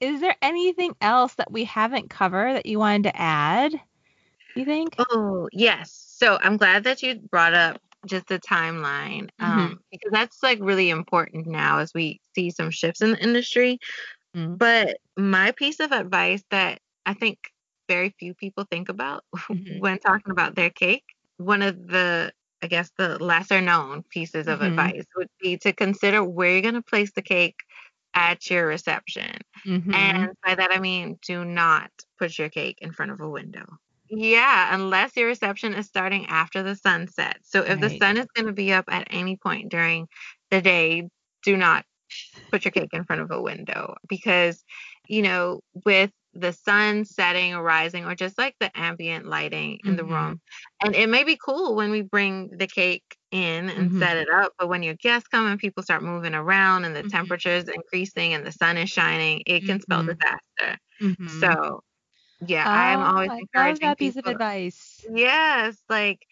Is 0.00 0.20
there 0.20 0.36
anything 0.42 0.94
else 1.00 1.34
that 1.34 1.50
we 1.50 1.64
haven't 1.64 2.10
covered 2.10 2.54
that 2.54 2.66
you 2.66 2.78
wanted 2.78 3.04
to 3.04 3.20
add? 3.20 3.72
You 4.54 4.64
think? 4.64 4.94
Oh, 4.98 5.48
yes. 5.52 5.92
So 6.16 6.38
I'm 6.40 6.56
glad 6.56 6.84
that 6.84 7.02
you 7.02 7.16
brought 7.16 7.54
up 7.54 7.80
just 8.06 8.28
the 8.28 8.38
timeline 8.38 9.28
um, 9.40 9.58
mm-hmm. 9.58 9.74
because 9.90 10.12
that's 10.12 10.42
like 10.42 10.58
really 10.60 10.90
important 10.90 11.46
now 11.46 11.78
as 11.78 11.92
we 11.94 12.20
see 12.34 12.50
some 12.50 12.70
shifts 12.70 13.02
in 13.02 13.12
the 13.12 13.22
industry. 13.22 13.78
Mm-hmm. 14.36 14.54
But 14.54 14.98
my 15.16 15.52
piece 15.52 15.80
of 15.80 15.92
advice 15.92 16.42
that 16.50 16.80
I 17.06 17.14
think 17.14 17.38
very 17.88 18.14
few 18.18 18.34
people 18.34 18.64
think 18.70 18.88
about 18.88 19.24
mm-hmm. 19.36 19.80
when 19.80 19.98
talking 19.98 20.30
about 20.30 20.54
their 20.54 20.70
cake, 20.70 21.04
one 21.38 21.62
of 21.62 21.88
the 21.88 22.32
I 22.62 22.66
guess 22.66 22.90
the 22.96 23.22
lesser 23.22 23.60
known 23.60 24.02
pieces 24.02 24.46
of 24.48 24.60
mm-hmm. 24.60 24.78
advice 24.78 25.04
would 25.16 25.28
be 25.40 25.56
to 25.58 25.72
consider 25.72 26.24
where 26.24 26.52
you're 26.52 26.62
going 26.62 26.74
to 26.74 26.82
place 26.82 27.12
the 27.12 27.22
cake 27.22 27.60
at 28.14 28.50
your 28.50 28.66
reception. 28.66 29.36
Mm-hmm. 29.66 29.94
And 29.94 30.30
by 30.44 30.54
that 30.54 30.72
I 30.72 30.80
mean 30.80 31.18
do 31.22 31.44
not 31.44 31.90
put 32.18 32.38
your 32.38 32.48
cake 32.48 32.78
in 32.80 32.92
front 32.92 33.12
of 33.12 33.20
a 33.20 33.28
window. 33.28 33.66
Yeah, 34.10 34.74
unless 34.74 35.14
your 35.16 35.26
reception 35.26 35.74
is 35.74 35.86
starting 35.86 36.26
after 36.26 36.62
the 36.62 36.74
sun 36.74 37.08
sets. 37.08 37.50
So 37.50 37.60
if 37.60 37.68
right. 37.68 37.80
the 37.80 37.98
sun 37.98 38.16
is 38.16 38.26
going 38.34 38.46
to 38.46 38.54
be 38.54 38.72
up 38.72 38.86
at 38.88 39.06
any 39.10 39.36
point 39.36 39.70
during 39.70 40.08
the 40.50 40.62
day, 40.62 41.08
do 41.44 41.56
not 41.56 41.84
put 42.50 42.64
your 42.64 42.72
cake 42.72 42.90
in 42.92 43.04
front 43.04 43.20
of 43.20 43.30
a 43.30 43.40
window 43.40 43.94
because 44.08 44.64
you 45.06 45.22
know 45.22 45.60
with 45.84 46.10
the 46.34 46.52
sun 46.52 47.04
setting 47.04 47.54
or 47.54 47.62
rising 47.62 48.04
or 48.04 48.14
just 48.14 48.38
like 48.38 48.54
the 48.60 48.70
ambient 48.78 49.26
lighting 49.26 49.80
in 49.84 49.90
mm-hmm. 49.90 49.96
the 49.96 50.04
room. 50.04 50.40
And 50.84 50.94
it 50.94 51.08
may 51.08 51.24
be 51.24 51.36
cool 51.42 51.74
when 51.74 51.90
we 51.90 52.02
bring 52.02 52.50
the 52.56 52.66
cake 52.66 53.16
in 53.30 53.68
and 53.70 53.90
mm-hmm. 53.90 54.00
set 54.00 54.16
it 54.16 54.28
up, 54.30 54.52
but 54.58 54.68
when 54.68 54.82
your 54.82 54.94
guests 54.94 55.28
come 55.28 55.46
and 55.46 55.58
people 55.58 55.82
start 55.82 56.02
moving 56.02 56.34
around 56.34 56.84
and 56.84 56.94
the 56.94 57.00
mm-hmm. 57.00 57.08
temperature 57.08 57.50
is 57.50 57.68
increasing 57.68 58.34
and 58.34 58.46
the 58.46 58.52
sun 58.52 58.76
is 58.76 58.90
shining, 58.90 59.42
it 59.46 59.64
can 59.64 59.80
spell 59.80 60.02
mm-hmm. 60.02 60.12
disaster. 60.18 60.80
Mm-hmm. 61.02 61.40
So, 61.40 61.82
yeah, 62.46 62.64
oh, 62.66 62.70
I'm 62.70 63.00
always 63.00 63.30
I 63.30 63.38
encouraging 63.38 63.88
that 63.88 63.98
piece 63.98 64.16
of 64.16 64.26
advice. 64.26 65.04
Yes, 65.12 65.76
like 65.88 66.24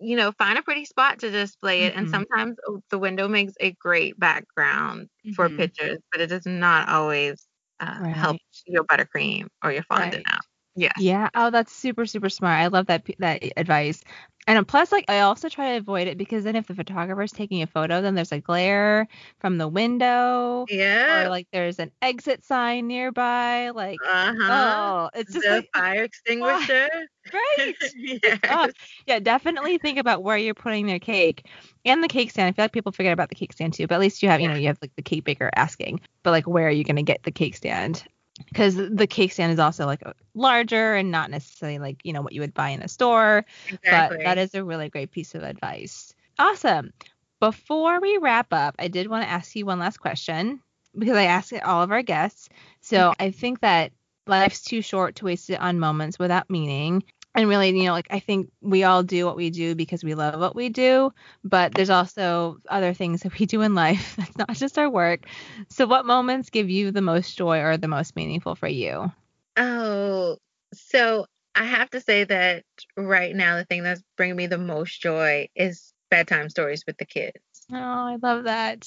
you 0.00 0.16
know, 0.16 0.32
find 0.32 0.58
a 0.58 0.62
pretty 0.62 0.84
spot 0.84 1.20
to 1.20 1.30
display 1.30 1.82
it. 1.82 1.94
And 1.94 2.10
sometimes 2.10 2.56
oh, 2.66 2.82
the 2.90 2.98
window 2.98 3.28
makes 3.28 3.52
a 3.60 3.70
great 3.72 4.18
background 4.18 5.08
for 5.36 5.48
pictures, 5.48 5.98
but 6.10 6.20
it 6.20 6.32
is 6.32 6.44
not 6.44 6.88
always 6.88 7.46
uh, 7.82 7.98
right. 8.00 8.14
help 8.14 8.36
your 8.66 8.84
buttercream 8.84 9.48
or 9.62 9.72
your 9.72 9.82
fondant 9.82 10.24
right. 10.26 10.34
out. 10.34 10.44
Yeah. 10.74 10.92
Yeah. 10.98 11.28
Oh, 11.34 11.50
that's 11.50 11.72
super 11.72 12.06
super 12.06 12.28
smart. 12.28 12.60
I 12.60 12.68
love 12.68 12.86
that 12.86 13.06
that 13.18 13.42
advice. 13.56 14.02
And 14.48 14.66
plus, 14.66 14.90
like, 14.90 15.04
I 15.08 15.20
also 15.20 15.48
try 15.48 15.72
to 15.72 15.76
avoid 15.76 16.08
it 16.08 16.18
because 16.18 16.42
then 16.42 16.56
if 16.56 16.66
the 16.66 16.74
photographer 16.74 17.22
is 17.22 17.30
taking 17.30 17.62
a 17.62 17.66
photo, 17.68 18.02
then 18.02 18.16
there's 18.16 18.32
a 18.32 18.40
glare 18.40 19.06
from 19.38 19.56
the 19.56 19.68
window. 19.68 20.66
Yeah. 20.68 21.26
Or 21.26 21.28
like 21.28 21.46
there's 21.52 21.78
an 21.78 21.92
exit 22.02 22.44
sign 22.44 22.88
nearby. 22.88 23.70
Like, 23.70 24.00
uh-huh. 24.04 25.10
oh, 25.14 25.18
it's 25.18 25.32
just 25.32 25.46
the 25.46 25.56
like 25.56 25.70
fire 25.72 26.02
extinguisher. 26.04 26.88
right. 27.32 27.74
yes. 27.94 28.38
oh, 28.50 28.68
yeah. 29.06 29.20
Definitely 29.20 29.78
think 29.78 29.98
about 29.98 30.24
where 30.24 30.36
you're 30.36 30.54
putting 30.54 30.86
their 30.86 30.98
cake 30.98 31.46
and 31.84 32.02
the 32.02 32.08
cake 32.08 32.32
stand. 32.32 32.48
I 32.48 32.52
feel 32.52 32.64
like 32.64 32.72
people 32.72 32.90
forget 32.90 33.12
about 33.12 33.28
the 33.28 33.36
cake 33.36 33.52
stand 33.52 33.74
too, 33.74 33.86
but 33.86 33.94
at 33.94 34.00
least 34.00 34.24
you 34.24 34.28
have, 34.28 34.40
you 34.40 34.48
know, 34.48 34.56
you 34.56 34.66
have 34.66 34.78
like 34.82 34.96
the 34.96 35.02
cake 35.02 35.22
baker 35.22 35.50
asking, 35.54 36.00
but 36.24 36.32
like, 36.32 36.48
where 36.48 36.66
are 36.66 36.70
you 36.70 36.82
going 36.82 36.96
to 36.96 37.02
get 37.02 37.22
the 37.22 37.30
cake 37.30 37.54
stand? 37.54 38.02
Because 38.48 38.76
the 38.76 39.06
cake 39.06 39.32
stand 39.32 39.52
is 39.52 39.58
also 39.58 39.86
like 39.86 40.02
larger 40.34 40.94
and 40.94 41.10
not 41.10 41.30
necessarily 41.30 41.78
like 41.78 42.00
you 42.04 42.12
know 42.12 42.22
what 42.22 42.32
you 42.32 42.40
would 42.40 42.54
buy 42.54 42.70
in 42.70 42.82
a 42.82 42.88
store 42.88 43.44
exactly. 43.68 44.18
but 44.18 44.24
that 44.24 44.38
is 44.38 44.54
a 44.54 44.64
really 44.64 44.88
great 44.88 45.10
piece 45.10 45.34
of 45.34 45.42
advice. 45.42 46.14
Awesome. 46.38 46.92
Before 47.40 48.00
we 48.00 48.18
wrap 48.18 48.52
up 48.52 48.76
i 48.78 48.88
did 48.88 49.08
want 49.08 49.24
to 49.24 49.30
ask 49.30 49.54
you 49.54 49.66
one 49.66 49.78
last 49.78 49.98
question 49.98 50.60
because 50.96 51.16
i 51.16 51.24
ask 51.24 51.52
it 51.52 51.64
all 51.64 51.82
of 51.82 51.90
our 51.90 52.02
guests. 52.02 52.48
So 52.80 53.12
i 53.18 53.30
think 53.30 53.60
that 53.60 53.92
life's 54.26 54.62
too 54.62 54.82
short 54.82 55.16
to 55.16 55.24
waste 55.24 55.50
it 55.50 55.60
on 55.60 55.78
moments 55.78 56.18
without 56.18 56.48
meaning 56.48 57.02
and 57.34 57.48
really, 57.48 57.70
you 57.70 57.86
know, 57.86 57.92
like 57.92 58.08
I 58.10 58.20
think 58.20 58.50
we 58.60 58.84
all 58.84 59.02
do 59.02 59.24
what 59.24 59.36
we 59.36 59.50
do 59.50 59.74
because 59.74 60.04
we 60.04 60.14
love 60.14 60.38
what 60.38 60.54
we 60.54 60.68
do, 60.68 61.12
but 61.44 61.74
there's 61.74 61.90
also 61.90 62.58
other 62.68 62.92
things 62.92 63.22
that 63.22 63.38
we 63.38 63.46
do 63.46 63.62
in 63.62 63.74
life 63.74 64.16
that's 64.18 64.36
not 64.36 64.54
just 64.54 64.78
our 64.78 64.90
work. 64.90 65.26
So, 65.68 65.86
what 65.86 66.06
moments 66.06 66.50
give 66.50 66.68
you 66.68 66.90
the 66.90 67.02
most 67.02 67.36
joy 67.36 67.60
or 67.60 67.76
the 67.76 67.88
most 67.88 68.16
meaningful 68.16 68.54
for 68.54 68.68
you? 68.68 69.10
Oh, 69.56 70.36
so 70.74 71.26
I 71.54 71.64
have 71.64 71.90
to 71.90 72.00
say 72.00 72.24
that 72.24 72.64
right 72.96 73.34
now, 73.34 73.56
the 73.56 73.64
thing 73.64 73.82
that's 73.82 74.02
bringing 74.16 74.36
me 74.36 74.46
the 74.46 74.58
most 74.58 75.00
joy 75.00 75.48
is 75.54 75.92
bedtime 76.10 76.48
stories 76.50 76.84
with 76.86 76.98
the 76.98 77.06
kids. 77.06 77.38
Oh, 77.70 77.76
I 77.76 78.16
love 78.22 78.44
that. 78.44 78.86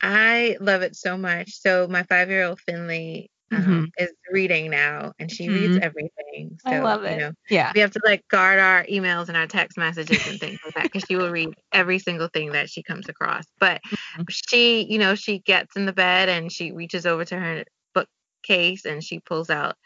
I 0.00 0.56
love 0.60 0.82
it 0.82 0.96
so 0.96 1.16
much. 1.16 1.60
So, 1.60 1.86
my 1.88 2.02
five 2.04 2.30
year 2.30 2.44
old 2.44 2.60
Finley 2.60 3.30
um, 3.50 3.62
mm-hmm. 3.62 3.84
is 3.98 4.10
reading 4.30 4.70
now 4.70 5.12
and 5.18 5.30
she 5.30 5.46
mm-hmm. 5.46 5.54
reads 5.54 5.78
everything. 5.78 6.58
So, 6.64 6.70
I 6.70 6.80
love 6.80 7.04
it. 7.04 7.12
You 7.12 7.18
know, 7.18 7.32
yeah. 7.48 7.72
We 7.74 7.80
have 7.80 7.90
to 7.92 8.00
like 8.04 8.26
guard 8.28 8.58
our 8.58 8.84
emails 8.84 9.28
and 9.28 9.36
our 9.36 9.46
text 9.46 9.78
messages 9.78 10.26
and 10.28 10.38
things 10.38 10.58
like 10.64 10.74
that 10.74 10.82
because 10.84 11.04
she 11.08 11.16
will 11.16 11.30
read 11.30 11.50
every 11.72 11.98
single 11.98 12.28
thing 12.28 12.52
that 12.52 12.68
she 12.68 12.82
comes 12.82 13.08
across. 13.08 13.46
But 13.58 13.80
mm-hmm. 13.84 14.22
she, 14.28 14.82
you 14.84 14.98
know, 14.98 15.14
she 15.14 15.38
gets 15.38 15.76
in 15.76 15.86
the 15.86 15.92
bed 15.92 16.28
and 16.28 16.52
she 16.52 16.72
reaches 16.72 17.06
over 17.06 17.24
to 17.24 17.38
her 17.38 17.64
bookcase 17.94 18.84
and 18.84 19.02
she 19.02 19.20
pulls 19.20 19.50
out 19.50 19.76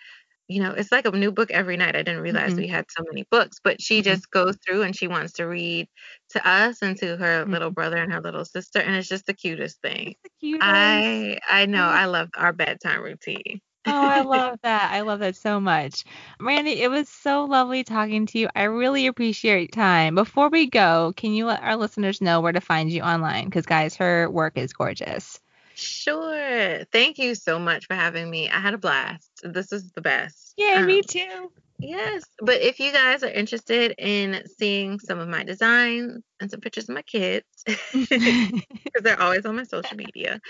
you 0.53 0.63
know, 0.63 0.73
it's 0.73 0.93
like 0.93 1.07
a 1.07 1.11
new 1.11 1.33
book 1.33 1.51
every 1.51 1.77
night. 1.77 1.97
I 1.97 2.03
didn't 2.03 2.21
realize 2.21 2.51
mm-hmm. 2.51 2.61
we 2.61 2.69
had 2.69 2.87
so 2.91 3.03
many 3.09 3.27
books, 3.31 3.59
but 3.63 3.81
she 3.81 3.99
mm-hmm. 3.99 4.11
just 4.11 4.31
goes 4.31 4.57
through 4.57 4.83
and 4.83 4.95
she 4.95 5.09
wants 5.09 5.35
to 5.35 5.45
read 5.45 5.89
to 6.31 6.49
us 6.49 6.83
and 6.83 6.97
to 6.99 7.17
her 7.17 7.43
mm-hmm. 7.43 7.53
little 7.53 7.71
brother 7.71 7.97
and 7.97 8.13
her 8.13 8.21
little 8.21 8.45
sister, 8.45 8.79
and 8.79 8.95
it's 8.95 9.09
just 9.09 9.27
the 9.27 9.35
cutest 9.35 9.81
thing. 9.81 10.15
The 10.23 10.31
cutest. 10.41 10.69
I 10.71 11.39
I 11.49 11.67
know 11.67 11.85
I 11.85 12.05
love 12.05 12.29
our 12.37 12.53
bedtime 12.53 13.03
routine. 13.03 13.61
oh, 13.87 14.07
I 14.07 14.21
love 14.23 14.59
that. 14.63 14.93
I 14.93 15.01
love 15.01 15.21
that 15.21 15.37
so 15.37 15.59
much. 15.59 16.05
Randy, 16.39 16.83
it 16.83 16.91
was 16.91 17.09
so 17.09 17.45
lovely 17.45 17.83
talking 17.83 18.27
to 18.27 18.39
you. 18.39 18.49
I 18.55 18.65
really 18.65 19.07
appreciate 19.07 19.61
your 19.61 19.69
time. 19.69 20.15
Before 20.15 20.51
we 20.51 20.69
go, 20.69 21.13
can 21.17 21.33
you 21.33 21.47
let 21.47 21.63
our 21.63 21.77
listeners 21.77 22.21
know 22.21 22.41
where 22.41 22.53
to 22.53 22.61
find 22.61 22.93
you 22.93 23.03
online? 23.03 23.47
Because, 23.47 23.67
guys, 23.67 23.97
her 23.97 24.29
work 24.31 24.57
is 24.59 24.73
gorgeous. 24.73 25.41
Sure. 25.75 26.85
Thank 26.93 27.19
you 27.19 27.35
so 27.35 27.59
much 27.59 27.87
for 27.87 27.95
having 27.95 28.31
me. 28.31 28.49
I 28.49 28.61
had 28.61 28.75
a 28.75 28.79
blast. 28.79 29.31
This 29.43 29.73
is 29.73 29.91
the 29.93 30.01
best. 30.03 30.42
Yeah, 30.57 30.81
um, 30.81 30.87
me 30.87 31.03
too. 31.03 31.51
Yes. 31.79 32.25
But 32.41 32.61
if 32.63 32.79
you 32.79 32.93
guys 32.93 33.23
are 33.23 33.31
interested 33.31 33.95
in 33.99 34.43
seeing 34.59 35.01
some 35.01 35.19
of 35.19 35.29
my 35.29 35.43
designs 35.43 36.23
and 36.41 36.51
some 36.51 36.61
pictures 36.61 36.89
of 36.89 36.95
my 36.95 37.03
kids, 37.03 37.45
because 37.67 39.03
they're 39.03 39.21
always 39.21 39.45
on 39.45 39.57
my 39.57 39.65
social 39.65 39.97
media, 39.97 40.41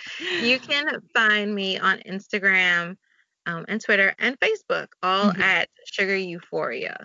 you 0.43 0.59
can 0.59 1.01
find 1.15 1.55
me 1.55 1.79
on 1.79 1.99
Instagram 2.01 2.97
um, 3.47 3.65
and 3.67 3.81
Twitter 3.81 4.15
and 4.19 4.39
Facebook, 4.39 4.89
all 5.03 5.31
mm-hmm. 5.31 5.43
at 5.43 5.69
Sugar 5.87 6.17
Euphoria. 6.17 7.05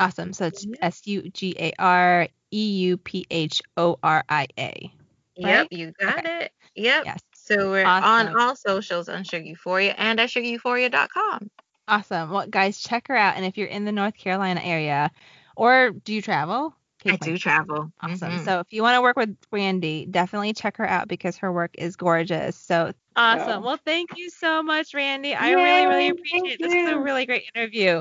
Awesome. 0.00 0.32
So 0.32 0.46
it's 0.46 0.66
S 0.82 1.06
U 1.06 1.30
G 1.30 1.54
A 1.58 1.72
R 1.78 2.28
E 2.50 2.70
U 2.70 2.96
P 2.96 3.26
H 3.30 3.62
O 3.76 3.98
R 4.02 4.24
I 4.28 4.48
A. 4.58 4.92
Yep, 5.36 5.68
you 5.70 5.92
got 6.00 6.18
okay. 6.18 6.44
it. 6.46 6.52
Yep. 6.74 7.04
Yes. 7.06 7.20
So 7.34 7.70
we're 7.70 7.86
awesome. 7.86 8.34
on 8.34 8.40
all 8.40 8.56
socials 8.56 9.08
on 9.08 9.22
Sugar 9.22 9.44
Euphoria 9.44 9.94
and 9.96 10.18
at 10.18 10.30
sugareuphoria.com. 10.30 11.50
Awesome. 11.88 12.30
Well, 12.30 12.46
guys, 12.46 12.80
check 12.80 13.08
her 13.08 13.16
out. 13.16 13.36
And 13.36 13.44
if 13.44 13.56
you're 13.56 13.68
in 13.68 13.84
the 13.84 13.92
North 13.92 14.16
Carolina 14.16 14.60
area, 14.62 15.10
or 15.56 15.90
do 15.90 16.12
you 16.12 16.22
travel? 16.22 16.74
I 17.04 17.16
do 17.16 17.36
travel. 17.38 17.92
Awesome. 18.00 18.32
Mm-hmm. 18.32 18.44
So 18.44 18.60
if 18.60 18.72
you 18.72 18.82
want 18.82 18.96
to 18.96 19.02
work 19.02 19.16
with 19.16 19.36
Randy, 19.52 20.06
definitely 20.06 20.54
check 20.54 20.78
her 20.78 20.88
out 20.88 21.08
because 21.08 21.36
her 21.38 21.52
work 21.52 21.74
is 21.78 21.96
gorgeous. 21.96 22.56
So 22.56 22.92
awesome. 23.14 23.48
Yeah. 23.48 23.58
Well, 23.58 23.78
thank 23.84 24.16
you 24.16 24.30
so 24.30 24.62
much, 24.62 24.94
Randy. 24.94 25.34
I 25.34 25.50
Yay, 25.50 25.54
really, 25.54 25.86
really 25.86 26.08
appreciate 26.08 26.52
it. 26.52 26.58
This 26.60 26.74
was 26.74 26.92
a 26.92 26.98
really 26.98 27.26
great 27.26 27.44
interview. 27.54 28.00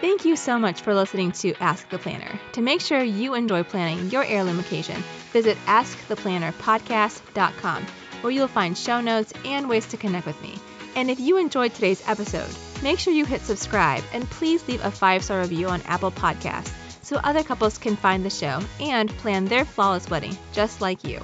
Thank 0.00 0.24
you 0.26 0.36
so 0.36 0.58
much 0.58 0.82
for 0.82 0.94
listening 0.94 1.32
to 1.32 1.54
Ask 1.60 1.88
the 1.88 1.98
Planner. 1.98 2.38
To 2.52 2.60
make 2.60 2.82
sure 2.82 3.02
you 3.02 3.34
enjoy 3.34 3.64
planning 3.64 4.10
your 4.10 4.22
heirloom 4.22 4.60
occasion, 4.60 5.02
visit 5.32 5.56
AskThePlannerPodcast.com, 5.66 7.86
where 8.24 8.32
you'll 8.32 8.48
find 8.48 8.76
show 8.76 9.02
notes 9.02 9.34
and 9.44 9.68
ways 9.68 9.86
to 9.86 9.98
connect 9.98 10.26
with 10.26 10.40
me. 10.40 10.54
And 10.96 11.10
if 11.10 11.20
you 11.20 11.36
enjoyed 11.36 11.74
today's 11.74 12.02
episode, 12.08 12.48
make 12.82 12.98
sure 12.98 13.12
you 13.12 13.26
hit 13.26 13.42
subscribe 13.42 14.02
and 14.14 14.24
please 14.30 14.66
leave 14.66 14.82
a 14.82 14.90
five 14.90 15.22
star 15.22 15.40
review 15.40 15.68
on 15.68 15.82
Apple 15.82 16.10
Podcasts 16.10 16.72
so 17.02 17.16
other 17.16 17.42
couples 17.42 17.76
can 17.76 17.96
find 17.96 18.24
the 18.24 18.30
show 18.30 18.60
and 18.80 19.10
plan 19.18 19.44
their 19.44 19.66
flawless 19.66 20.08
wedding 20.08 20.34
just 20.54 20.80
like 20.80 21.04
you. 21.04 21.20